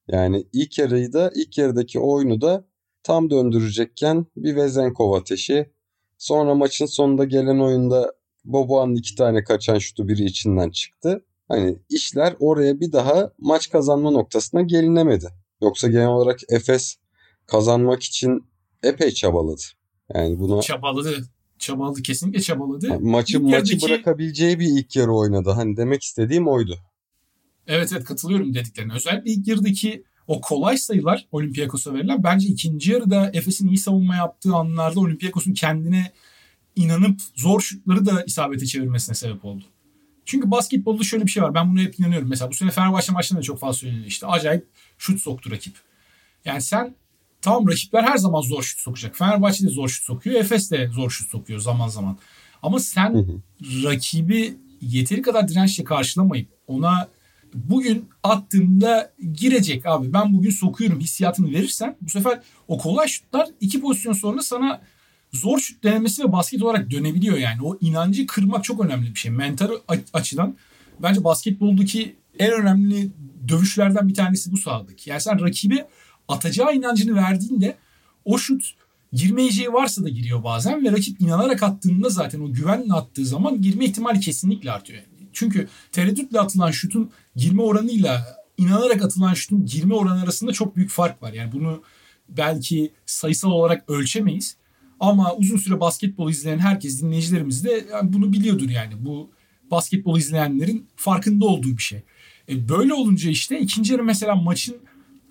Yani 0.08 0.48
ilk 0.54 0.78
yarıyı 0.80 1.14
da 1.14 1.32
ilk 1.36 1.58
yarıdaki 1.58 2.00
oyunu 2.00 2.42
da 2.42 2.66
tam 3.04 3.30
döndürecekken 3.30 4.26
bir 4.36 4.56
Vezenkov 4.56 5.14
ateşi. 5.14 5.72
Sonra 6.18 6.56
maçın 6.56 6.86
sonunda 6.86 7.26
gelen 7.26 7.60
oyunda 7.60 8.14
Boboğan'ın 8.46 8.96
iki 8.96 9.16
tane 9.16 9.44
kaçan 9.44 9.78
şutu 9.80 10.08
biri 10.08 10.24
içinden 10.24 10.70
çıktı. 10.70 11.26
Hani 11.48 11.78
işler 11.90 12.36
oraya 12.40 12.80
bir 12.80 12.92
daha 12.92 13.32
maç 13.40 13.70
kazanma 13.70 14.12
noktasına 14.12 14.62
gelinemedi. 14.62 15.30
Yoksa 15.62 15.88
genel 15.88 16.08
olarak 16.08 16.40
Efes 16.50 16.96
kazanmak 17.46 18.04
için 18.04 18.46
epey 18.84 19.12
çabaladı. 19.12 19.62
Yani 20.16 20.40
buna 20.40 20.62
çabaladı. 20.62 21.28
Çabaladı 21.60 22.02
kesinlikle 22.02 22.42
çabaladı. 22.42 22.88
Yani 22.88 23.10
maçı 23.10 23.38
İlk 23.38 23.44
maçı 23.44 23.56
yarıdaki- 23.74 23.82
bırakabileceği 23.82 24.60
bir 24.60 24.68
ilk 24.68 24.96
yarı 24.96 25.14
oynadı. 25.14 25.50
Hani 25.50 25.78
demek 25.78 26.04
istediğim 26.04 26.48
oydu. 26.48 26.78
Evet 27.68 27.90
evet 27.94 28.04
katılıyorum 28.04 28.54
dediklerine. 28.54 28.94
Özellikle 28.94 29.32
ilk 29.32 29.48
yarıdaki 29.48 30.04
o 30.28 30.42
kolay 30.42 30.78
sayılar 30.78 31.28
Olympiakos'a 31.32 31.94
verilen 31.94 32.24
bence 32.24 32.48
ikinci 32.48 32.92
yarıda 32.92 33.32
Efes'in 33.34 33.68
iyi 33.68 33.78
savunma 33.78 34.16
yaptığı 34.16 34.56
anlarda 34.56 35.00
Olympiakos'un 35.00 35.54
kendine 35.54 36.12
inanıp 36.76 37.20
zor 37.36 37.62
şutları 37.62 38.06
da 38.06 38.24
isabete 38.24 38.66
çevirmesine 38.66 39.16
sebep 39.16 39.46
oldu. 39.46 39.64
Çünkü 40.26 40.52
basketbolda 40.52 41.04
şöyle 41.04 41.26
bir 41.26 41.32
şey 41.32 41.44
var. 41.44 41.54
Ben 41.54 41.72
buna 41.72 41.82
hep 41.82 42.00
inanıyorum. 42.00 42.30
Mesela 42.30 42.52
bu 42.52 42.56
sene 42.56 42.72
Fenerbahçe 42.72 43.12
maçlarında 43.12 43.42
da 43.42 43.46
çok 43.46 43.60
fazla 43.60 43.74
söyleniyor. 43.74 44.06
İşte 44.06 44.28
acayip 44.28 44.68
şut 44.98 45.22
soktu 45.22 45.52
rakip. 45.52 45.76
Yani 46.46 46.62
sen 46.62 46.96
tamam 47.42 47.68
rakipler 47.68 48.04
her 48.04 48.18
zaman 48.18 48.42
zor 48.42 48.64
şut 48.64 48.80
sokacak. 48.80 49.16
Fenerbahçe 49.16 49.64
de 49.64 49.70
zor 49.70 49.90
şut 49.90 50.04
sokuyor. 50.04 50.36
Efes 50.36 50.72
de 50.72 50.88
zor 50.88 51.10
şut 51.10 51.30
sokuyor 51.30 51.60
zaman 51.60 51.88
zaman. 51.88 52.18
Ama 52.64 52.80
sen 52.80 53.14
Hı 53.14 53.20
hı. 53.20 53.42
rakibi 53.84 54.58
yeteri 54.82 55.22
kadar 55.22 55.48
dirençle 55.48 55.84
karşılamayıp 55.84 56.50
ona 56.68 57.10
bugün 57.54 58.10
attığımda 58.24 59.14
girecek 59.34 59.86
abi 59.86 60.14
ben 60.14 60.34
bugün 60.34 60.50
sokuyorum 60.50 61.00
hissiyatını 61.00 61.52
verirsen 61.52 61.98
bu 62.02 62.10
sefer 62.10 62.40
o 62.68 62.78
kolay 62.78 63.08
şutlar 63.08 63.50
iki 63.60 63.82
pozisyon 63.82 64.14
sonra 64.14 64.42
sana 64.42 64.82
zor 65.34 65.60
şut 65.60 65.84
denemesi 65.84 66.24
ve 66.24 66.32
basket 66.32 66.64
olarak 66.64 66.92
dönebiliyor 66.92 67.38
yani. 67.38 67.62
O 67.64 67.78
inancı 67.82 68.28
kırmak 68.28 68.64
çok 68.64 68.86
önemli 68.86 69.14
bir 69.14 69.20
şey. 69.20 69.32
Mental 69.32 69.70
açıdan 70.14 70.56
bence 71.00 71.24
basketboldaki 71.24 72.16
en 72.40 72.52
önemli 72.52 73.10
dövüşlerden 73.48 74.08
bir 74.08 74.14
tanesi 74.14 74.52
bu 74.52 74.58
sahadaki. 74.58 75.10
Yani 75.10 75.22
sen 75.22 75.42
rakibe 75.42 75.88
atacağı 76.28 76.76
inancını 76.76 77.16
verdiğinde 77.16 77.78
o 78.26 78.38
şut 78.38 78.74
girmeyeceği 79.14 79.74
varsa 79.74 80.04
da 80.04 80.10
giriyor 80.10 80.44
bazen 80.44 80.86
ve 80.86 80.92
rakip 80.92 81.22
inanarak 81.22 81.64
attığında 81.64 82.10
zaten 82.10 82.40
o 82.40 82.54
güvenle 82.54 82.94
attığı 82.94 83.26
zaman 83.26 83.62
girme 83.62 83.86
ihtimali 83.86 84.20
kesinlikle 84.20 84.72
artıyor. 84.72 85.04
Çünkü 85.34 85.68
tereddütle 85.92 86.40
atılan 86.40 86.72
şutun 86.72 87.12
girme 87.36 87.62
oranıyla 87.62 88.38
inanarak 88.58 89.02
atılan 89.02 89.34
şutun 89.34 89.66
girme 89.66 89.96
oranı 89.96 90.22
arasında 90.22 90.52
çok 90.52 90.76
büyük 90.76 90.90
fark 90.90 91.22
var. 91.22 91.34
Yani 91.34 91.52
bunu 91.52 91.84
belki 92.30 92.94
sayısal 93.06 93.52
olarak 93.52 93.90
ölçemeyiz. 93.90 94.58
Ama 95.02 95.36
uzun 95.36 95.58
süre 95.58 95.80
basketbol 95.80 96.30
izleyen 96.30 96.60
herkes 96.60 97.02
dinleyicilerimiz 97.02 97.64
de 97.64 97.86
yani 97.92 98.14
bunu 98.14 98.34
biliyordur 98.34 98.70
yani. 98.70 98.94
Bu 99.00 99.30
basketbol 99.72 100.18
izleyenlerin 100.18 100.88
farkında 100.96 101.46
olduğu 101.46 101.78
bir 101.78 101.82
şey. 101.82 102.02
E 102.50 102.70
böyle 102.70 102.94
olunca 102.94 103.30
işte 103.30 103.60
ikinci 103.60 103.94
yarı 103.94 104.04
mesela 104.04 104.36
maçın 104.36 104.78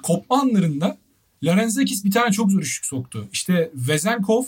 kopma 0.02 0.40
anlarında 0.40 0.98
Larenzakis 1.42 2.04
bir 2.04 2.11
tane 2.11 2.33
çok 2.33 2.50
zor 2.50 2.61
üçlük 2.61 2.87
soktu. 2.87 3.28
İşte 3.33 3.70
Vezenkov 3.74 4.44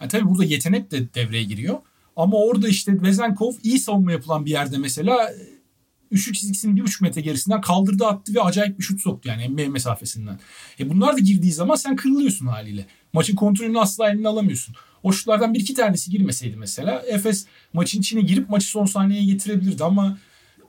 yani 0.00 0.10
tabii 0.10 0.28
burada 0.28 0.44
yetenek 0.44 0.90
de 0.90 1.14
devreye 1.14 1.44
giriyor. 1.44 1.78
Ama 2.16 2.36
orada 2.36 2.68
işte 2.68 3.02
Vezenkov 3.02 3.52
iyi 3.62 3.78
savunma 3.78 4.12
yapılan 4.12 4.46
bir 4.46 4.50
yerde 4.50 4.78
mesela 4.78 5.30
e, 5.30 5.36
üçlük 6.10 6.34
çizgisinin 6.34 6.76
bir 6.76 6.82
buçuk 6.82 7.02
metre 7.02 7.20
gerisinden 7.20 7.60
kaldırdı 7.60 8.06
attı 8.06 8.34
ve 8.34 8.40
acayip 8.40 8.78
bir 8.78 8.84
şut 8.84 9.00
soktu 9.00 9.28
yani 9.28 9.48
NBA 9.48 9.70
mesafesinden. 9.70 10.40
E 10.80 10.90
bunlar 10.90 11.16
da 11.16 11.18
girdiği 11.18 11.52
zaman 11.52 11.74
sen 11.74 11.96
kırılıyorsun 11.96 12.46
haliyle. 12.46 12.86
Maçın 13.16 13.34
kontrolünü 13.34 13.80
asla 13.80 14.10
eline 14.10 14.28
alamıyorsun. 14.28 14.74
O 15.02 15.12
şutlardan 15.12 15.54
bir 15.54 15.60
iki 15.60 15.74
tanesi 15.74 16.10
girmeseydi 16.10 16.56
mesela 16.56 17.02
Efes 17.06 17.46
maçın 17.72 18.00
içine 18.00 18.20
girip 18.20 18.50
maçı 18.50 18.66
son 18.66 18.84
saniyeye 18.84 19.24
getirebilirdi 19.24 19.84
ama 19.84 20.18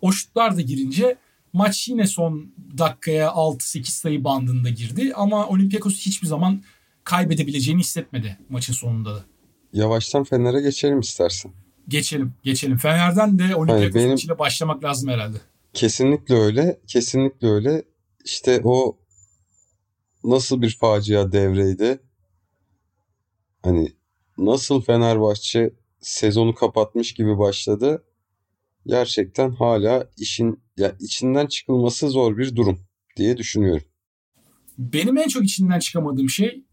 o 0.02 0.12
şutlar 0.12 0.58
da 0.58 0.62
girince 0.62 1.18
maç 1.54 1.88
yine 1.88 2.08
son 2.08 2.52
dakikaya 2.78 3.28
6-8 3.28 3.84
sayı 3.84 4.24
bandında 4.24 4.70
girdi 4.70 5.12
ama 5.16 5.48
Olympiakos 5.48 5.98
hiçbir 6.00 6.28
zaman 6.28 6.64
kaybedebileceğini 7.04 7.80
hissetmedi 7.82 8.38
maçın 8.50 8.74
sonunda 8.74 9.16
da. 9.16 9.24
Yavaştan 9.74 10.24
Fener'e 10.24 10.62
geçelim 10.62 11.00
istersen. 11.00 11.52
Geçelim, 11.88 12.34
geçelim. 12.44 12.78
Fener'den 12.78 13.40
de 13.40 13.56
Olympiakos 13.56 13.96
benim- 13.96 14.10
maçıyla 14.10 14.40
başlamak 14.40 14.84
lazım 14.84 15.10
herhalde. 15.10 15.38
Kesinlikle 15.74 16.36
öyle. 16.36 16.80
Kesinlikle 16.88 17.48
öyle. 17.48 17.84
İşte 18.26 18.62
o 18.64 18.98
nasıl 20.24 20.62
bir 20.62 20.78
facia 20.82 21.32
devreydi. 21.32 22.00
Hani 23.68 23.94
nasıl 24.38 24.82
Fenerbahçe 24.82 25.74
sezonu 26.00 26.56
kapatmış 26.56 27.14
gibi 27.14 27.38
başladı. 27.38 28.04
Gerçekten 28.86 29.52
hala 29.52 30.10
işin 30.18 30.60
ya 30.78 30.96
içinden 31.00 31.48
çıkılması 31.48 32.10
zor 32.10 32.38
bir 32.38 32.56
durum 32.56 32.80
diye 33.18 33.38
düşünüyorum. 33.38 33.84
Benim 34.78 35.18
en 35.18 35.28
çok 35.28 35.44
içinden 35.44 35.80
çıkamadığım 35.80 36.30
şey 36.30 36.64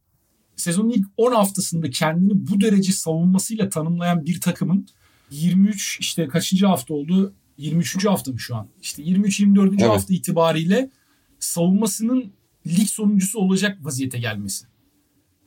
sezonun 0.57 0.91
ilk 0.91 1.07
10 1.17 1.33
haftasında 1.33 1.91
kendini 1.91 2.33
bu 2.49 2.61
derece 2.61 2.93
savunmasıyla 2.93 3.69
tanımlayan 3.69 4.27
bir 4.27 4.41
takımın 4.41 4.89
23 5.31 5.99
işte 6.01 6.29
kaçıncı 6.29 6.67
hafta 6.67 6.95
oldu? 6.95 7.35
23. 7.59 8.07
hafta 8.07 8.33
mı 8.33 8.41
şu 8.41 8.57
an? 8.57 8.69
İşte 8.83 9.03
23-24. 9.03 9.69
Evet. 9.69 9.83
hafta 9.83 10.15
itibariyle 10.15 10.91
savunmasının 11.39 12.33
lig 12.67 12.89
sonuncusu 12.89 13.39
olacak 13.39 13.85
vaziyete 13.85 14.19
gelmesi. 14.19 14.74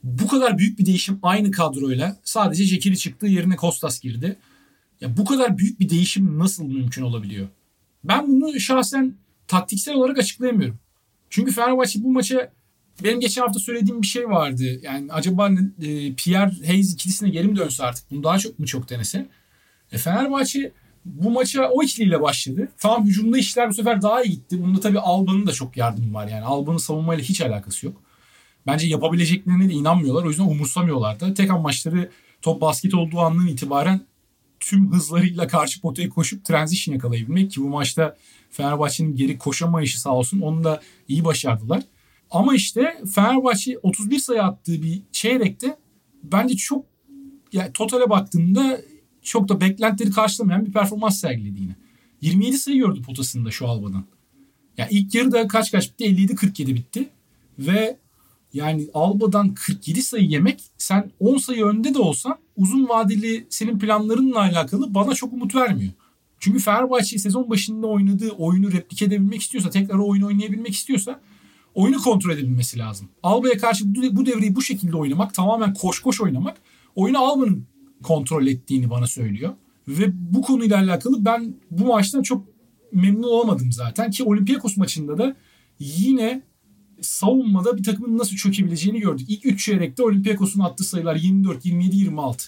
Bu 0.08 0.28
kadar 0.28 0.58
büyük 0.58 0.80
bir 0.80 0.86
değişim 0.86 1.20
aynı 1.22 1.52
kadroyla 1.52 2.18
sadece 2.24 2.64
Jekili 2.64 2.98
çıktı 2.98 3.28
yerine 3.28 3.56
Kostas 3.56 4.00
girdi. 4.00 4.38
Ya 5.02 5.18
bu 5.18 5.26
kadar 5.26 5.58
büyük 5.58 5.80
bir 5.80 5.90
değişim 5.90 6.40
nasıl 6.40 6.64
mümkün 6.66 7.02
olabiliyor? 7.02 7.48
Ben 8.04 8.28
bunu 8.28 8.60
şahsen 8.60 9.16
taktiksel 9.48 9.96
olarak 9.96 10.18
açıklayamıyorum. 10.18 10.80
Çünkü 11.30 11.52
Fenerbahçe 11.52 12.04
bu 12.04 12.12
maça 12.12 12.52
benim 13.04 13.20
geçen 13.20 13.42
hafta 13.42 13.60
söylediğim 13.60 14.02
bir 14.02 14.08
şey 14.08 14.30
vardı. 14.30 14.80
Yani 14.82 15.14
acaba 15.14 15.50
e, 15.82 16.14
Pierre 16.14 16.66
Hayes 16.66 16.94
ikilisine 16.94 17.30
geri 17.30 17.48
mi 17.48 17.56
dönse 17.56 17.84
artık? 17.84 18.12
Bunu 18.12 18.24
daha 18.24 18.40
çok 18.40 18.60
mu 18.60 18.66
çok 18.66 18.90
denese? 18.90 19.30
E, 19.92 19.98
Fenerbahçe 19.98 20.72
bu 21.06 21.32
maça 21.32 21.70
o 21.70 21.84
ikiliyle 21.84 22.22
başladı. 22.22 22.68
Tamam 22.78 23.06
hücumda 23.06 23.38
işler 23.38 23.70
bu 23.70 23.74
sefer 23.74 24.02
daha 24.02 24.24
iyi 24.24 24.32
gitti. 24.32 24.64
Bunda 24.64 24.80
tabii 24.80 25.00
Alba'nın 25.00 25.48
da 25.48 25.52
çok 25.52 25.78
yardımı 25.78 26.14
var. 26.14 26.28
Yani 26.28 26.46
Alba'nın 26.46 26.78
savunmayla 26.78 27.24
hiç 27.24 27.42
alakası 27.42 27.86
yok. 27.86 28.02
Bence 28.68 28.88
yapabileceklerine 28.88 29.70
de 29.70 29.74
inanmıyorlar. 29.74 30.24
O 30.24 30.30
yüzden 30.30 30.44
umursamıyorlar 30.44 31.20
da. 31.20 31.34
Tek 31.34 31.52
amaçları 31.52 32.12
top 32.42 32.62
basket 32.62 32.94
olduğu 32.94 33.20
andan 33.20 33.48
itibaren 33.48 34.02
tüm 34.60 34.92
hızlarıyla 34.92 35.48
karşı 35.48 35.82
potaya 35.82 36.10
koşup 36.10 36.46
transition 36.46 36.96
yakalayabilmek 36.96 37.52
ki 37.52 37.62
bu 37.62 37.68
maçta 37.68 38.18
Fenerbahçe'nin 38.50 39.16
geri 39.16 39.38
koşamayışı 39.38 40.02
sağ 40.02 40.16
olsun 40.16 40.40
onu 40.40 40.64
da 40.64 40.82
iyi 41.08 41.26
başardılar. 41.26 41.84
Ama 42.30 42.56
işte 42.56 43.02
Fenerbahçe 43.16 43.78
31 43.78 44.20
sayı 44.20 44.44
attığı 44.44 44.82
bir 44.82 45.02
çeyrekte 45.12 45.78
bence 46.24 46.56
çok 46.56 46.86
yani 47.54 47.74
totale 47.74 48.10
baktığında 48.10 48.82
çok 49.22 49.50
da 49.50 49.62
beklentileri 49.62 50.12
karşılamayan 50.12 50.66
bir 50.66 50.72
performans 50.72 51.20
sergiledi 51.20 51.62
yine. 51.62 51.76
27 52.22 52.58
sayı 52.58 52.78
gördü 52.78 53.02
potasında 53.02 53.52
şu 53.52 53.68
Alba'dan. 53.68 54.06
Yani 54.78 54.90
ilk 54.92 55.16
yarıda 55.16 55.48
kaç 55.48 55.72
kaç 55.72 55.92
bitti? 55.92 56.06
57-47 56.06 56.76
bitti. 56.76 57.10
Ve 57.60 57.98
yani 58.58 58.88
Alba'dan 58.94 59.54
47 59.54 60.02
sayı 60.02 60.28
yemek 60.28 60.64
sen 60.78 61.12
10 61.20 61.38
sayı 61.38 61.66
önde 61.66 61.94
de 61.94 62.00
olsan 62.00 62.38
uzun 62.58 62.90
vadeli 62.90 63.48
senin 63.50 63.80
planlarınla 63.80 64.40
alakalı 64.40 64.94
bana 64.94 65.14
çok 65.14 65.34
umut 65.34 65.56
vermiyor. 65.56 65.92
Çünkü 66.40 66.60
Fenerbahçe 66.60 67.18
sezon 67.18 67.50
başında 67.50 67.88
oynadığı 67.88 68.30
oyunu 68.30 68.72
replik 68.72 69.02
edebilmek 69.02 69.42
istiyorsa, 69.42 69.70
tekrar 69.70 69.98
oyunu 69.98 70.28
oynayabilmek 70.28 70.74
istiyorsa 70.74 71.20
oyunu 71.76 71.98
kontrol 71.98 72.32
edebilmesi 72.32 72.80
lazım. 72.80 73.10
Alba'ya 73.24 73.58
karşı 73.58 73.86
bu 74.12 74.26
devreyi 74.26 74.56
bu 74.56 74.62
şekilde 74.62 74.98
oynamak, 74.98 75.34
tamamen 75.34 75.74
koş 75.74 76.00
koş 76.00 76.22
oynamak 76.22 76.58
oyunu 76.96 77.20
Alba'nın 77.20 77.66
kontrol 78.04 78.48
ettiğini 78.48 78.90
bana 78.90 79.08
söylüyor. 79.08 79.54
Ve 79.88 80.06
bu 80.34 80.42
konuyla 80.42 80.78
alakalı 80.78 81.26
ben 81.26 81.54
bu 81.72 81.86
maçtan 81.86 82.22
çok 82.22 82.46
memnun 82.92 83.24
olamadım 83.24 83.72
zaten 83.72 84.12
ki 84.12 84.24
Olympiakos 84.24 84.78
maçında 84.78 85.18
da 85.18 85.36
yine 85.80 86.42
savunmada 87.02 87.78
bir 87.78 87.84
takımın 87.84 88.18
nasıl 88.18 88.36
çökebileceğini 88.36 89.00
gördük. 89.00 89.30
İlk 89.30 89.46
3 89.46 89.66
çeyrekte 89.66 90.04
Olympiakos'un 90.04 90.60
attığı 90.60 90.84
sayılar 90.84 91.16
24, 91.16 91.66
27, 91.66 91.96
26. 91.96 92.46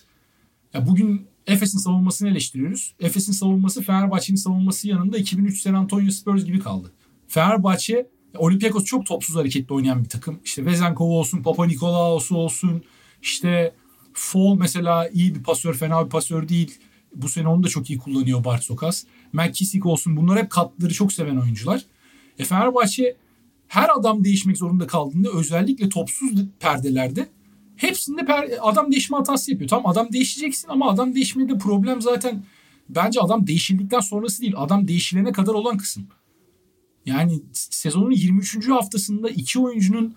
Ya 0.73 0.87
bugün 0.87 1.27
Efes'in 1.47 1.77
savunmasını 1.77 2.29
eleştiriyoruz. 2.29 2.93
Efes'in 2.99 3.31
savunması 3.31 3.81
Fenerbahçe'nin 3.81 4.37
savunması 4.37 4.87
yanında 4.87 5.17
2003 5.17 5.61
San 5.61 5.73
Antonio 5.73 6.11
Spurs 6.11 6.45
gibi 6.45 6.59
kaldı. 6.59 6.91
Fenerbahçe 7.27 8.07
Olympiakos 8.37 8.85
çok 8.85 9.05
topsuz 9.05 9.35
hareketli 9.35 9.73
oynayan 9.73 10.03
bir 10.03 10.09
takım. 10.09 10.39
İşte 10.45 10.65
Vezenkov 10.65 11.05
olsun, 11.05 11.43
Papa 11.43 11.65
Nikolaos 11.65 12.31
olsun. 12.31 12.83
İşte 13.21 13.73
Fall 14.13 14.55
mesela 14.55 15.09
iyi 15.09 15.35
bir 15.35 15.43
pasör, 15.43 15.73
fena 15.73 16.05
bir 16.05 16.09
pasör 16.09 16.49
değil. 16.49 16.79
Bu 17.15 17.29
sene 17.29 17.47
onu 17.47 17.63
da 17.63 17.67
çok 17.67 17.89
iyi 17.89 17.99
kullanıyor 17.99 18.43
Bart 18.43 18.63
Sokas. 18.63 19.03
McKissick 19.33 19.85
olsun. 19.85 20.17
Bunlar 20.17 20.39
hep 20.39 20.49
katları 20.49 20.93
çok 20.93 21.13
seven 21.13 21.37
oyuncular. 21.37 21.85
E 22.39 22.43
Fenerbahçe 22.43 23.15
her 23.69 23.89
adam 23.99 24.23
değişmek 24.23 24.57
zorunda 24.57 24.87
kaldığında 24.87 25.29
özellikle 25.29 25.89
topsuz 25.89 26.31
perdelerde 26.59 27.27
hepsinde 27.75 28.25
per, 28.25 28.49
adam 28.61 28.91
değişme 28.91 29.17
hatası 29.17 29.51
yapıyor. 29.51 29.69
Tamam 29.69 29.91
adam 29.91 30.13
değişeceksin 30.13 30.69
ama 30.69 30.89
adam 30.89 31.15
değişmede 31.15 31.57
problem 31.57 32.01
zaten 32.01 32.43
bence 32.89 33.19
adam 33.19 33.47
değişildikten 33.47 33.99
sonrası 33.99 34.41
değil. 34.41 34.53
Adam 34.57 34.87
değişilene 34.87 35.31
kadar 35.31 35.53
olan 35.53 35.77
kısım. 35.77 36.07
Yani 37.05 37.41
sezonun 37.53 38.11
23. 38.11 38.69
haftasında 38.69 39.29
iki 39.29 39.59
oyuncunun 39.59 40.15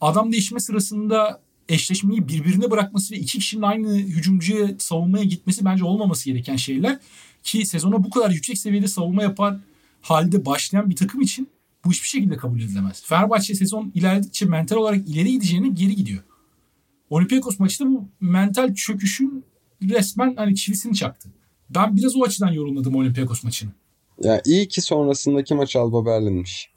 adam 0.00 0.32
değişme 0.32 0.60
sırasında 0.60 1.40
eşleşmeyi 1.68 2.28
birbirine 2.28 2.70
bırakması 2.70 3.14
ve 3.14 3.18
iki 3.18 3.38
kişinin 3.38 3.62
aynı 3.62 3.94
hücumcuya 3.94 4.68
savunmaya 4.78 5.24
gitmesi 5.24 5.64
bence 5.64 5.84
olmaması 5.84 6.24
gereken 6.30 6.56
şeyler. 6.56 6.98
Ki 7.42 7.66
sezona 7.66 8.04
bu 8.04 8.10
kadar 8.10 8.30
yüksek 8.30 8.58
seviyede 8.58 8.88
savunma 8.88 9.22
yapar 9.22 9.56
halde 10.00 10.46
başlayan 10.46 10.90
bir 10.90 10.96
takım 10.96 11.20
için 11.20 11.48
bu 11.84 11.92
hiçbir 11.92 12.08
şekilde 12.08 12.36
kabul 12.36 12.60
edilemez. 12.60 13.02
Fenerbahçe 13.06 13.54
sezon 13.54 13.92
ilerledikçe 13.94 14.46
mental 14.46 14.76
olarak 14.76 15.08
ileri 15.08 15.32
gideceğine 15.32 15.68
geri 15.68 15.96
gidiyor. 15.96 16.22
Olympiakos 17.10 17.58
maçta 17.58 17.86
bu 17.86 18.08
mental 18.20 18.74
çöküşün 18.74 19.44
resmen 19.82 20.34
hani 20.36 20.56
çivisini 20.56 20.94
çaktı. 20.94 21.28
Ben 21.70 21.96
biraz 21.96 22.16
o 22.16 22.24
açıdan 22.24 22.52
yorumladım 22.52 22.94
Olympiakos 22.94 23.44
maçını. 23.44 23.70
Ya 24.22 24.42
iyi 24.44 24.68
ki 24.68 24.80
sonrasındaki 24.82 25.54
maç 25.54 25.76
Alba 25.76 26.06
Berlin'miş. 26.06 26.70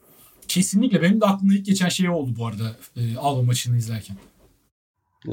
Kesinlikle 0.47 1.01
benim 1.01 1.21
de 1.21 1.25
aklımda 1.25 1.53
ilk 1.53 1.65
geçen 1.65 1.89
şey 1.89 2.09
oldu 2.09 2.33
bu 2.37 2.47
arada 2.47 2.75
e, 2.95 3.15
Alba 3.17 3.41
maçını 3.41 3.77
izlerken. 3.77 4.17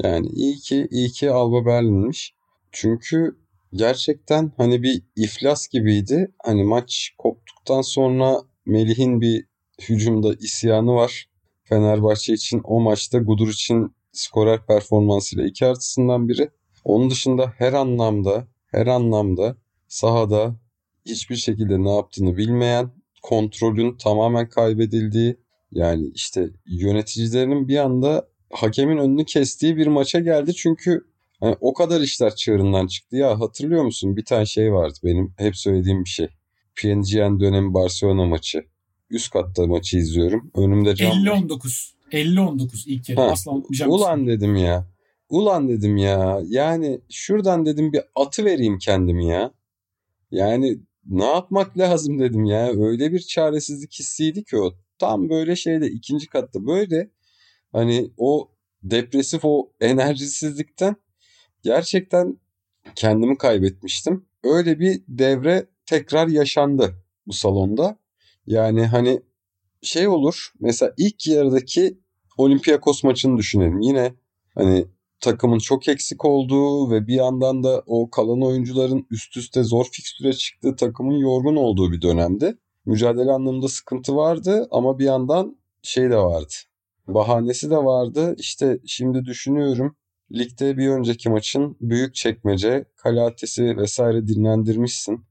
Yani 0.03 0.27
iyi 0.27 0.55
ki 0.55 0.87
iyi 0.91 1.09
ki 1.09 1.31
Alba 1.31 1.65
Berlin'miş. 1.65 2.33
Çünkü 2.71 3.37
gerçekten 3.73 4.51
hani 4.57 4.83
bir 4.83 5.01
iflas 5.15 5.67
gibiydi. 5.67 6.31
Hani 6.43 6.63
maç 6.63 7.11
koptuktan 7.17 7.81
sonra 7.81 8.41
Melih'in 8.65 9.21
bir 9.21 9.45
hücumda 9.81 10.33
isyanı 10.33 10.93
var. 10.93 11.29
Fenerbahçe 11.63 12.33
için 12.33 12.61
o 12.63 12.79
maçta 12.79 13.17
Gudur 13.17 13.47
için 13.47 13.95
skorer 14.11 14.65
performansıyla 14.65 15.45
iki 15.45 15.65
artısından 15.65 16.29
biri. 16.29 16.49
Onun 16.83 17.09
dışında 17.09 17.53
her 17.57 17.73
anlamda 17.73 18.47
her 18.67 18.87
anlamda 18.87 19.55
sahada 19.87 20.55
hiçbir 21.05 21.35
şekilde 21.35 21.83
ne 21.83 21.95
yaptığını 21.95 22.37
bilmeyen, 22.37 22.91
kontrolün 23.21 23.97
tamamen 23.97 24.49
kaybedildiği 24.49 25.37
yani 25.71 26.11
işte 26.15 26.49
yöneticilerin 26.65 27.67
bir 27.67 27.77
anda 27.77 28.27
hakemin 28.51 28.97
önünü 28.97 29.25
kestiği 29.25 29.77
bir 29.77 29.87
maça 29.87 30.19
geldi. 30.19 30.53
Çünkü 30.53 31.05
hani 31.39 31.55
o 31.61 31.73
kadar 31.73 32.01
işler 32.01 32.35
çığırından 32.35 32.87
çıktı. 32.87 33.15
Ya 33.15 33.39
hatırlıyor 33.39 33.83
musun? 33.83 34.17
Bir 34.17 34.25
tane 34.25 34.45
şey 34.45 34.73
vardı 34.73 34.99
benim 35.03 35.33
hep 35.37 35.55
söylediğim 35.57 36.03
bir 36.03 36.09
şey. 36.09 36.27
PNG'en 36.75 37.39
dönemi 37.39 37.73
Barcelona 37.73 38.25
maçı. 38.25 38.65
Üst 39.15 39.29
katta 39.31 39.67
maçı 39.67 39.97
izliyorum. 39.97 40.51
Önümde 40.55 40.95
cam 40.95 41.11
50-19. 41.11 41.91
50-19 42.11 42.89
ilk. 42.89 43.17
Ha, 43.17 43.23
Asla 43.23 43.51
unutmayacağım. 43.51 43.91
Ulan 43.91 44.27
dedim 44.27 44.55
ya. 44.55 44.87
Ulan 45.29 45.69
dedim 45.69 45.97
ya. 45.97 46.41
Yani 46.47 47.01
şuradan 47.09 47.65
dedim 47.65 47.93
bir 47.93 48.01
atı 48.15 48.45
vereyim 48.45 48.77
kendimi 48.77 49.27
ya. 49.27 49.51
Yani 50.31 50.77
ne 51.05 51.25
yapmak 51.25 51.77
lazım 51.77 52.19
dedim 52.19 52.45
ya. 52.45 52.67
Öyle 52.67 53.11
bir 53.11 53.19
çaresizlik 53.19 53.93
hissiydi 53.99 54.43
ki 54.43 54.57
o. 54.57 54.73
Tam 54.99 55.29
böyle 55.29 55.55
şeyde 55.55 55.87
ikinci 55.87 56.27
katta 56.27 56.67
böyle 56.67 57.09
hani 57.71 58.11
o 58.17 58.51
depresif 58.83 59.45
o 59.45 59.71
enerjisizlikten 59.81 60.95
gerçekten 61.63 62.37
kendimi 62.95 63.37
kaybetmiştim. 63.37 64.25
Öyle 64.43 64.79
bir 64.79 65.01
devre 65.07 65.65
tekrar 65.85 66.27
yaşandı 66.27 66.95
bu 67.27 67.33
salonda. 67.33 67.97
Yani 68.47 68.85
hani 68.85 69.21
şey 69.81 70.07
olur 70.07 70.51
mesela 70.59 70.93
ilk 70.97 71.27
yarıdaki 71.27 71.99
Olympiakos 72.37 73.03
maçını 73.03 73.37
düşünelim. 73.37 73.81
Yine 73.81 74.13
hani 74.55 74.85
takımın 75.19 75.59
çok 75.59 75.87
eksik 75.87 76.25
olduğu 76.25 76.91
ve 76.91 77.07
bir 77.07 77.15
yandan 77.15 77.63
da 77.63 77.83
o 77.85 78.09
kalan 78.09 78.41
oyuncuların 78.41 79.07
üst 79.11 79.37
üste 79.37 79.63
zor 79.63 79.85
fikstüre 79.91 80.33
çıktığı 80.33 80.75
takımın 80.75 81.17
yorgun 81.17 81.55
olduğu 81.55 81.91
bir 81.91 82.01
dönemde. 82.01 82.57
Mücadele 82.85 83.31
anlamında 83.31 83.67
sıkıntı 83.67 84.15
vardı 84.15 84.67
ama 84.71 84.99
bir 84.99 85.05
yandan 85.05 85.57
şey 85.81 86.09
de 86.09 86.17
vardı. 86.17 86.53
Bahanesi 87.07 87.69
de 87.69 87.77
vardı. 87.77 88.35
İşte 88.37 88.79
şimdi 88.85 89.25
düşünüyorum 89.25 89.95
ligde 90.31 90.77
bir 90.77 90.89
önceki 90.89 91.29
maçın 91.29 91.77
büyük 91.81 92.15
çekmece, 92.15 92.85
kalatesi 92.95 93.77
vesaire 93.77 94.27
dinlendirmişsin. 94.27 95.25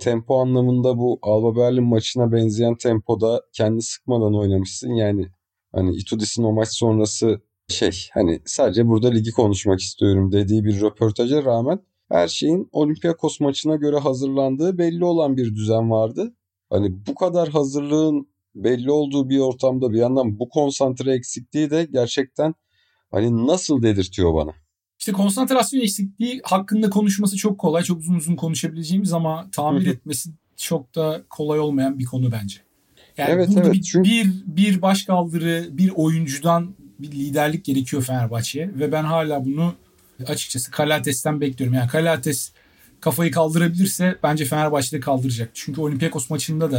Tempo 0.00 0.40
anlamında 0.40 0.98
bu 0.98 1.18
Alba 1.22 1.56
Berlin 1.56 1.84
maçına 1.84 2.32
benzeyen 2.32 2.74
tempoda 2.74 3.42
kendi 3.52 3.82
sıkmadan 3.82 4.34
oynamışsın. 4.34 4.92
Yani 4.92 5.26
hani 5.72 5.96
Itudis'in 5.96 6.42
o 6.42 6.52
maç 6.52 6.68
sonrası 6.68 7.40
şey 7.68 8.08
hani 8.14 8.40
sadece 8.44 8.88
burada 8.88 9.08
ligi 9.10 9.30
konuşmak 9.30 9.80
istiyorum 9.80 10.32
dediği 10.32 10.64
bir 10.64 10.80
röportaja 10.80 11.44
rağmen 11.44 11.80
her 12.08 12.28
şeyin 12.28 12.68
Olympiakos 12.72 13.40
maçına 13.40 13.76
göre 13.76 13.96
hazırlandığı 13.98 14.78
belli 14.78 15.04
olan 15.04 15.36
bir 15.36 15.54
düzen 15.54 15.90
vardı. 15.90 16.34
Hani 16.70 17.06
bu 17.06 17.14
kadar 17.14 17.48
hazırlığın 17.48 18.28
belli 18.54 18.90
olduğu 18.90 19.28
bir 19.28 19.38
ortamda 19.38 19.92
bir 19.92 19.98
yandan 19.98 20.38
bu 20.38 20.48
konsantre 20.48 21.14
eksikliği 21.14 21.70
de 21.70 21.88
gerçekten 21.92 22.54
hani 23.10 23.46
nasıl 23.46 23.82
dedirtiyor 23.82 24.34
bana. 24.34 24.52
İşte 24.98 25.12
konsantrasyon 25.12 25.80
eksikliği 25.80 26.40
hakkında 26.44 26.90
konuşması 26.90 27.36
çok 27.36 27.58
kolay. 27.58 27.82
Çok 27.82 27.98
uzun 27.98 28.14
uzun 28.14 28.36
konuşabileceğimiz 28.36 29.12
ama 29.12 29.48
tamir 29.52 29.86
etmesi 29.86 30.30
çok 30.56 30.94
da 30.94 31.22
kolay 31.30 31.58
olmayan 31.60 31.98
bir 31.98 32.04
konu 32.04 32.32
bence. 32.32 32.56
Yani 33.16 33.30
Evet, 33.30 33.48
burada 33.48 33.60
evet. 33.60 33.72
bir, 33.72 33.82
Çünkü- 33.82 34.10
bir, 34.10 34.32
bir 34.46 34.82
başkaldırı, 34.82 35.66
bir 35.70 35.90
oyuncudan 35.94 36.74
bir 36.98 37.10
liderlik 37.10 37.64
gerekiyor 37.64 38.02
Fenerbahçe'ye. 38.02 38.70
Ve 38.74 38.92
ben 38.92 39.04
hala 39.04 39.44
bunu 39.44 39.74
açıkçası 40.26 40.70
Kalates'ten 40.70 41.40
bekliyorum. 41.40 41.74
Yani 41.74 41.88
Kalates 41.88 42.52
kafayı 43.00 43.30
kaldırabilirse 43.30 44.18
bence 44.22 44.44
Fenerbahçe'de 44.44 45.00
kaldıracak. 45.00 45.50
Çünkü 45.54 45.80
Olympiakos 45.80 46.30
maçında 46.30 46.70
da 46.72 46.76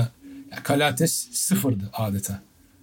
yani 0.52 0.64
Kalates 0.64 1.28
sıfırdı 1.32 1.90
adeta. 1.94 2.42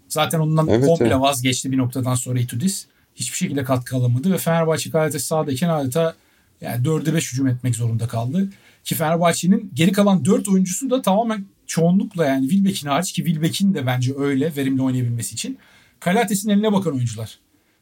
Zaten 0.09 0.41
ondan 0.41 0.69
Evet, 0.69 0.87
komple 0.87 1.07
evet. 1.07 1.21
vazgeçti 1.21 1.73
bir 1.73 1.79
noktadan 1.79 2.15
sonra 2.15 2.39
Itudis. 2.41 2.87
Hiçbir 3.15 3.37
şekilde 3.37 3.65
katkı 3.65 3.97
alamadı 3.97 4.33
ve 4.33 4.39
Fenerbahçe 4.39 4.91
Kalates 4.91 5.25
sahadayken 5.25 5.69
adeta 5.69 6.15
yani 6.61 6.87
4'e 6.87 7.15
5 7.15 7.33
hücum 7.33 7.47
etmek 7.47 7.77
zorunda 7.77 8.09
kaldı. 8.09 8.49
Ki 8.85 8.95
Fenerbahçe'nin 8.95 9.71
geri 9.75 9.93
kalan 9.93 10.25
4 10.25 10.49
oyuncusu 10.49 10.91
da 10.91 11.03
tamamen 11.03 11.45
çoğunlukla 11.67 12.25
yani 12.27 12.49
Wilbeck'in 12.49 12.89
hariç 12.89 13.13
ki 13.13 13.25
Wilbeck'in 13.25 13.75
de 13.75 13.87
bence 13.87 14.13
öyle 14.19 14.57
verimli 14.57 14.83
oynayabilmesi 14.83 15.35
için 15.35 15.59
Kalates'in 16.01 16.51
eline 16.51 16.73
bakan 16.73 16.95
oyuncular. 16.95 17.39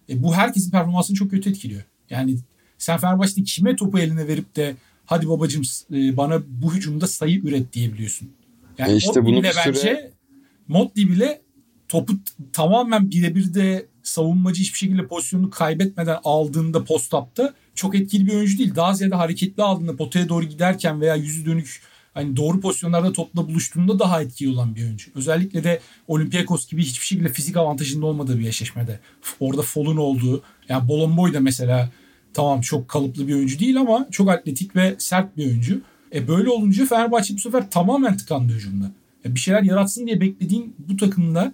E, 0.09 0.23
bu 0.23 0.35
herkesin 0.35 0.71
performansını 0.71 1.17
çok 1.17 1.31
kötü 1.31 1.51
etkiliyor. 1.51 1.83
Yani 2.11 2.37
sen 2.79 2.99
Fenerbahçe'de 2.99 3.43
kime 3.45 3.77
topu 3.77 3.99
eline 3.99 4.29
verip 4.29 4.57
de 4.57 4.77
hadi 5.07 5.29
babacım 5.29 5.63
e, 5.93 6.17
bana 6.17 6.43
bu 6.49 6.75
hücumda 6.75 7.07
sayı 7.07 7.39
üret 7.41 7.73
diyebiliyorsun. 7.73 8.31
Yani 8.79 8.93
E 8.93 8.97
işte 8.97 9.25
bunu 9.25 9.39
bile 9.43 9.51
süre- 9.53 9.67
bence 9.67 10.11
Motti 10.69 11.09
bile 11.11 11.41
topu 11.89 12.13
tamamen 12.53 13.11
birebir 13.11 13.55
de 13.55 13.87
savunmacı 14.03 14.61
hiçbir 14.61 14.79
şekilde 14.79 15.07
pozisyonunu 15.07 15.51
kaybetmeden 15.51 16.19
aldığında 16.25 16.85
post-up'ta 16.85 17.55
çok 17.75 17.95
etkili 17.95 18.27
bir 18.27 18.35
oyuncu 18.35 18.59
değil. 18.59 18.75
Daha 18.75 18.95
ziyade 18.95 19.15
hareketli 19.15 19.63
aldığında 19.63 19.97
potaya 19.97 20.29
doğru 20.29 20.45
giderken 20.45 21.01
veya 21.01 21.15
yüzü 21.15 21.47
dönük 21.47 21.83
hani 22.15 22.37
doğru 22.37 22.61
pozisyonlarda 22.61 23.13
topla 23.13 23.49
buluştuğunda 23.49 23.99
daha 23.99 24.23
etkili 24.23 24.51
olan 24.51 24.77
bir 24.77 24.83
oyuncu. 24.83 25.11
Özellikle 25.15 25.65
de 25.65 25.81
Olympiakos 26.09 26.69
gibi 26.69 26.83
hiçbir 26.83 27.07
şekilde 27.07 27.29
fizik 27.29 27.57
avantajında 27.57 28.07
olmadığı 28.07 28.39
bir 28.39 28.49
eşleşmede. 28.49 29.01
Orada 29.41 29.63
Fall'un 29.63 29.97
olduğu 29.97 30.43
yani 30.69 30.89
Bolomboy 30.89 31.35
da 31.35 31.41
mesela 31.41 31.91
tamam 32.35 32.61
çok 32.61 32.89
kalıplı 32.89 33.29
bir 33.29 33.35
oyuncu 33.35 33.59
değil 33.59 33.81
ama 33.81 34.09
çok 34.11 34.31
atletik 34.31 34.77
ve 34.77 34.95
sert 34.99 35.37
bir 35.37 35.47
oyuncu. 35.47 35.81
E 36.15 36.29
böyle 36.29 36.51
olunca 36.51 36.87
Fenerbahçe 36.87 37.35
bu 37.35 37.39
sefer 37.39 37.71
tamamen 37.71 38.17
tıkandı 38.17 38.53
hücumda. 38.53 38.93
E 39.25 39.35
bir 39.35 39.41
şeyler 39.41 39.63
yaratsın 39.63 40.07
diye 40.07 40.21
beklediğin 40.21 40.77
bu 40.79 40.97
takımda 40.97 41.53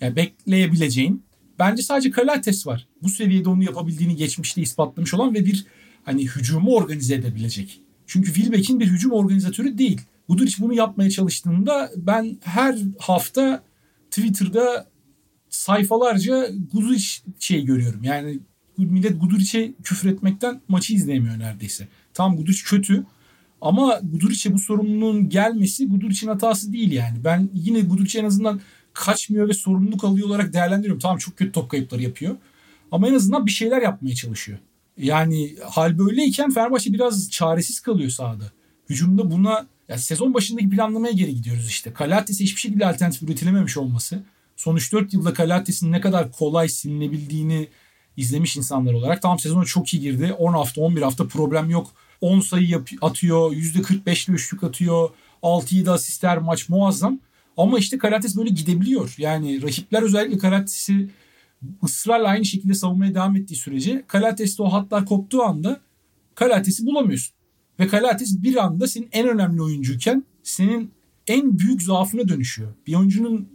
yani 0.00 0.16
bekleyebileceğin 0.16 1.24
bence 1.58 1.82
sadece 1.82 2.10
Kalates 2.10 2.66
var. 2.66 2.88
Bu 3.02 3.08
seviyede 3.08 3.48
onu 3.48 3.64
yapabildiğini 3.64 4.16
geçmişte 4.16 4.62
ispatlamış 4.62 5.14
olan 5.14 5.34
ve 5.34 5.44
bir 5.44 5.66
hani 6.04 6.26
hücumu 6.26 6.74
organize 6.74 7.14
edebilecek. 7.14 7.80
Çünkü 8.06 8.32
Wilbeck'in 8.32 8.80
bir 8.80 8.86
hücum 8.86 9.12
organizatörü 9.12 9.78
değil. 9.78 10.00
Guduric 10.28 10.56
bunu 10.60 10.74
yapmaya 10.74 11.10
çalıştığında 11.10 11.90
ben 11.96 12.38
her 12.40 12.78
hafta 12.98 13.62
Twitter'da 14.10 14.86
sayfalarca 15.48 16.48
Guduric 16.72 17.06
şey 17.38 17.64
görüyorum. 17.64 18.04
Yani 18.04 18.38
millet 18.78 19.20
Guduric'e 19.20 19.74
küfür 19.84 20.08
etmekten 20.08 20.60
maçı 20.68 20.94
izleyemiyor 20.94 21.38
neredeyse. 21.38 21.88
Tam 22.14 22.36
Guduric 22.36 22.62
kötü 22.64 23.04
ama 23.60 24.00
Guduric'e 24.02 24.54
bu 24.54 24.58
sorumluluğun 24.58 25.28
gelmesi 25.28 25.88
Guduric'in 25.88 26.28
hatası 26.28 26.72
değil 26.72 26.92
yani. 26.92 27.24
Ben 27.24 27.50
yine 27.54 27.80
Guduric'i 27.80 28.18
en 28.18 28.24
azından 28.24 28.60
kaçmıyor 28.94 29.48
ve 29.48 29.52
sorumluluk 29.52 30.04
alıyor 30.04 30.28
olarak 30.28 30.52
değerlendiriyorum. 30.52 31.00
Tamam 31.00 31.18
çok 31.18 31.36
kötü 31.36 31.52
top 31.52 31.70
kayıpları 31.70 32.02
yapıyor. 32.02 32.36
Ama 32.92 33.08
en 33.08 33.14
azından 33.14 33.46
bir 33.46 33.50
şeyler 33.50 33.82
yapmaya 33.82 34.14
çalışıyor. 34.14 34.58
Yani 34.98 35.56
hal 35.70 35.98
böyleyken 35.98 36.50
Fenerbahçe 36.50 36.92
biraz 36.92 37.30
çaresiz 37.30 37.80
kalıyor 37.80 38.10
sahada. 38.10 38.44
Hücumda 38.90 39.30
buna 39.30 39.66
ya 39.88 39.98
sezon 39.98 40.34
başındaki 40.34 40.70
planlamaya 40.70 41.12
geri 41.12 41.34
gidiyoruz 41.34 41.68
işte. 41.68 41.92
Kalates'e 41.92 42.44
hiçbir 42.44 42.60
şekilde 42.60 42.86
alternatif 42.86 43.22
üretilememiş 43.22 43.76
olması. 43.76 44.22
Son 44.56 44.76
3-4 44.76 45.08
yılda 45.16 45.34
Kalates'in 45.34 45.92
ne 45.92 46.00
kadar 46.00 46.32
kolay 46.32 46.68
silinebildiğini 46.68 47.68
izlemiş 48.16 48.56
insanlar 48.56 48.92
olarak. 48.92 49.22
Tamam 49.22 49.38
sezona 49.38 49.64
çok 49.64 49.94
iyi 49.94 50.00
girdi. 50.00 50.32
10 50.32 50.52
hafta 50.52 50.80
11 50.80 51.02
hafta 51.02 51.28
problem 51.28 51.70
yok. 51.70 51.90
10 52.20 52.40
sayı 52.40 52.84
atıyor. 53.02 53.52
%45'li 53.52 54.32
üçlük 54.32 54.64
atıyor. 54.64 55.10
6-7 55.42 55.90
asistler 55.90 56.38
maç 56.38 56.68
muazzam. 56.68 57.20
Ama 57.56 57.78
işte 57.78 57.98
Kalates 57.98 58.36
böyle 58.36 58.50
gidebiliyor. 58.50 59.14
Yani 59.18 59.62
rakipler 59.62 60.02
özellikle 60.02 60.38
Kalates'i 60.38 61.10
ısrarla 61.84 62.28
aynı 62.28 62.44
şekilde 62.44 62.74
savunmaya 62.74 63.14
devam 63.14 63.36
ettiği 63.36 63.56
sürece 63.56 64.04
Kalates'te 64.06 64.62
o 64.62 64.72
hatlar 64.72 65.06
koptuğu 65.06 65.42
anda 65.42 65.80
Kalates'i 66.34 66.86
bulamıyorsun. 66.86 67.34
Ve 67.80 67.88
Kalates 67.88 68.42
bir 68.42 68.64
anda 68.64 68.88
senin 68.88 69.08
en 69.12 69.28
önemli 69.28 69.62
oyuncuyken 69.62 70.24
senin 70.42 70.90
en 71.26 71.58
büyük 71.58 71.82
zaafına 71.82 72.28
dönüşüyor. 72.28 72.74
Bir 72.86 72.94
oyuncunun 72.94 73.48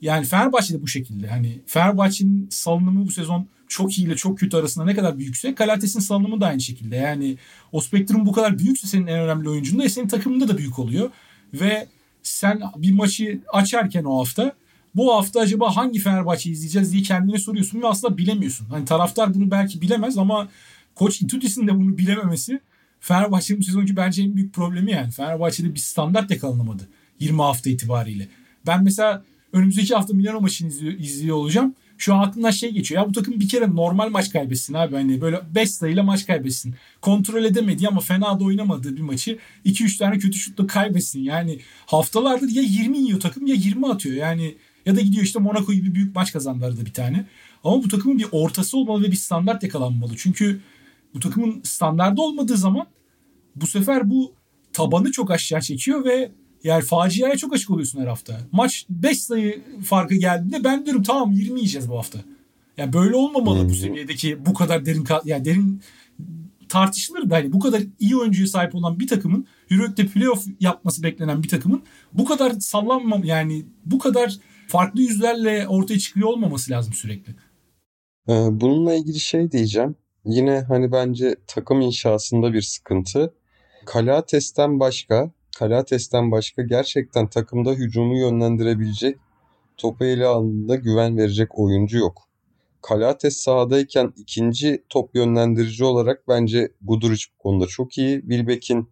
yani 0.00 0.26
Fenerbahçe'de 0.26 0.82
bu 0.82 0.88
şekilde. 0.88 1.28
Hani 1.28 1.60
Fenerbahçe'nin 1.66 2.48
salınımı 2.50 3.06
bu 3.06 3.10
sezon 3.10 3.46
çok 3.68 3.98
iyi 3.98 4.06
ile 4.06 4.16
çok 4.16 4.38
kötü 4.38 4.56
arasında 4.56 4.84
ne 4.84 4.94
kadar 4.94 5.18
büyükse 5.18 5.54
Kalates'in 5.54 6.00
salınımı 6.00 6.40
da 6.40 6.46
aynı 6.46 6.60
şekilde. 6.60 6.96
Yani 6.96 7.36
o 7.72 7.80
spektrum 7.80 8.26
bu 8.26 8.32
kadar 8.32 8.58
büyükse 8.58 8.86
senin 8.86 9.06
en 9.06 9.20
önemli 9.20 9.48
oyuncun 9.48 9.78
da 9.78 9.88
senin 9.88 10.08
takımında 10.08 10.48
da 10.48 10.58
büyük 10.58 10.78
oluyor. 10.78 11.10
Ve 11.54 11.88
sen 12.22 12.62
bir 12.76 12.92
maçı 12.92 13.40
açarken 13.52 14.04
o 14.04 14.18
hafta 14.18 14.54
bu 14.94 15.14
hafta 15.14 15.40
acaba 15.40 15.76
hangi 15.76 15.98
Fenerbahçe 15.98 16.50
izleyeceğiz 16.50 16.92
diye 16.92 17.02
kendine 17.02 17.38
soruyorsun 17.38 17.82
ve 17.82 17.86
aslında 17.86 18.18
bilemiyorsun. 18.18 18.66
Hani 18.66 18.84
taraftar 18.84 19.34
bunu 19.34 19.50
belki 19.50 19.80
bilemez 19.80 20.18
ama 20.18 20.48
koç 20.94 21.22
Itudis'in 21.22 21.66
de 21.66 21.74
bunu 21.74 21.98
bilememesi 21.98 22.60
Fenerbahçe'nin 23.00 23.60
bu 23.60 23.64
sezonki 23.64 23.96
bence 23.96 24.22
en 24.22 24.36
büyük 24.36 24.54
problemi 24.54 24.92
yani. 24.92 25.10
Fenerbahçe'de 25.10 25.74
bir 25.74 25.80
standart 25.80 26.30
yakalanamadı 26.30 26.88
20 27.20 27.42
hafta 27.42 27.70
itibariyle. 27.70 28.28
Ben 28.66 28.84
mesela 28.84 29.24
önümüzdeki 29.52 29.94
hafta 29.94 30.14
Milano 30.14 30.40
maçını 30.40 30.68
izliyor, 30.68 30.92
izliyor 30.92 31.36
olacağım. 31.36 31.74
Şu 32.00 32.14
an 32.14 32.22
aklımdan 32.22 32.50
şey 32.50 32.70
geçiyor. 32.70 33.02
Ya 33.02 33.08
bu 33.08 33.12
takım 33.12 33.40
bir 33.40 33.48
kere 33.48 33.74
normal 33.74 34.10
maç 34.10 34.30
kaybetsin 34.30 34.74
abi. 34.74 34.94
Hani 34.94 35.20
böyle 35.20 35.40
5 35.54 35.70
sayıyla 35.70 36.02
maç 36.02 36.26
kaybetsin. 36.26 36.74
Kontrol 37.00 37.44
edemedi 37.44 37.88
ama 37.88 38.00
fena 38.00 38.40
da 38.40 38.44
oynamadığı 38.44 38.96
bir 38.96 39.00
maçı 39.00 39.38
2-3 39.64 39.98
tane 39.98 40.18
kötü 40.18 40.38
şutla 40.38 40.66
kaybetsin. 40.66 41.20
Yani 41.20 41.58
haftalardır 41.86 42.48
ya 42.48 42.62
20 42.62 42.98
yiyor 42.98 43.20
takım 43.20 43.46
ya 43.46 43.54
20 43.54 43.88
atıyor. 43.88 44.16
Yani 44.16 44.56
ya 44.86 44.96
da 44.96 45.00
gidiyor 45.00 45.24
işte 45.24 45.38
Monaco 45.38 45.72
gibi 45.72 45.94
büyük 45.94 46.14
maç 46.14 46.32
kazandı 46.32 46.66
arada 46.66 46.86
bir 46.86 46.92
tane. 46.92 47.26
Ama 47.64 47.82
bu 47.82 47.88
takımın 47.88 48.18
bir 48.18 48.26
ortası 48.32 48.78
olmalı 48.78 49.02
ve 49.02 49.10
bir 49.10 49.16
standart 49.16 49.62
yakalanmalı. 49.62 50.12
Çünkü 50.16 50.60
bu 51.14 51.20
takımın 51.20 51.60
standardı 51.64 52.20
olmadığı 52.20 52.56
zaman 52.56 52.86
bu 53.56 53.66
sefer 53.66 54.10
bu 54.10 54.32
tabanı 54.72 55.12
çok 55.12 55.30
aşağı 55.30 55.60
çekiyor 55.60 56.04
ve 56.04 56.30
yani 56.64 56.82
faciaya 56.82 57.36
çok 57.36 57.54
açık 57.54 57.70
oluyorsun 57.70 58.00
her 58.00 58.06
hafta. 58.06 58.40
Maç 58.52 58.86
5 58.90 59.22
sayı 59.22 59.62
farkı 59.84 60.14
geldiğinde 60.14 60.64
ben 60.64 60.86
diyorum 60.86 61.02
tamam 61.02 61.32
20 61.32 61.58
yiyeceğiz 61.58 61.88
bu 61.88 61.98
hafta. 61.98 62.18
Yani 62.76 62.92
böyle 62.92 63.16
olmamalı 63.16 63.68
bu 63.68 63.74
seviyedeki 63.74 64.46
bu 64.46 64.54
kadar 64.54 64.86
derin 64.86 65.06
yani 65.24 65.44
derin 65.44 65.82
tartışılır 66.68 67.30
da 67.30 67.36
hani 67.36 67.52
bu 67.52 67.60
kadar 67.60 67.82
iyi 68.00 68.16
oyuncuya 68.16 68.46
sahip 68.46 68.74
olan 68.74 69.00
bir 69.00 69.08
takımın 69.08 69.46
Euroleague'de 69.70 70.06
playoff 70.06 70.46
yapması 70.60 71.02
beklenen 71.02 71.42
bir 71.42 71.48
takımın 71.48 71.82
bu 72.12 72.24
kadar 72.24 72.50
sallanmam 72.50 73.24
yani 73.24 73.64
bu 73.86 73.98
kadar 73.98 74.36
farklı 74.68 75.00
yüzlerle 75.00 75.68
ortaya 75.68 75.98
çıkıyor 75.98 76.28
olmaması 76.28 76.70
lazım 76.70 76.92
sürekli. 76.92 77.34
Ee, 78.28 78.32
bununla 78.50 78.94
ilgili 78.94 79.20
şey 79.20 79.50
diyeceğim. 79.50 79.96
Yine 80.24 80.60
hani 80.60 80.92
bence 80.92 81.36
takım 81.46 81.80
inşasında 81.80 82.52
bir 82.52 82.62
sıkıntı. 82.62 83.34
Kalates'ten 83.86 84.80
başka, 84.80 85.30
Kalates'ten 85.60 86.30
başka 86.30 86.62
gerçekten 86.62 87.26
takımda 87.26 87.72
hücumu 87.72 88.18
yönlendirebilecek, 88.18 89.18
topu 89.76 90.04
ele 90.04 90.26
aldığında 90.26 90.74
güven 90.76 91.16
verecek 91.16 91.58
oyuncu 91.58 91.98
yok. 91.98 92.28
Kalates 92.82 93.36
sahadayken 93.36 94.12
ikinci 94.16 94.84
top 94.88 95.14
yönlendirici 95.14 95.84
olarak 95.84 96.28
bence 96.28 96.72
Guduric 96.82 97.24
bu 97.34 97.42
konuda 97.42 97.66
çok 97.66 97.98
iyi. 97.98 98.20
Wilbeck'in 98.20 98.90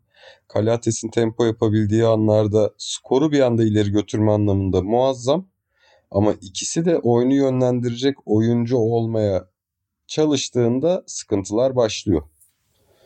Kalates'in 0.49 1.09
tempo 1.09 1.45
yapabildiği 1.45 2.07
anlarda 2.07 2.75
skoru 2.79 3.33
bir 3.33 3.41
anda 3.41 3.65
ileri 3.65 3.91
götürme 3.91 4.33
anlamında 4.33 4.83
muazzam. 4.83 5.49
Ama 6.11 6.33
ikisi 6.33 6.85
de 6.85 6.99
oyunu 6.99 7.35
yönlendirecek 7.35 8.17
oyuncu 8.27 8.77
olmaya 8.77 9.49
çalıştığında 10.07 11.05
sıkıntılar 11.07 11.77
başlıyor. 11.77 12.23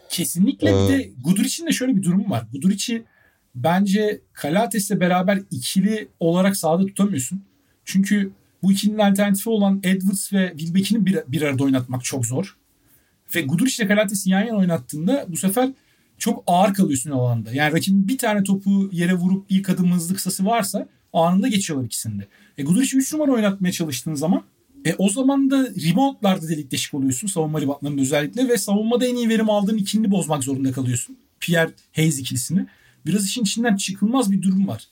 Kesinlikle 0.09 0.71
ee, 0.71 0.73
bir 0.73 0.89
de 0.89 1.11
Guduric'in 1.25 1.67
de 1.67 1.73
şöyle 1.73 1.97
bir 1.97 2.03
durum 2.03 2.31
var. 2.31 2.49
Guduric'i 2.53 3.12
bence 3.55 4.21
Kalates'le 4.33 5.01
beraber 5.01 5.43
ikili 5.51 6.09
olarak 6.21 6.57
sahada 6.57 6.87
tutamıyorsun. 6.87 7.43
Çünkü 7.85 8.33
bu 8.63 8.73
ikilinin 8.73 8.99
alternatifi 8.99 9.51
olan 9.51 9.81
Edwards 9.83 10.33
ve 10.33 10.53
Wilbeck'ini 10.57 11.07
bir, 11.07 11.19
bir 11.29 11.43
arada 11.43 11.65
oynatmak 11.65 12.05
çok 12.05 12.27
zor. 12.27 12.57
Ve 13.35 13.43
Guduric 13.43 13.83
ile 13.83 13.89
Kalates'i 13.89 14.31
yan 14.31 14.43
yana 14.43 14.59
oynattığında 14.59 15.27
bu 15.29 15.37
sefer 15.37 15.71
çok 16.19 16.45
ağır 16.47 16.75
kalıyorsun 16.75 17.11
alanda. 17.11 17.51
Yani 17.53 17.73
rakibin 17.73 18.09
bir 18.09 18.19
tane 18.19 18.43
topu 18.43 18.89
yere 18.93 19.15
vurup 19.15 19.47
ilk 19.49 19.69
adım 19.69 19.93
hızlı 19.93 20.15
kısası 20.15 20.47
varsa 20.47 20.89
anında 21.13 21.49
geçiyorlar 21.49 21.87
ikisinde. 21.87 22.27
E 22.59 22.63
Guduric'i 22.63 22.97
3 22.97 23.13
numara 23.13 23.33
oynatmaya 23.33 23.73
çalıştığın 23.73 24.15
zaman 24.15 24.43
e, 24.85 24.95
o 24.99 25.09
zaman 25.09 25.51
da 25.51 25.67
reboundlarda 25.67 26.49
delik 26.49 26.71
deşik 26.71 26.95
oluyorsun 26.95 27.29
savunma 27.29 27.61
reboundlarında 27.61 28.03
özellikle 28.03 28.49
ve 28.49 28.57
savunmada 28.59 29.07
en 29.07 29.17
iyi 29.17 29.29
verim 29.29 29.51
aldığın 29.51 29.77
ikilini 29.77 30.11
bozmak 30.11 30.45
zorunda 30.45 30.73
kalıyorsun. 30.73 31.17
Pierre 31.41 31.73
Hayes 31.97 32.19
ikilisini. 32.19 32.67
Biraz 33.07 33.27
işin 33.27 33.43
içinden 33.43 33.77
çıkılmaz 33.77 34.33
bir 34.33 34.43
durum 34.43 34.69
var. 34.69 34.89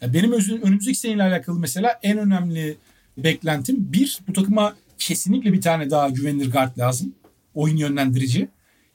Yani 0.00 0.14
benim 0.14 0.32
özüm, 0.32 0.62
önümüzdeki 0.62 0.98
seneyle 0.98 1.22
alakalı 1.22 1.58
mesela 1.58 2.00
en 2.02 2.18
önemli 2.18 2.76
beklentim 3.16 3.92
bir 3.92 4.18
bu 4.28 4.32
takıma 4.32 4.76
kesinlikle 4.98 5.52
bir 5.52 5.60
tane 5.60 5.90
daha 5.90 6.08
güvenilir 6.08 6.52
guard 6.52 6.78
lazım. 6.78 7.14
Oyun 7.54 7.76
yönlendirici. 7.76 8.48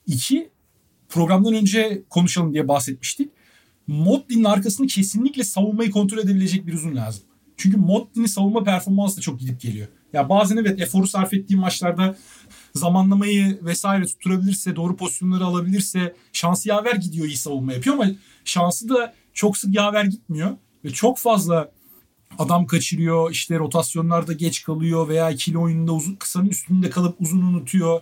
İki 0.06 0.50
programdan 1.08 1.54
önce 1.54 2.02
konuşalım 2.10 2.52
diye 2.52 2.68
bahsetmiştik. 2.68 3.30
Motley'nin 3.86 4.44
arkasını 4.44 4.86
kesinlikle 4.86 5.44
savunmayı 5.44 5.90
kontrol 5.90 6.18
edebilecek 6.18 6.66
bir 6.66 6.74
uzun 6.74 6.96
lazım. 6.96 7.22
Çünkü 7.56 7.76
Motley'nin 7.76 8.28
savunma 8.28 8.64
performansı 8.64 9.16
da 9.16 9.20
çok 9.20 9.40
gidip 9.40 9.60
geliyor. 9.60 9.88
Ya 10.12 10.28
bazen 10.28 10.56
evet 10.56 10.80
eforu 10.80 11.06
sarf 11.06 11.34
ettiği 11.34 11.56
maçlarda 11.56 12.16
zamanlamayı 12.78 13.58
vesaire 13.62 14.06
tutturabilirse, 14.06 14.76
doğru 14.76 14.96
pozisyonları 14.96 15.44
alabilirse 15.44 16.14
şansı 16.32 16.68
yaver 16.68 16.94
gidiyor 16.94 17.26
iyi 17.26 17.36
savunma 17.36 17.72
yapıyor 17.72 17.94
ama 17.94 18.06
şansı 18.44 18.88
da 18.88 19.14
çok 19.34 19.58
sık 19.58 19.74
yaver 19.74 20.04
gitmiyor. 20.04 20.50
Ve 20.84 20.90
çok 20.90 21.18
fazla 21.18 21.70
adam 22.38 22.66
kaçırıyor, 22.66 23.30
işte 23.30 23.58
rotasyonlarda 23.58 24.32
geç 24.32 24.62
kalıyor 24.62 25.08
veya 25.08 25.30
ikili 25.30 25.58
oyununda 25.58 25.92
uzun, 25.92 26.14
kısanın 26.14 26.48
üstünde 26.48 26.90
kalıp 26.90 27.20
uzun 27.20 27.40
unutuyor 27.40 28.00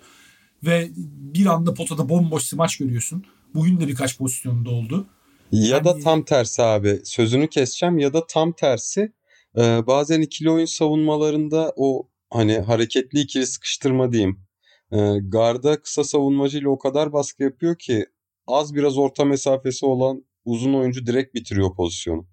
ve 0.65 0.91
bir 1.35 1.47
anda 1.47 1.75
potada 1.75 2.09
bomboş 2.09 2.43
smaç 2.43 2.77
görüyorsun. 2.77 3.25
Bugün 3.55 3.81
de 3.81 3.89
birkaç 3.89 4.19
pozisyonda 4.19 4.71
oldu. 4.71 5.07
Ya 5.53 5.77
yani... 5.77 5.85
da 5.85 5.99
tam 5.99 6.23
tersi 6.23 6.63
abi. 6.63 7.01
Sözünü 7.05 7.49
keseceğim 7.49 7.99
ya 7.99 8.13
da 8.13 8.27
tam 8.27 8.53
tersi. 8.53 9.13
Ee, 9.59 9.87
bazen 9.87 10.21
ikili 10.21 10.51
oyun 10.51 10.67
savunmalarında 10.67 11.73
o 11.77 12.09
hani 12.31 12.59
hareketli 12.59 13.21
ikili 13.21 13.47
sıkıştırma 13.47 14.13
diyeyim. 14.13 14.46
Ee, 14.93 15.19
garda 15.23 15.83
kısa 15.83 16.05
savunmacıyla 16.05 16.71
o 16.71 16.79
kadar 16.79 17.13
baskı 17.13 17.43
yapıyor 17.43 17.79
ki 17.79 18.07
az 18.47 18.75
biraz 18.75 18.99
orta 18.99 19.25
mesafesi 19.25 19.87
olan 19.87 20.25
uzun 20.45 20.75
oyuncu 20.75 21.07
direkt 21.07 21.35
bitiriyor 21.35 21.75
pozisyonu. 21.77 22.27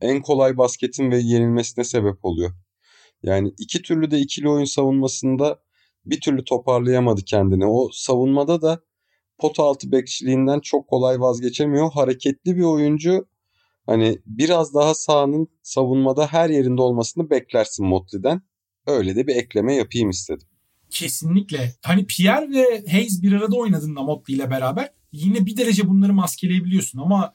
En 0.00 0.22
kolay 0.22 0.58
basketin 0.58 1.10
ve 1.10 1.18
yenilmesine 1.18 1.84
sebep 1.84 2.24
oluyor. 2.24 2.50
Yani 3.22 3.54
iki 3.58 3.82
türlü 3.82 4.10
de 4.10 4.18
ikili 4.18 4.48
oyun 4.48 4.64
savunmasında 4.64 5.62
bir 6.06 6.20
türlü 6.20 6.44
toparlayamadı 6.44 7.22
kendini. 7.24 7.66
O 7.66 7.88
savunmada 7.92 8.62
da 8.62 8.80
pot 9.38 9.60
altı 9.60 9.92
bekçiliğinden 9.92 10.60
çok 10.60 10.88
kolay 10.88 11.20
vazgeçemiyor. 11.20 11.92
Hareketli 11.92 12.56
bir 12.56 12.62
oyuncu 12.62 13.28
hani 13.86 14.18
biraz 14.26 14.74
daha 14.74 14.94
sahanın 14.94 15.48
savunmada 15.62 16.26
her 16.26 16.50
yerinde 16.50 16.82
olmasını 16.82 17.30
beklersin 17.30 17.86
Motley'den. 17.86 18.42
Öyle 18.86 19.16
de 19.16 19.26
bir 19.26 19.36
ekleme 19.36 19.74
yapayım 19.74 20.10
istedim. 20.10 20.48
Kesinlikle. 20.94 21.74
Hani 21.82 22.06
Pierre 22.06 22.50
ve 22.50 22.84
Hayes 22.90 23.22
bir 23.22 23.32
arada 23.32 23.56
oynadığında 23.56 24.02
Motley 24.02 24.36
ile 24.36 24.50
beraber 24.50 24.90
yine 25.12 25.46
bir 25.46 25.56
derece 25.56 25.88
bunları 25.88 26.12
maskeleyebiliyorsun 26.12 26.98
ama 26.98 27.34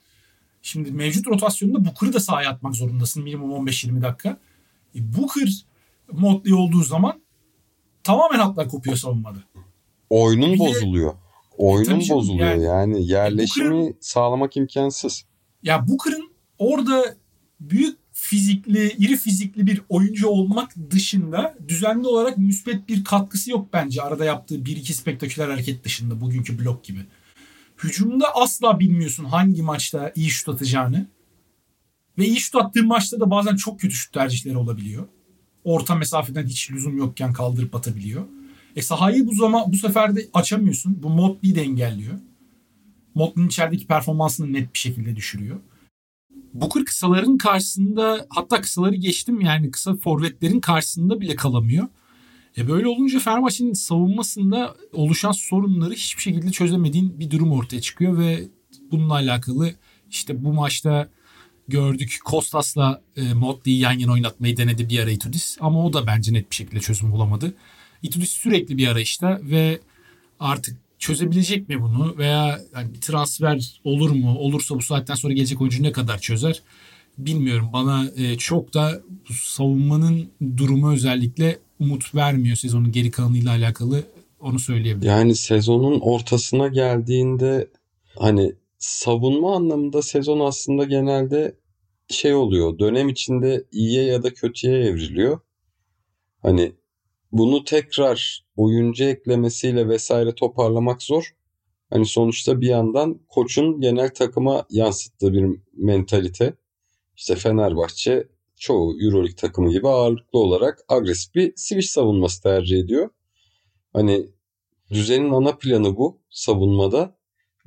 şimdi 0.62 0.92
mevcut 0.92 1.28
rotasyonunda 1.28 1.86
Booker'ı 1.86 2.14
da 2.14 2.20
sahaya 2.20 2.50
atmak 2.50 2.76
zorundasın 2.76 3.24
minimum 3.24 3.68
15-20 3.68 4.02
dakika. 4.02 4.38
E 4.96 5.18
Booker 5.18 5.66
Motley 6.12 6.54
olduğu 6.54 6.84
zaman 6.84 7.22
tamamen 8.04 8.40
hatlar 8.40 8.70
kopuyor 8.70 8.98
savunmada. 8.98 9.40
Oyunun 10.10 10.54
bir 10.54 10.60
bozuluyor. 10.60 11.14
De, 11.14 11.18
Oyunun 11.58 12.00
e, 12.00 12.10
bozuluyor 12.10 12.50
yani, 12.50 12.64
yani 12.64 13.08
yerleşimi 13.08 13.94
sağlamak 14.00 14.58
imkansız. 14.58 15.26
Ya 15.64 15.88
Booker'ın 15.88 16.32
orada 16.58 17.16
büyük 17.60 17.99
fizikli, 18.20 18.96
iri 18.98 19.18
fizikli 19.18 19.68
bir 19.68 19.82
oyuncu 19.90 20.28
olmak 20.28 20.76
dışında 20.92 21.56
düzenli 21.68 22.08
olarak 22.08 22.38
müspet 22.38 22.90
bir 22.90 23.04
katkısı 23.04 23.52
yok 23.52 23.70
bence. 23.74 24.02
Arada 24.02 24.26
yaptığı 24.26 24.66
bir 24.66 24.78
iki 24.78 24.94
spektaküler 24.94 25.50
hareket 25.50 25.84
dışında 25.84 26.22
bugünkü 26.22 26.60
blok 26.60 26.84
gibi. 26.84 27.06
Hücumda 27.84 28.36
asla 28.36 28.80
bilmiyorsun 28.80 29.26
hangi 29.26 29.62
maçta 29.62 30.12
iyi 30.16 30.30
şut 30.30 30.50
atacağını. 30.50 31.08
Ve 32.18 32.26
iyi 32.26 32.40
şut 32.40 32.56
attığı 32.56 32.84
maçta 32.84 33.20
da 33.20 33.32
bazen 33.32 33.56
çok 33.56 33.80
kötü 33.80 33.96
şut 33.96 34.14
tercihleri 34.14 34.58
olabiliyor. 34.58 35.08
Orta 35.64 35.96
mesafeden 35.96 36.46
hiç 36.46 36.72
lüzum 36.72 36.98
yokken 36.98 37.34
kaldırıp 37.34 37.76
atabiliyor. 37.76 38.26
E 38.76 38.82
sahayı 38.82 39.28
bu 39.28 39.36
zaman 39.36 39.72
bu 39.72 39.78
sefer 39.78 40.16
de 40.16 40.30
açamıyorsun. 40.34 41.04
Bu 41.04 41.10
Motley 41.10 41.56
de 41.56 41.62
engelliyor. 41.62 42.20
Motley'nin 43.16 43.50
içerideki 43.50 43.88
performansını 43.88 44.54
net 44.54 44.74
bir 44.74 44.80
şekilde 44.80 45.16
düşürüyor. 45.16 45.60
Booker 46.54 46.86
kısaların 46.86 47.38
karşısında 47.38 48.28
hatta 48.30 48.62
kısaları 48.62 48.96
geçtim 48.96 49.42
yani 49.42 49.72
kısa 49.72 49.96
forvetlerin 49.96 50.60
karşısında 50.60 51.22
bile 51.22 51.36
kalamıyor. 51.36 51.88
E 52.58 52.68
böyle 52.68 52.88
olunca 52.88 53.20
Fenerbahçe'nin 53.20 53.74
savunmasında 53.74 54.76
oluşan 54.94 55.32
sorunları 55.32 55.94
hiçbir 55.94 56.22
şekilde 56.22 56.52
çözemediğin 56.52 57.20
bir 57.20 57.32
durum 57.32 57.52
ortaya 57.52 57.82
çıkıyor 57.82 58.18
ve 58.18 58.48
bununla 58.92 59.14
alakalı 59.14 59.74
işte 60.10 60.44
bu 60.44 60.54
maçta 60.54 61.10
gördük. 61.68 62.20
Kostas'la 62.26 63.02
e, 63.16 63.34
Motley'i 63.34 63.80
yan 63.80 64.00
yana 64.00 64.12
oynatmayı 64.12 64.58
denedi 64.58 64.90
bir 64.90 65.00
ara 65.00 65.12
Itudis 65.12 65.58
ama 65.60 65.86
o 65.86 65.94
da 65.94 66.08
bence 66.08 66.34
net 66.34 66.52
bir 66.52 66.56
şekilde 66.56 66.80
çözüm 66.80 67.12
bulamadı. 67.12 67.54
Itudis 68.04 68.30
sürekli 68.30 68.78
bir 68.78 68.88
arayışta 68.88 69.40
ve 69.44 69.80
artık 70.40 70.78
çözebilecek 71.00 71.70
mi 71.70 71.82
bunu 71.82 72.18
veya 72.18 72.62
yani 72.76 73.00
transfer 73.02 73.82
olur 73.84 74.10
mu? 74.10 74.38
Olursa 74.38 74.76
bu 74.76 74.82
saatten 74.82 75.16
sonra 75.16 75.34
gelecek 75.34 75.62
oyuncu 75.62 75.84
ne 75.84 75.92
kadar 75.92 76.20
çözer? 76.20 76.62
Bilmiyorum. 77.18 77.70
Bana 77.74 78.12
e, 78.18 78.38
çok 78.38 78.74
da 78.74 79.02
savunmanın 79.32 80.28
durumu 80.58 80.92
özellikle 80.92 81.60
umut 81.80 82.16
vermiyor 82.16 82.56
sezonun 82.56 82.92
geri 82.92 83.12
kalanıyla 83.12 83.52
alakalı. 83.52 84.04
Onu 84.40 84.60
söyleyebilirim. 84.60 85.12
Yani 85.12 85.36
sezonun 85.36 86.00
ortasına 86.00 86.68
geldiğinde 86.68 87.68
hani 88.20 88.54
savunma 88.78 89.56
anlamında 89.56 90.02
sezon 90.02 90.40
aslında 90.40 90.84
genelde 90.84 91.56
şey 92.10 92.34
oluyor. 92.34 92.80
Dönem 92.80 93.10
içinde 93.10 93.64
iyiye 93.72 94.04
ya 94.04 94.24
da 94.24 94.34
kötüye 94.34 94.80
evriliyor. 94.80 95.40
Hani 96.42 96.72
bunu 97.32 97.64
tekrar 97.64 98.46
oyuncu 98.56 99.04
eklemesiyle 99.04 99.90
vesaire 99.90 100.36
toparlamak 100.36 101.04
zor. 101.04 101.36
Hani 101.90 102.06
sonuçta 102.06 102.62
bir 102.62 102.68
yandan 102.68 103.20
koçun 103.28 103.82
genel 103.82 104.14
takıma 104.14 104.66
yansıttığı 104.70 105.34
bir 105.34 105.60
mentalite. 105.74 106.54
İşte 107.18 107.36
Fenerbahçe 107.36 108.28
çoğu 108.56 109.02
Euroleague 109.02 109.36
takımı 109.36 109.72
gibi 109.72 109.88
ağırlıklı 109.88 110.40
olarak 110.40 110.80
agresif 110.88 111.36
bir 111.36 111.54
switch 111.56 111.88
savunması 111.88 112.44
tercih 112.44 112.80
ediyor. 112.80 113.10
Hani 113.94 114.30
düzenin 114.92 115.30
ana 115.30 115.58
planı 115.58 115.98
bu 115.98 116.22
savunmada 116.30 117.16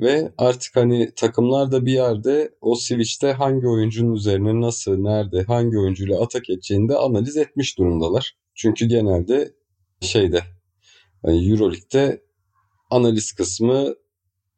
ve 0.00 0.32
artık 0.38 0.76
hani 0.76 1.12
takımlar 1.16 1.72
da 1.72 1.86
bir 1.86 1.92
yerde 1.92 2.54
o 2.60 2.74
switch'te 2.74 3.32
hangi 3.32 3.68
oyuncunun 3.68 4.14
üzerine 4.14 4.60
nasıl, 4.60 4.96
nerede, 4.96 5.42
hangi 5.42 5.78
oyuncuyla 5.78 6.20
atak 6.20 6.50
edeceğini 6.50 6.88
de 6.88 6.96
analiz 6.96 7.36
etmiş 7.36 7.78
durumdalar. 7.78 8.36
Çünkü 8.54 8.86
genelde 8.86 9.52
şeyde 10.00 10.42
hani 11.22 11.50
Euroleague'de 11.50 12.22
analiz 12.90 13.32
kısmı 13.32 13.94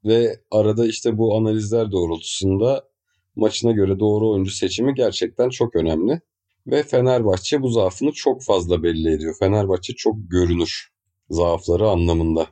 ve 0.05 0.41
arada 0.51 0.87
işte 0.87 1.19
bu 1.19 1.37
analizler 1.37 1.93
doğrultusunda 1.93 2.85
maçına 3.37 3.73
göre 3.73 3.99
doğru 3.99 4.31
oyuncu 4.31 4.51
seçimi 4.51 4.95
gerçekten 4.95 5.49
çok 5.49 5.77
önemli. 5.77 6.21
Ve 6.67 6.83
Fenerbahçe 6.83 7.63
bu 7.63 7.69
zaafını 7.69 8.13
çok 8.13 8.43
fazla 8.43 8.83
belli 8.83 9.15
ediyor. 9.15 9.35
Fenerbahçe 9.39 9.93
çok 9.93 10.15
görünür 10.31 10.93
zaafları 11.31 11.89
anlamında. 11.89 12.47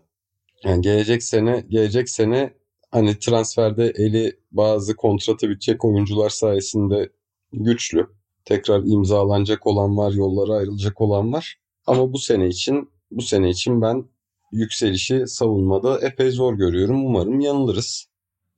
Yani 0.64 0.82
gelecek 0.82 1.22
sene 1.22 1.64
gelecek 1.68 2.08
sene 2.10 2.54
hani 2.90 3.18
transferde 3.18 3.92
eli 3.96 4.36
bazı 4.52 4.96
kontratı 4.96 5.48
bitecek 5.48 5.84
oyuncular 5.84 6.30
sayesinde 6.30 7.10
güçlü. 7.52 8.06
Tekrar 8.44 8.82
imzalanacak 8.84 9.66
olan 9.66 9.96
var, 9.96 10.12
yollara 10.12 10.52
ayrılacak 10.52 11.00
olan 11.00 11.32
var. 11.32 11.56
Ama 11.86 12.12
bu 12.12 12.18
sene 12.18 12.48
için 12.48 12.90
bu 13.10 13.22
sene 13.22 13.50
için 13.50 13.82
ben 13.82 14.04
yükselişi 14.52 15.26
savunmada 15.26 16.00
epey 16.00 16.30
zor 16.30 16.54
görüyorum. 16.54 17.06
Umarım 17.06 17.40
yanılırız 17.40 18.06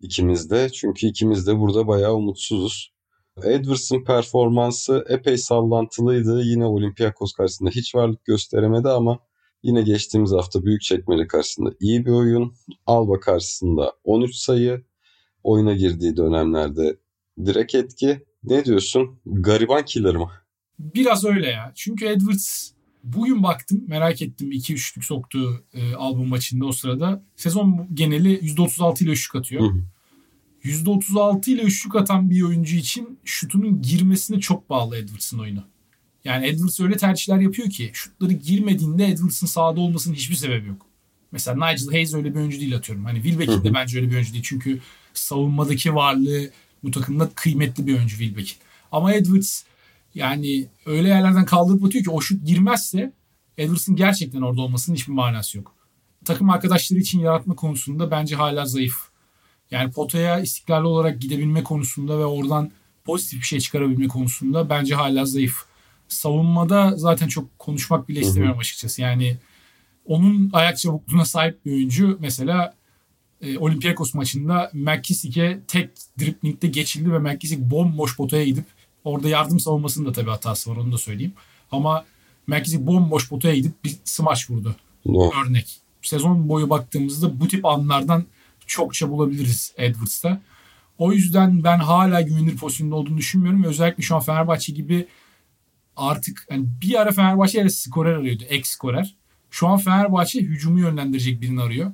ikimiz 0.00 0.50
de. 0.50 0.68
Çünkü 0.70 1.06
ikimiz 1.06 1.46
de 1.46 1.58
burada 1.58 1.86
bayağı 1.88 2.14
umutsuzuz. 2.14 2.94
Edwards'ın 3.42 4.04
performansı 4.04 5.04
epey 5.08 5.38
sallantılıydı. 5.38 6.42
Yine 6.42 6.66
Olympiakos 6.66 7.32
karşısında 7.32 7.70
hiç 7.70 7.94
varlık 7.94 8.24
gösteremedi 8.24 8.88
ama 8.88 9.18
yine 9.62 9.82
geçtiğimiz 9.82 10.32
hafta 10.32 10.64
büyük 10.64 10.82
çekmeli 10.82 11.26
karşısında 11.26 11.70
iyi 11.80 12.06
bir 12.06 12.10
oyun. 12.10 12.54
Alba 12.86 13.20
karşısında 13.20 13.92
13 14.04 14.36
sayı. 14.36 14.84
Oyuna 15.42 15.74
girdiği 15.74 16.16
dönemlerde 16.16 16.96
direkt 17.44 17.74
etki. 17.74 18.24
Ne 18.44 18.64
diyorsun? 18.64 19.18
Gariban 19.26 19.84
killer 19.84 20.16
mı? 20.16 20.30
Biraz 20.78 21.24
öyle 21.24 21.48
ya. 21.48 21.72
Çünkü 21.74 22.06
Edwards 22.06 22.70
bugün 23.04 23.42
baktım 23.42 23.84
merak 23.88 24.22
ettim 24.22 24.52
2-3'lük 24.52 25.04
soktuğu 25.04 25.64
e, 25.74 25.94
albüm 25.94 26.28
maçında 26.28 26.66
o 26.66 26.72
sırada. 26.72 27.22
Sezon 27.36 27.88
geneli 27.94 28.38
%36 28.38 29.04
ile 29.04 29.10
üçlük 29.10 29.34
atıyor. 29.34 29.62
Hı 29.62 29.66
hı. 29.66 29.82
%36 30.64 31.50
ile 31.50 31.62
üçlük 31.62 31.96
atan 31.96 32.30
bir 32.30 32.42
oyuncu 32.42 32.76
için 32.76 33.18
şutunun 33.24 33.82
girmesine 33.82 34.40
çok 34.40 34.70
bağlı 34.70 34.96
Edwards'ın 34.96 35.38
oyunu. 35.38 35.64
Yani 36.24 36.46
Edwards 36.46 36.80
öyle 36.80 36.96
tercihler 36.96 37.38
yapıyor 37.38 37.70
ki 37.70 37.90
şutları 37.92 38.32
girmediğinde 38.32 39.06
Edwards'ın 39.06 39.46
sahada 39.46 39.80
olmasının 39.80 40.14
hiçbir 40.14 40.34
sebebi 40.34 40.68
yok. 40.68 40.86
Mesela 41.32 41.54
Nigel 41.54 41.88
Hayes 41.90 42.14
öyle 42.14 42.34
bir 42.34 42.40
oyuncu 42.40 42.60
değil 42.60 42.76
atıyorum. 42.76 43.04
Hani 43.04 43.22
Wilbeck'in 43.22 43.64
de 43.64 43.74
bence 43.74 43.98
öyle 43.98 44.10
bir 44.10 44.14
oyuncu 44.14 44.32
değil. 44.32 44.44
Çünkü 44.46 44.80
savunmadaki 45.14 45.94
varlığı 45.94 46.50
bu 46.84 46.90
takımda 46.90 47.30
kıymetli 47.34 47.86
bir 47.86 47.94
oyuncu 47.94 48.16
Wilbeck. 48.16 48.56
Ama 48.92 49.12
Edwards 49.12 49.62
yani 50.14 50.66
öyle 50.86 51.08
yerlerden 51.08 51.44
kaldırıp 51.44 51.84
atıyor 51.84 52.04
ki 52.04 52.10
o 52.10 52.20
şut 52.20 52.46
girmezse 52.46 53.12
Edwards'ın 53.58 53.96
gerçekten 53.96 54.40
orada 54.40 54.60
olmasının 54.60 54.96
hiçbir 54.96 55.12
manası 55.12 55.58
yok. 55.58 55.74
Takım 56.24 56.50
arkadaşları 56.50 57.00
için 57.00 57.20
yaratma 57.20 57.54
konusunda 57.54 58.10
bence 58.10 58.36
hala 58.36 58.66
zayıf. 58.66 58.96
Yani 59.70 59.92
potaya 59.92 60.40
istikrarlı 60.40 60.88
olarak 60.88 61.20
gidebilme 61.20 61.62
konusunda 61.62 62.18
ve 62.18 62.24
oradan 62.24 62.70
pozitif 63.04 63.40
bir 63.40 63.46
şey 63.46 63.60
çıkarabilme 63.60 64.08
konusunda 64.08 64.70
bence 64.70 64.94
hala 64.94 65.24
zayıf. 65.24 65.64
Savunmada 66.08 66.92
zaten 66.96 67.28
çok 67.28 67.58
konuşmak 67.58 68.08
bile 68.08 68.20
istemiyorum 68.20 68.58
açıkçası. 68.58 69.02
Yani 69.02 69.38
onun 70.06 70.50
ayak 70.52 70.78
çabukluğuna 70.78 71.24
sahip 71.24 71.64
bir 71.66 71.72
oyuncu 71.72 72.16
mesela 72.20 72.74
e, 73.44 73.58
Olympiakos 73.58 74.14
maçında 74.14 74.70
McKissick'e 74.74 75.60
tek 75.68 75.90
driplingde 76.20 76.66
geçildi 76.66 77.12
ve 77.12 77.18
McKissick 77.18 77.70
bomboş 77.70 78.16
potaya 78.16 78.44
gidip 78.44 78.64
orada 79.04 79.28
yardım 79.28 79.60
savunmasının 79.60 80.06
da 80.06 80.12
tabii 80.12 80.30
hatası 80.30 80.70
var 80.70 80.76
onu 80.76 80.92
da 80.92 80.98
söyleyeyim. 80.98 81.32
Ama 81.72 82.04
McKissick 82.46 82.86
bomboş 82.86 83.28
potaya 83.28 83.54
gidip 83.54 83.84
bir 83.84 83.96
smaç 84.04 84.50
vurdu. 84.50 84.76
No. 85.06 85.30
Örnek. 85.44 85.76
Sezon 86.02 86.48
boyu 86.48 86.70
baktığımızda 86.70 87.40
bu 87.40 87.48
tip 87.48 87.66
anlardan 87.66 88.24
çokça 88.66 89.10
bulabiliriz 89.10 89.72
Edwards'ta. 89.76 90.40
O 90.98 91.12
yüzden 91.12 91.64
ben 91.64 91.78
hala 91.78 92.20
güvenilir 92.20 92.56
pozisyonda 92.56 92.94
olduğunu 92.94 93.16
düşünmüyorum. 93.16 93.64
Özellikle 93.64 94.02
şu 94.02 94.16
an 94.16 94.20
Fenerbahçe 94.20 94.72
gibi 94.72 95.06
artık 95.96 96.46
yani 96.50 96.66
bir 96.82 97.00
ara 97.00 97.12
Fenerbahçe 97.12 97.60
evet 97.60 97.74
skorer 97.74 98.12
arıyordu. 98.12 98.44
Ek 98.48 98.64
skorer. 98.64 99.14
Şu 99.50 99.68
an 99.68 99.78
Fenerbahçe 99.78 100.40
hücumu 100.40 100.80
yönlendirecek 100.80 101.40
birini 101.40 101.62
arıyor. 101.62 101.92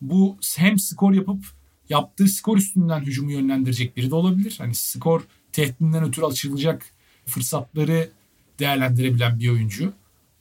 Bu 0.00 0.36
hem 0.56 0.78
skor 0.78 1.12
yapıp 1.12 1.44
yaptığı 1.88 2.28
skor 2.28 2.56
üstünden 2.56 3.00
hücumu 3.00 3.32
yönlendirecek 3.32 3.96
biri 3.96 4.10
de 4.10 4.14
olabilir. 4.14 4.54
Hani 4.58 4.74
skor 4.74 5.22
tehdidinden 5.52 6.04
ötürü 6.04 6.26
açılacak 6.26 6.86
fırsatları 7.26 8.10
değerlendirebilen 8.58 9.40
bir 9.40 9.48
oyuncu. 9.48 9.92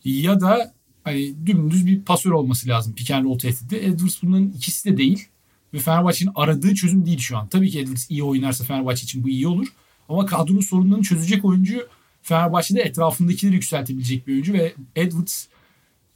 Ya 0.03 0.41
da 0.41 0.73
hani 1.03 1.35
dümdüz 1.45 1.85
bir 1.85 2.01
pasör 2.01 2.31
olması 2.31 2.69
lazım 2.69 2.95
pick 2.95 3.11
and 3.11 3.25
roll 3.25 3.39
tehdidi. 3.39 3.75
Edwards 3.75 4.23
bunların 4.23 4.49
ikisi 4.49 4.89
de 4.89 4.97
değil. 4.97 5.27
Ve 5.73 5.79
Fenerbahçe'nin 5.79 6.31
aradığı 6.35 6.75
çözüm 6.75 7.05
değil 7.05 7.19
şu 7.19 7.37
an. 7.37 7.47
Tabii 7.47 7.69
ki 7.69 7.79
Edwards 7.79 8.09
iyi 8.09 8.23
oynarsa 8.23 8.63
Fenerbahçe 8.63 9.03
için 9.03 9.23
bu 9.23 9.29
iyi 9.29 9.47
olur. 9.47 9.67
Ama 10.09 10.25
kadronun 10.25 10.61
sorunlarını 10.61 11.03
çözecek 11.03 11.45
oyuncu 11.45 11.87
Fenerbahçe'de 12.21 12.81
etrafındakileri 12.81 13.55
yükseltebilecek 13.55 14.27
bir 14.27 14.33
oyuncu 14.33 14.53
ve 14.53 14.73
Edwards 14.95 15.45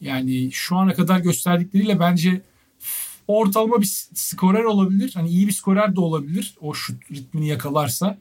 yani 0.02 0.52
şu 0.52 0.76
ana 0.78 0.94
kadar 0.94 1.20
gösterdikleriyle 1.20 2.00
bence 2.00 2.42
ortalama 3.28 3.82
bir 3.82 4.10
skorer 4.14 4.64
olabilir. 4.64 5.12
Hani 5.14 5.30
iyi 5.30 5.48
bir 5.48 5.52
skorer 5.52 5.96
de 5.96 6.00
olabilir. 6.00 6.56
O 6.62 6.74
şut 6.74 7.12
ritmini 7.12 7.48
yakalarsa 7.48 8.18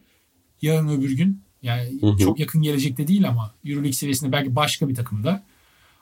yarın 0.63 0.89
öbür 0.89 1.17
gün 1.17 1.43
yani 1.63 2.01
hı 2.01 2.07
hı. 2.07 2.19
çok 2.19 2.41
yakın 2.41 2.63
gelecekte 2.63 3.09
değil 3.09 3.29
ama 3.29 3.55
Euroleague 3.65 3.93
seviyesinde 3.93 4.33
belki 4.33 4.57
başka 4.57 4.89
bir 4.89 4.95
takımda. 4.95 5.43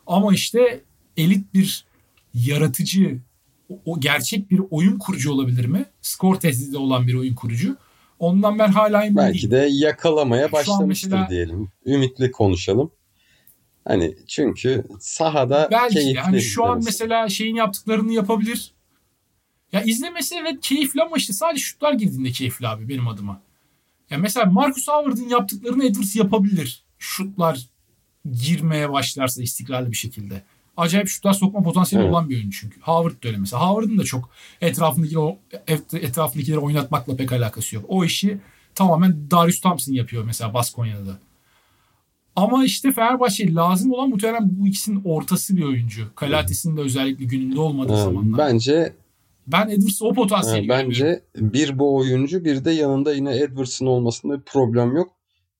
Ama 0.07 0.35
işte 0.35 0.81
elit 1.17 1.55
bir 1.55 1.85
yaratıcı 2.35 3.19
o 3.85 4.01
gerçek 4.01 4.51
bir 4.51 4.61
oyun 4.71 4.99
kurucu 4.99 5.33
olabilir 5.33 5.65
mi? 5.65 5.85
Skor 6.03 6.35
tehdidi 6.35 6.79
olan 6.79 7.07
bir 7.07 7.15
oyun 7.15 7.35
kurucu. 7.35 7.77
Ondan 8.19 8.59
ben 8.59 8.69
hala 8.69 9.05
emin 9.05 9.17
Belki 9.17 9.51
değilim. 9.51 9.51
de 9.51 9.69
yakalamaya 9.71 10.53
başlamıştır 10.53 11.11
mesela, 11.11 11.31
diyelim. 11.31 11.69
Ümitli 11.87 12.31
konuşalım. 12.31 12.91
Hani 13.85 14.15
çünkü 14.27 14.85
sahada 15.01 15.69
belki 15.71 15.95
keyifli. 15.95 16.21
Hani 16.21 16.41
şu 16.41 16.65
an 16.65 16.83
mesela 16.85 17.29
şeyin 17.29 17.55
yaptıklarını 17.55 18.13
yapabilir. 18.13 18.73
Ya 19.73 19.83
izlemesi 19.83 20.35
evet 20.35 20.61
keyifli 20.61 21.03
ama 21.03 21.17
işte 21.17 21.33
sadece 21.33 21.63
şutlar 21.63 21.93
girdiğinde 21.93 22.31
keyifli 22.31 22.69
abi 22.69 22.89
benim 22.89 23.09
adıma. 23.09 23.41
Ya 24.11 24.19
mesela 24.19 24.47
Marcus 24.47 24.89
Howard'ın 24.89 25.29
yaptıklarını 25.29 25.85
Edwards 25.85 26.17
yapabilir. 26.17 26.83
Şutlar 26.99 27.67
girmeye 28.33 28.93
başlarsa 28.93 29.43
istikrarlı 29.43 29.91
bir 29.91 29.97
şekilde 29.97 30.43
acayip 30.79 31.09
şutlar 31.09 31.33
sokma 31.33 31.63
potansiyeli 31.63 32.05
evet. 32.05 32.15
olan 32.15 32.31
bir 32.31 32.37
oyuncu 32.37 32.61
çünkü. 32.61 32.81
Howard 32.81 33.25
da 33.25 33.29
öyle 33.29 33.39
mesela. 33.39 33.69
Howard'ın 33.69 33.99
da 33.99 34.05
çok 34.05 34.31
etrafındakileri, 34.61 35.37
etrafındakileri 35.93 36.59
oynatmakla 36.59 37.17
pek 37.17 37.33
alakası 37.33 37.77
yok. 37.77 37.85
O 37.89 38.05
işi 38.05 38.39
tamamen 38.75 39.31
Darius 39.31 39.61
Thompson 39.61 39.93
yapıyor 39.93 40.25
mesela 40.25 40.55
Baskonya'da. 40.55 41.19
Ama 42.37 42.65
işte 42.65 42.93
Fenerbahçe 42.93 43.55
lazım 43.55 43.93
olan 43.93 44.09
muhtemelen 44.09 44.49
bu 44.51 44.67
ikisinin 44.67 45.03
ortası 45.05 45.57
bir 45.57 45.63
oyuncu. 45.63 46.09
Kalates'in 46.15 46.77
de 46.77 46.81
özellikle 46.81 47.25
gününde 47.25 47.61
olmadığı 47.61 48.03
zamanlar. 48.03 48.39
Bence 48.39 48.93
Ben 49.53 49.69
Edwards'ı 49.69 50.07
o 50.07 50.15
potansiyeli 50.15 50.67
görüyorum. 50.67 50.89
Bence 50.89 51.23
bir 51.37 51.79
bu 51.79 51.97
oyuncu 51.97 52.45
bir 52.45 52.65
de 52.65 52.71
yanında 52.71 53.15
yine 53.15 53.37
Edwards'ın 53.37 53.87
olmasında 53.87 54.39
bir 54.39 54.45
problem 54.45 54.97
yok. 54.97 55.11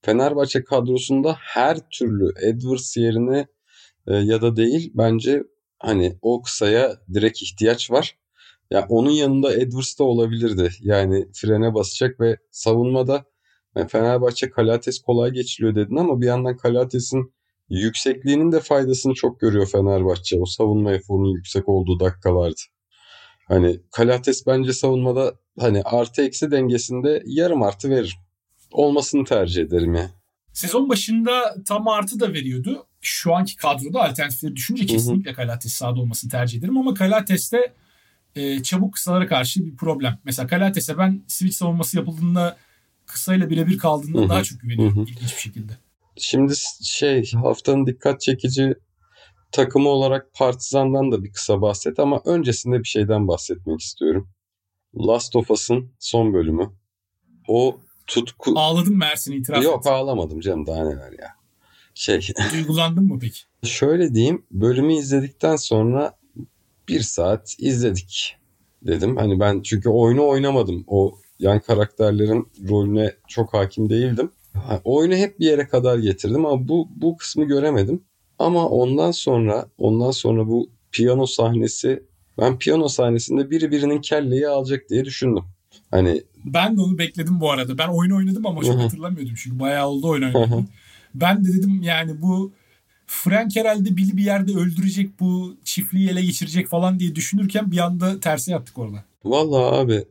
Fenerbahçe 0.01 0.63
kadrosunda 0.63 1.35
her 1.39 1.77
türlü 1.89 2.29
Edwards 2.41 2.97
yerine 2.97 3.47
e, 4.07 4.15
ya 4.15 4.41
da 4.41 4.55
değil 4.55 4.91
bence 4.95 5.43
hani 5.79 6.17
o 6.21 6.41
kısaya 6.41 6.97
direkt 7.13 7.41
ihtiyaç 7.41 7.91
var. 7.91 8.17
Ya 8.71 8.85
onun 8.89 9.11
yanında 9.11 9.53
Edwards 9.53 9.99
da 9.99 10.03
olabilirdi. 10.03 10.69
Yani 10.81 11.27
frene 11.33 11.73
basacak 11.73 12.19
ve 12.19 12.37
savunmada 12.51 13.25
e, 13.75 13.87
Fenerbahçe 13.87 14.49
Kalates 14.49 14.99
kolay 14.99 15.31
geçiliyor 15.31 15.75
dedin 15.75 15.95
ama 15.95 16.21
bir 16.21 16.25
yandan 16.25 16.57
Kalates'in 16.57 17.33
yüksekliğinin 17.69 18.51
de 18.51 18.59
faydasını 18.59 19.13
çok 19.13 19.39
görüyor 19.39 19.67
Fenerbahçe. 19.67 20.39
O 20.39 20.45
savunma 20.45 20.93
eforunun 20.93 21.35
yüksek 21.35 21.69
olduğu 21.69 21.99
dakikalarda. 21.99 22.61
Hani 23.49 23.79
Kalates 23.91 24.47
bence 24.47 24.73
savunmada 24.73 25.33
hani 25.59 25.81
artı 25.81 26.21
eksi 26.21 26.51
dengesinde 26.51 27.23
yarım 27.25 27.63
artı 27.63 27.89
veririm. 27.89 28.17
Olmasını 28.71 29.25
tercih 29.25 29.61
ederim 29.63 29.93
ya. 29.95 30.11
Sezon 30.53 30.89
başında 30.89 31.55
tam 31.67 31.87
artı 31.87 32.19
da 32.19 32.33
veriyordu. 32.33 32.85
Şu 33.01 33.35
anki 33.35 33.55
kadroda 33.55 34.03
alternatifleri 34.03 34.55
düşünce 34.55 34.85
kesinlikle 34.85 35.33
Kalates 35.33 35.73
sahada 35.73 35.99
olmasını 35.99 36.31
tercih 36.31 36.59
ederim. 36.59 36.77
Ama 36.77 36.93
Kalates'te 36.93 37.73
e, 38.35 38.63
çabuk 38.63 38.93
kısalara 38.93 39.27
karşı 39.27 39.65
bir 39.65 39.75
problem. 39.75 40.19
Mesela 40.23 40.47
Kalates'e 40.47 40.97
ben 40.97 41.23
switch 41.27 41.55
savunması 41.55 41.97
yapıldığında 41.97 42.57
kısayla 43.05 43.49
birebir 43.49 43.77
kaldığında 43.77 44.29
daha 44.29 44.43
çok 44.43 44.61
güveniyorum 44.61 45.01
ilginç 45.01 45.35
bir 45.35 45.41
şekilde. 45.41 45.73
Şimdi 46.17 46.53
şey 46.83 47.31
haftanın 47.31 47.85
dikkat 47.85 48.21
çekici 48.21 48.75
takımı 49.51 49.89
olarak 49.89 50.33
Partizan'dan 50.33 51.11
da 51.11 51.23
bir 51.23 51.31
kısa 51.31 51.61
bahset 51.61 51.99
ama 51.99 52.21
öncesinde 52.25 52.79
bir 52.79 52.87
şeyden 52.87 53.27
bahsetmek 53.27 53.79
istiyorum. 53.81 54.29
Last 54.95 55.35
of 55.35 55.51
Us'ın 55.51 55.91
son 55.99 56.33
bölümü. 56.33 56.71
O 57.47 57.79
tutku... 58.07 58.53
Ağladın 58.55 58.97
mı 58.97 59.05
Ersin 59.05 59.33
itiraf 59.33 59.63
Yok 59.63 59.79
et. 59.85 59.91
ağlamadım 59.91 60.39
canım 60.39 60.67
daha 60.67 60.83
neler 60.83 61.11
ya. 61.11 61.35
Şey 61.93 62.21
Duygulandın 62.53 63.03
mı 63.03 63.19
peki? 63.21 63.39
Şöyle 63.63 64.13
diyeyim, 64.13 64.45
bölümü 64.51 64.93
izledikten 64.93 65.55
sonra 65.55 66.17
bir 66.87 67.01
saat 67.01 67.55
izledik 67.59 68.35
dedim. 68.81 69.17
Hani 69.17 69.39
ben 69.39 69.61
çünkü 69.61 69.89
oyunu 69.89 70.27
oynamadım. 70.27 70.83
O 70.87 71.17
yan 71.39 71.59
karakterlerin 71.59 72.47
rolüne 72.69 73.13
çok 73.27 73.53
hakim 73.53 73.89
değildim. 73.89 74.31
Ha, 74.53 74.81
Oyunu 74.83 75.15
hep 75.15 75.39
bir 75.39 75.45
yere 75.45 75.67
kadar 75.67 75.97
getirdim 75.97 76.45
ama 76.45 76.67
bu 76.67 76.87
bu 76.95 77.17
kısmı 77.17 77.45
göremedim. 77.45 78.03
Ama 78.39 78.69
ondan 78.69 79.11
sonra 79.11 79.65
ondan 79.77 80.11
sonra 80.11 80.47
bu 80.47 80.69
piyano 80.91 81.25
sahnesi 81.25 82.03
ben 82.37 82.57
piyano 82.59 82.87
sahnesinde 82.87 83.51
biri 83.51 83.71
birinin 83.71 84.01
kelleyi 84.01 84.47
alacak 84.47 84.89
diye 84.89 85.05
düşündüm. 85.05 85.43
Hani 85.91 86.23
Ben 86.45 86.77
de 86.77 86.81
onu 86.81 86.97
bekledim 86.97 87.39
bu 87.39 87.51
arada. 87.51 87.77
Ben 87.77 87.87
oyunu 87.87 88.17
oynadım 88.17 88.45
ama 88.45 88.63
çok 88.63 88.79
hatırlamıyordum 88.79 89.35
çünkü 89.35 89.59
bayağı 89.59 89.87
oldu 89.87 90.07
oyun 90.07 90.23
oynadım. 90.23 90.67
ben 91.15 91.45
de 91.45 91.53
dedim 91.53 91.81
yani 91.83 92.21
bu 92.21 92.51
Frank 93.07 93.55
herhalde 93.55 93.97
Bill'i 93.97 94.17
bir 94.17 94.23
yerde 94.23 94.51
öldürecek 94.51 95.19
bu 95.19 95.55
çiftliği 95.63 96.09
ele 96.09 96.21
geçirecek 96.21 96.67
falan 96.67 96.99
diye 96.99 97.15
düşünürken 97.15 97.71
bir 97.71 97.77
anda 97.77 98.19
terse 98.19 98.51
yaptık 98.51 98.77
orada. 98.77 99.03
Vallahi 99.23 99.75
abi 99.75 100.05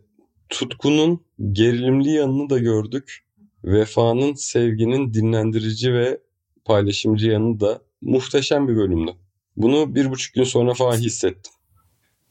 tutkunun 0.48 1.20
gerilimli 1.52 2.10
yanını 2.10 2.50
da 2.50 2.58
gördük. 2.58 3.24
Vefanın, 3.64 4.34
sevginin 4.34 5.14
dinlendirici 5.14 5.92
ve 5.92 6.20
paylaşımcı 6.64 7.30
yanı 7.30 7.60
da 7.60 7.80
muhteşem 8.02 8.68
bir 8.68 8.76
bölümdü. 8.76 9.10
Bunu 9.56 9.94
bir 9.94 10.10
buçuk 10.10 10.34
gün 10.34 10.44
sonra 10.44 10.74
falan 10.74 10.96
hissettim. 10.96 11.52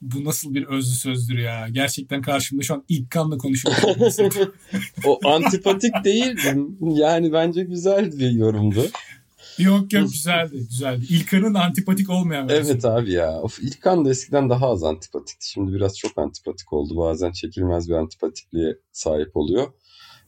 Bu 0.01 0.25
nasıl 0.25 0.53
bir 0.53 0.65
özlü 0.65 0.95
sözdür 0.95 1.37
ya. 1.37 1.67
Gerçekten 1.71 2.21
karşımda 2.21 2.63
şu 2.63 2.73
an 2.73 2.83
ilk 2.89 3.11
kanla 3.11 3.37
konuşuyorum. 3.37 4.53
O 5.05 5.19
antipatik 5.29 5.93
değildi. 6.03 6.57
Yani 6.81 7.33
bence 7.33 7.63
güzel 7.63 8.11
bir 8.19 8.29
yorumdu. 8.31 8.85
yok 9.57 9.93
yok 9.93 10.09
güzeldi 10.09 10.57
güzeldi. 10.69 11.05
İlkan'ın 11.09 11.53
antipatik 11.53 12.09
olmayan 12.09 12.49
versiyonu. 12.49 12.69
Evet 12.71 12.85
abi 12.85 13.11
ya. 13.11 13.41
Of, 13.41 13.59
İlkan 13.59 14.05
da 14.05 14.09
eskiden 14.09 14.49
daha 14.49 14.69
az 14.69 14.83
antipatikti. 14.83 15.49
Şimdi 15.49 15.73
biraz 15.73 15.97
çok 15.97 16.17
antipatik 16.17 16.73
oldu. 16.73 16.97
Bazen 16.97 17.31
çekilmez 17.31 17.89
bir 17.89 17.93
antipatikliğe 17.93 18.77
sahip 18.91 19.37
oluyor. 19.37 19.67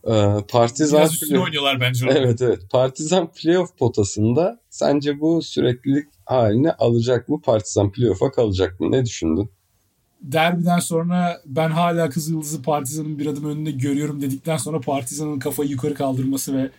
Ee, 0.08 0.36
Partizan 0.48 1.00
Biraz 1.00 1.14
üstüne 1.14 1.40
oynuyorlar 1.40 1.80
bence. 1.82 2.06
orada. 2.06 2.20
Evet 2.20 2.42
evet. 2.42 2.60
Partizan 2.72 3.32
playoff 3.32 3.78
potasında 3.78 4.60
sence 4.70 5.20
bu 5.20 5.42
süreklilik 5.42 6.08
haline 6.26 6.72
alacak 6.72 7.30
mı? 7.30 7.42
Partizan 7.42 7.92
playoff'a 7.92 8.32
kalacak 8.32 8.80
mı? 8.80 8.92
Ne 8.92 9.06
düşündün? 9.06 9.50
Derbiden 10.22 10.80
sonra 10.80 11.42
ben 11.46 11.70
hala 11.70 12.10
Kızıldız'ı 12.10 12.62
Partizan'ın 12.62 13.20
bir 13.20 13.26
adım 13.26 13.46
önünde 13.50 13.72
görüyorum 13.72 14.22
dedikten 14.22 14.58
sonra 14.58 14.80
Partizan'ın 14.80 15.40
kafayı 15.40 15.70
yukarı 15.70 15.94
kaldırması 15.94 16.58
ve 16.58 16.70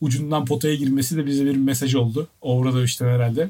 ucundan 0.00 0.44
potaya 0.44 0.74
girmesi 0.74 1.16
de 1.16 1.26
bize 1.26 1.44
bir 1.44 1.56
mesaj 1.56 1.94
oldu. 1.94 2.28
Obradoviç'ten 2.40 3.06
herhalde. 3.06 3.48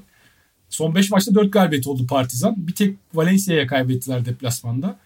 Son 0.68 0.94
5 0.94 1.10
maçta 1.10 1.34
4 1.34 1.52
galibiyet 1.52 1.86
oldu 1.86 2.06
Partizan. 2.06 2.54
Bir 2.56 2.74
tek 2.74 2.96
Valencia'ya 3.14 3.66
kaybettiler 3.66 4.24
deplasmanda. 4.24 4.98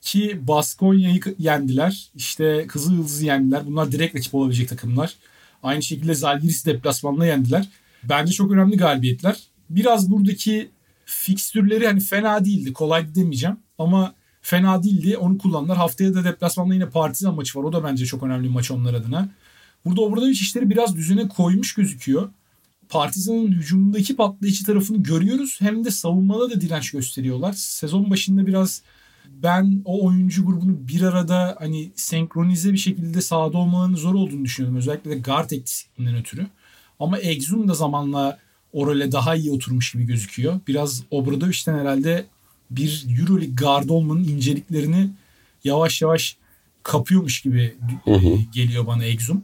Ki 0.00 0.40
Baskonya'yı 0.48 1.20
yendiler. 1.38 2.10
İşte 2.14 2.66
Kızıldız'ı 2.68 3.24
yendiler. 3.24 3.66
Bunlar 3.66 3.92
direkt 3.92 4.16
rakip 4.16 4.34
olabilecek 4.34 4.68
takımlar. 4.68 5.14
Aynı 5.62 5.82
şekilde 5.82 6.14
Zalgiris 6.14 6.66
deplasmanla 6.66 7.26
yendiler. 7.26 7.68
Bence 8.02 8.32
çok 8.32 8.52
önemli 8.52 8.76
galibiyetler. 8.76 9.36
Biraz 9.70 10.10
buradaki 10.10 10.70
fikstürleri 11.04 11.86
hani 11.86 12.00
fena 12.00 12.44
değildi. 12.44 12.72
Kolay 12.72 13.14
demeyeceğim 13.14 13.56
ama 13.78 14.14
fena 14.42 14.82
değildi. 14.82 15.16
Onu 15.16 15.38
kullandılar. 15.38 15.76
Haftaya 15.76 16.14
da 16.14 16.24
deplasmanda 16.24 16.74
yine 16.74 16.88
Partizan 16.88 17.34
maçı 17.34 17.58
var. 17.58 17.64
O 17.64 17.72
da 17.72 17.84
bence 17.84 18.06
çok 18.06 18.22
önemli 18.22 18.44
bir 18.44 18.52
maç 18.52 18.70
onlar 18.70 18.94
adına. 18.94 19.28
Burada 19.84 20.00
Obradoviç 20.00 20.40
işleri 20.40 20.70
biraz 20.70 20.96
düzene 20.96 21.28
koymuş 21.28 21.74
gözüküyor. 21.74 22.30
Partizan'ın 22.88 23.52
hücumundaki 23.52 24.16
patlayıcı 24.16 24.64
tarafını 24.64 25.02
görüyoruz. 25.02 25.56
Hem 25.60 25.84
de 25.84 25.90
savunmada 25.90 26.50
da 26.50 26.60
direnç 26.60 26.90
gösteriyorlar. 26.90 27.52
Sezon 27.52 28.10
başında 28.10 28.46
biraz 28.46 28.82
ben 29.42 29.82
o 29.84 30.06
oyuncu 30.06 30.46
grubunu 30.46 30.88
bir 30.88 31.02
arada 31.02 31.56
hani 31.58 31.90
senkronize 31.96 32.72
bir 32.72 32.78
şekilde 32.78 33.20
sahada 33.20 33.58
olmalarının 33.58 33.96
zor 33.96 34.14
olduğunu 34.14 34.44
düşünüyorum. 34.44 34.78
Özellikle 34.78 35.10
de 35.10 35.18
guard 35.18 35.50
eksikliğinden 35.50 36.20
ötürü. 36.20 36.46
Ama 37.00 37.18
Exum 37.18 37.68
da 37.68 37.74
zamanla 37.74 38.38
o 38.72 38.86
role 38.86 39.12
daha 39.12 39.34
iyi 39.34 39.50
oturmuş 39.50 39.92
gibi 39.92 40.06
gözüküyor. 40.06 40.60
Biraz 40.68 41.02
Obradoviç'ten 41.10 41.78
herhalde 41.78 42.26
bir 42.70 43.06
Euroleague 43.20 43.54
guard 43.54 43.88
olmanın 43.88 44.24
inceliklerini 44.24 45.10
yavaş 45.64 46.02
yavaş 46.02 46.36
kapıyormuş 46.82 47.40
gibi 47.40 47.74
Hı 48.04 48.14
hı. 48.14 48.38
geliyor 48.52 48.86
bana 48.86 49.04
Exum. 49.04 49.42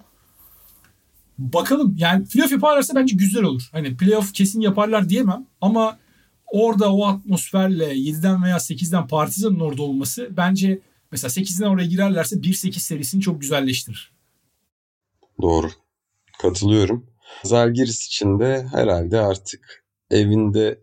Bakalım 1.39 1.95
yani 1.99 2.25
playoff 2.25 2.53
yaparlarsa 2.53 2.95
bence 2.95 3.17
güzel 3.17 3.43
olur. 3.43 3.69
Hani 3.73 3.97
playoff 3.97 4.33
kesin 4.33 4.61
yaparlar 4.61 5.09
diyemem 5.09 5.47
ama 5.61 5.99
orada 6.47 6.93
o 6.93 7.05
atmosferle 7.05 7.95
7'den 7.95 8.45
veya 8.45 8.57
8'den 8.57 9.07
Partizan'ın 9.07 9.61
orada 9.61 9.83
olması 9.83 10.29
bence 10.37 10.81
mesela 11.13 11.31
8'den 11.31 11.69
oraya 11.69 11.87
girerlerse 11.87 12.37
1-8 12.37 12.79
serisini 12.79 13.21
çok 13.21 13.41
güzelleştirir. 13.41 14.13
Doğru. 15.43 15.71
Katılıyorum. 16.39 17.07
Zalgiris 17.45 18.07
için 18.07 18.41
de 18.41 18.67
herhalde 18.73 19.21
artık 19.21 19.85
evinde 20.11 20.81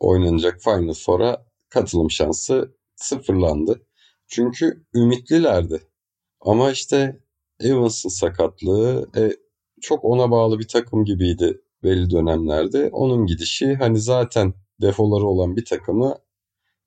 oynanacak 0.00 0.62
Final 0.62 0.94
Four'a 0.94 1.46
katılım 1.68 2.10
şansı 2.10 2.74
sıfırlandı. 2.96 3.86
Çünkü 4.26 4.86
ümitlilerdi. 4.94 5.82
Ama 6.40 6.70
işte 6.70 7.20
Evans'ın 7.60 8.08
sakatlığı 8.08 9.10
e, 9.16 9.36
çok 9.80 10.04
ona 10.04 10.30
bağlı 10.30 10.58
bir 10.58 10.68
takım 10.68 11.04
gibiydi 11.04 11.60
belli 11.82 12.10
dönemlerde. 12.10 12.90
Onun 12.92 13.26
gidişi 13.26 13.74
hani 13.74 13.98
zaten 13.98 14.54
defoları 14.82 15.24
olan 15.26 15.56
bir 15.56 15.64
takımı 15.64 16.14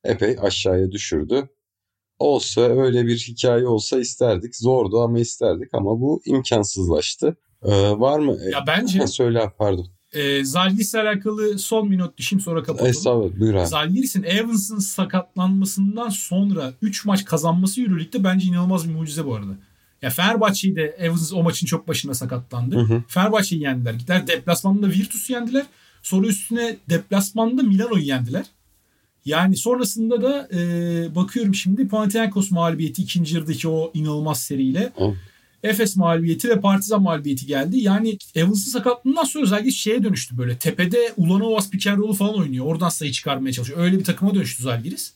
epey 0.04 0.36
aşağıya 0.42 0.92
düşürdü. 0.92 1.50
Olsa 2.20 2.62
öyle 2.62 3.08
bir 3.08 3.18
hikaye 3.18 3.68
olsa 3.68 4.00
isterdik. 4.00 4.56
Zordu 4.56 5.02
ama 5.02 5.20
isterdik 5.20 5.70
ama 5.74 6.02
bu 6.02 6.22
imkansızlaştı. 6.26 7.38
Ee, 7.64 7.72
var 7.92 8.20
mı? 8.20 8.38
Ya 8.52 8.64
bence 8.68 9.00
Ha, 9.00 9.08
söyle 9.08 9.52
pardon. 9.58 9.88
e, 10.14 10.44
Zalgiris'le 10.46 10.96
alakalı 10.96 11.60
son 11.60 11.92
bir 11.92 11.98
not 11.98 12.18
düşeyim 12.18 12.42
sonra 12.42 12.64
kapatalım. 12.64 12.90
Estağfurullah 12.92 13.40
buyur 13.40 13.54
abi. 13.54 13.68
Zalgiris'in 13.68 14.24
Evans'ın 14.24 14.80
sakatlanmasından 14.80 16.10
sonra 16.10 16.74
3 16.82 17.06
maç 17.06 17.26
kazanması 17.26 17.82
Euroleague'de 17.82 18.24
bence 18.24 18.48
inanılmaz 18.48 18.90
bir 18.90 18.94
mucize 18.96 19.26
bu 19.26 19.36
arada. 19.36 19.52
Ya 20.02 20.10
Fenerbahçe'yi 20.10 20.76
de 20.76 20.96
Evans 21.00 21.34
o 21.34 21.44
maçın 21.44 21.66
çok 21.66 21.88
başında 21.88 22.14
sakatlandı. 22.14 22.76
Hı 22.76 22.80
hı. 22.94 23.04
Fenerbahçe'yi 23.08 23.62
yendiler. 23.62 23.94
Gittiler 23.94 24.28
deplasmanda 24.28 24.88
Virtus'u 24.90 25.34
yendiler. 25.34 25.66
Sonra 26.06 26.28
üstüne 26.28 26.78
deplasmanda 26.90 27.64
Milano'yu 27.64 28.04
yendiler. 28.04 28.46
Yani 29.26 29.58
sonrasında 29.58 30.22
da 30.22 30.50
e, 30.54 31.16
bakıyorum 31.16 31.56
şimdi 31.56 31.88
Panathinaikos 31.88 32.52
mağlubiyeti 32.52 33.02
ikinci 33.02 33.36
yarıdaki 33.36 33.68
o 33.68 33.92
inanılmaz 33.94 34.44
seriyle. 34.44 34.94
Hı. 34.98 35.14
Efes 35.64 35.96
mağlubiyeti 35.96 36.50
ve 36.50 36.62
Partizan 36.62 37.02
mağlubiyeti 37.02 37.46
geldi. 37.46 37.78
Yani 37.80 38.18
Evans'ın 38.36 38.72
sakatlığından 38.72 39.24
sonra 39.24 39.46
Zalgiris 39.46 39.76
şeye 39.76 40.04
dönüştü 40.04 40.38
böyle. 40.38 40.58
Tepede 40.58 41.14
Ulanovas 41.18 41.70
roll'u 41.74 42.14
falan 42.14 42.36
oynuyor. 42.36 42.66
Oradan 42.66 42.90
sayı 42.90 43.12
çıkarmaya 43.12 43.54
çalışıyor. 43.54 43.80
Öyle 43.80 44.00
bir 44.00 44.04
takıma 44.04 44.36
dönüştü 44.36 44.64
Zalgiris. 44.64 45.14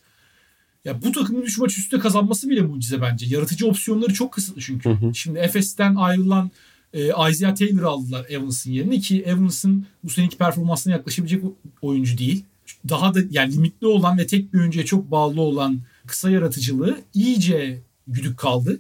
Ya 0.86 1.02
bu 1.02 1.12
takımın 1.12 1.42
3 1.42 1.58
maç 1.58 1.78
üstte 1.78 2.00
kazanması 2.00 2.50
bile 2.50 2.62
mucize 2.62 3.02
bence. 3.02 3.26
Yaratıcı 3.30 3.68
opsiyonları 3.68 4.14
çok 4.14 4.32
kısıtlı 4.32 4.62
çünkü. 4.62 4.90
Hı 4.90 4.94
hı. 4.94 5.16
Şimdi 5.16 5.40
Efes'ten 5.40 5.96
ayrılan 5.96 6.52
e, 6.94 7.30
Isaiah 7.30 7.56
Taylor 7.56 7.84
aldılar 7.84 8.26
Evans'ın 8.30 8.72
yerine 8.72 9.00
ki 9.00 9.22
Evans'ın 9.22 9.86
bu 10.04 10.10
seneki 10.10 10.38
performansına 10.38 10.94
yaklaşabilecek 10.94 11.44
oyuncu 11.82 12.18
değil. 12.18 12.44
Daha 12.90 13.14
da 13.14 13.20
yani 13.32 13.54
limitli 13.54 13.88
olan 13.88 14.18
ve 14.18 14.28
tek 14.28 14.54
bir 14.54 14.60
oyuncuya 14.60 14.86
çok 14.86 15.12
bağlı 15.12 15.42
olan 15.42 15.80
kısa 16.08 16.30
yaratıcılığı 16.30 16.98
iyice 17.14 17.82
güdük 18.08 18.38
kaldı. 18.38 18.80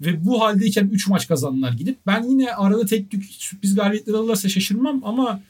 Ve 0.00 0.24
bu 0.24 0.40
haldeyken 0.40 0.88
3 0.92 1.08
maç 1.08 1.28
kazandılar 1.28 1.72
gidip. 1.72 1.98
Ben 2.06 2.22
yine 2.22 2.54
arada 2.54 2.86
tek 2.86 3.10
tük 3.10 3.24
sürpriz 3.24 3.74
galibiyetler 3.74 4.14
alırsa 4.14 4.48
şaşırmam 4.48 5.00
ama 5.04 5.40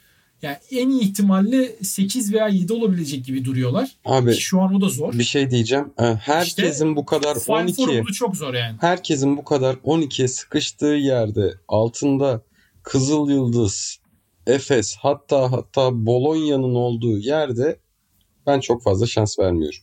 yani 0.46 0.56
en 0.70 0.88
iyi 0.88 1.00
ihtimalle 1.02 1.76
8 1.82 2.32
veya 2.32 2.48
7 2.48 2.72
olabilecek 2.72 3.24
gibi 3.24 3.44
duruyorlar. 3.44 3.90
Abi 4.04 4.32
Ki 4.32 4.40
şu 4.40 4.60
an 4.60 4.74
o 4.74 4.80
da 4.80 4.88
zor. 4.88 5.12
bir 5.12 5.24
şey 5.24 5.50
diyeceğim. 5.50 5.92
Ee, 5.98 6.04
Herkesin 6.04 6.72
İşte 6.86 6.96
bu 6.96 7.06
kadar 7.06 7.38
Final 7.38 7.62
12 7.62 7.86
Four'u 7.86 8.12
çok 8.12 8.36
zor 8.36 8.54
yani. 8.54 8.76
herkesin 8.80 9.36
bu 9.36 9.44
kadar 9.44 9.74
12'ye 9.74 10.28
sıkıştığı 10.28 10.86
yerde 10.86 11.54
altında 11.68 12.42
Kızıl 12.82 13.30
Yıldız, 13.30 13.98
Efes 14.46 14.96
hatta 14.98 15.52
hatta 15.52 16.06
Bolonya'nın 16.06 16.74
olduğu 16.74 17.18
yerde 17.18 17.78
ben 18.46 18.60
çok 18.60 18.82
fazla 18.82 19.06
şans 19.06 19.38
vermiyorum. 19.38 19.78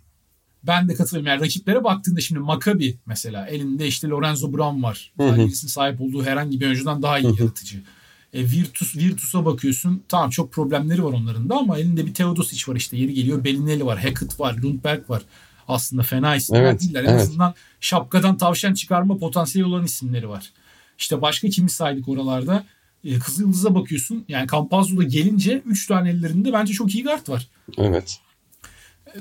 Ben 0.64 0.90
de 0.90 0.94
katılıyorum. 0.94 1.28
Yani 1.28 1.42
rakiplere 1.42 1.84
baktığında 1.84 2.22
şimdi 2.22 2.40
Maccabi 2.40 2.98
mesela 3.06 3.48
elinde 3.48 3.88
işte 3.88 4.08
Lorenzo 4.08 4.54
Brown 4.54 4.84
var. 4.84 5.14
Zalgiris'in 5.20 5.68
sahip 5.68 6.02
olduğu 6.02 6.24
herhangi 6.24 6.60
bir 6.60 6.66
oyuncudan 6.66 7.02
daha 7.02 7.20
iyi 7.20 7.40
yaratıcı. 7.40 7.78
E, 8.34 8.52
Virtus, 8.52 8.96
Virtus'a 8.96 9.46
bakıyorsun. 9.46 10.04
Tamam 10.08 10.30
çok 10.30 10.52
problemleri 10.52 11.04
var 11.04 11.14
onların 11.14 11.50
da 11.50 11.56
ama 11.56 11.78
elinde 11.78 12.06
bir 12.06 12.14
Teodosic 12.14 12.72
var 12.72 12.76
işte. 12.76 12.98
Yeri 12.98 13.14
geliyor. 13.14 13.44
Bellinelli 13.44 13.86
var. 13.86 14.00
Hackett 14.00 14.40
var. 14.40 14.58
Lundberg 14.64 15.10
var. 15.10 15.22
Aslında 15.68 16.04
fena 16.04 16.36
isimler 16.36 16.62
Evet, 16.62 16.82
değiller. 16.82 17.04
En 17.04 17.10
evet. 17.10 17.22
azından 17.22 17.54
şapkadan 17.80 18.38
tavşan 18.38 18.74
çıkarma 18.74 19.18
potansiyeli 19.18 19.68
olan 19.68 19.86
isimleri 19.86 20.30
var. 20.30 20.52
İşte 20.98 21.22
başka 21.22 21.50
kimi 21.50 21.70
saydık 21.70 22.10
oralarda? 22.10 22.66
E, 23.04 23.20
Kızıldız'a 23.20 23.76
bakıyorsun. 23.76 24.26
Yani 24.28 24.48
Campazzo'da 24.52 25.04
gelince 25.04 25.62
3 25.66 25.88
tane 25.88 26.10
ellerinde 26.10 26.54
bence 26.54 26.74
çok 26.74 26.96
iyi 26.96 27.04
guard 27.04 27.30
var. 27.30 27.48
Evet. 27.78 28.20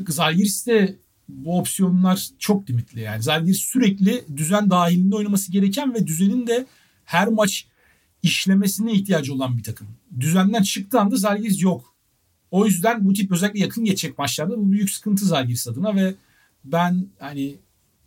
Zalgiris'te 0.09 0.97
bu 1.29 1.59
opsiyonlar 1.59 2.29
çok 2.39 2.71
limitli 2.71 3.01
yani. 3.01 3.23
Zalgiris 3.23 3.59
sürekli 3.59 4.25
düzen 4.37 4.71
dahilinde 4.71 5.17
oynaması 5.17 5.53
gereken 5.53 5.95
ve 5.95 6.07
düzenin 6.07 6.47
de 6.47 6.67
her 7.05 7.29
maç 7.29 7.67
işlemesine 8.23 8.93
ihtiyacı 8.93 9.35
olan 9.35 9.59
bir 9.59 9.63
takım. 9.63 9.87
Düzenden 10.21 10.63
çıktığı 10.63 11.01
anda 11.01 11.17
Zalgiris 11.17 11.63
yok. 11.63 11.95
O 12.51 12.67
yüzden 12.67 13.05
bu 13.05 13.13
tip 13.13 13.33
özellikle 13.33 13.61
yakın 13.61 13.85
geçecek 13.85 14.19
maçlarda 14.19 14.59
bu 14.59 14.73
büyük 14.73 14.91
sıkıntı 14.91 15.25
Zalgiris 15.25 15.69
adına 15.69 15.97
ve 15.97 16.15
ben 16.65 17.07
hani 17.19 17.57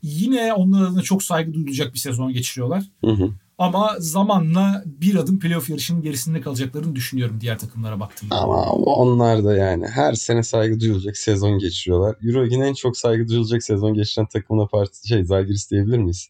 yine 0.01 0.53
onlar 0.53 0.87
adına 0.87 1.01
çok 1.01 1.23
saygı 1.23 1.53
duyulacak 1.53 1.93
bir 1.93 1.99
sezon 1.99 2.33
geçiriyorlar. 2.33 2.83
Hı 3.01 3.11
hı. 3.11 3.31
Ama 3.57 3.95
zamanla 3.99 4.83
bir 4.85 5.15
adım 5.15 5.39
playoff 5.39 5.69
yarışının 5.69 6.01
gerisinde 6.01 6.41
kalacaklarını 6.41 6.95
düşünüyorum 6.95 7.37
diğer 7.41 7.59
takımlara 7.59 7.99
baktığımda. 7.99 8.35
Ama 8.35 8.71
onlar 8.71 9.43
da 9.43 9.57
yani 9.57 9.87
her 9.87 10.13
sene 10.13 10.43
saygı 10.43 10.79
duyulacak 10.79 11.17
sezon 11.17 11.59
geçiriyorlar. 11.59 12.15
Euroleague'in 12.23 12.61
en 12.61 12.73
çok 12.73 12.97
saygı 12.97 13.27
duyulacak 13.27 13.63
sezon 13.63 13.93
geçiren 13.93 14.27
takımına 14.27 14.67
parti 14.67 15.07
şey 15.07 15.23
Zalgiris 15.23 15.71
diyebilir 15.71 15.97
miyiz? 15.97 16.29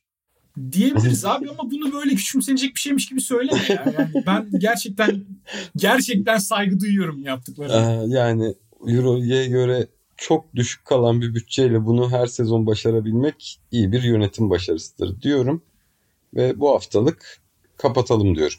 Diyebiliriz 0.72 1.26
abi 1.26 1.50
ama 1.50 1.72
bunu 1.72 1.94
böyle 1.94 2.16
küçümsenecek 2.16 2.76
bir 2.76 2.80
şeymiş 2.80 3.10
gibi 3.10 3.22
söyleme 3.22 3.62
ya. 3.70 3.94
Yani 4.00 4.24
ben 4.26 4.50
gerçekten 4.60 5.26
gerçekten 5.76 6.38
saygı 6.38 6.80
duyuyorum 6.80 7.24
yaptıklarına. 7.24 8.04
Ee, 8.04 8.08
yani 8.08 8.56
Euroleague'e 8.88 9.48
göre 9.48 9.88
çok 10.18 10.56
düşük 10.56 10.86
kalan 10.86 11.22
bir 11.22 11.36
bütçeyle 11.36 11.86
bunu 11.86 12.12
her 12.12 12.26
sezon 12.26 12.66
başarabilmek 12.66 13.60
iyi 13.72 13.92
bir 13.92 14.04
yönetim 14.04 14.50
başarısıdır 14.50 15.22
diyorum. 15.22 15.64
Ve 16.36 16.60
bu 16.60 16.70
haftalık 16.70 17.42
kapatalım 17.78 18.36
diyorum. 18.36 18.58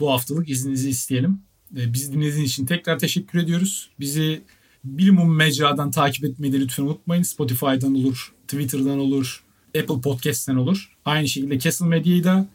Bu 0.00 0.10
haftalık 0.10 0.50
izninizi 0.50 0.90
isteyelim. 0.90 1.40
Ee, 1.76 1.92
Bizi 1.92 2.12
dinlediğiniz 2.12 2.50
için 2.50 2.66
tekrar 2.66 2.98
teşekkür 2.98 3.38
ediyoruz. 3.38 3.90
Bizi 4.00 4.42
bilimum 4.84 5.36
mecradan 5.36 5.90
takip 5.90 6.24
etmeyi 6.24 6.52
de 6.52 6.60
lütfen 6.60 6.82
unutmayın. 6.82 7.22
Spotify'dan 7.22 7.94
olur, 7.94 8.34
Twitter'dan 8.48 8.98
olur, 8.98 9.43
Apple 9.78 10.00
Podcast'ten 10.00 10.56
olur. 10.56 10.92
Aynı 11.04 11.28
şekilde 11.28 11.58
Castle 11.58 11.86
Medya'yı 11.86 12.24
da 12.24 12.46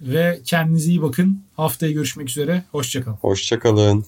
ve 0.00 0.40
kendinize 0.44 0.90
iyi 0.90 1.02
bakın. 1.02 1.42
Haftaya 1.56 1.92
görüşmek 1.92 2.28
üzere. 2.28 2.64
Hoşçakalın. 2.72 3.16
Hoşçakalın. 3.16 4.06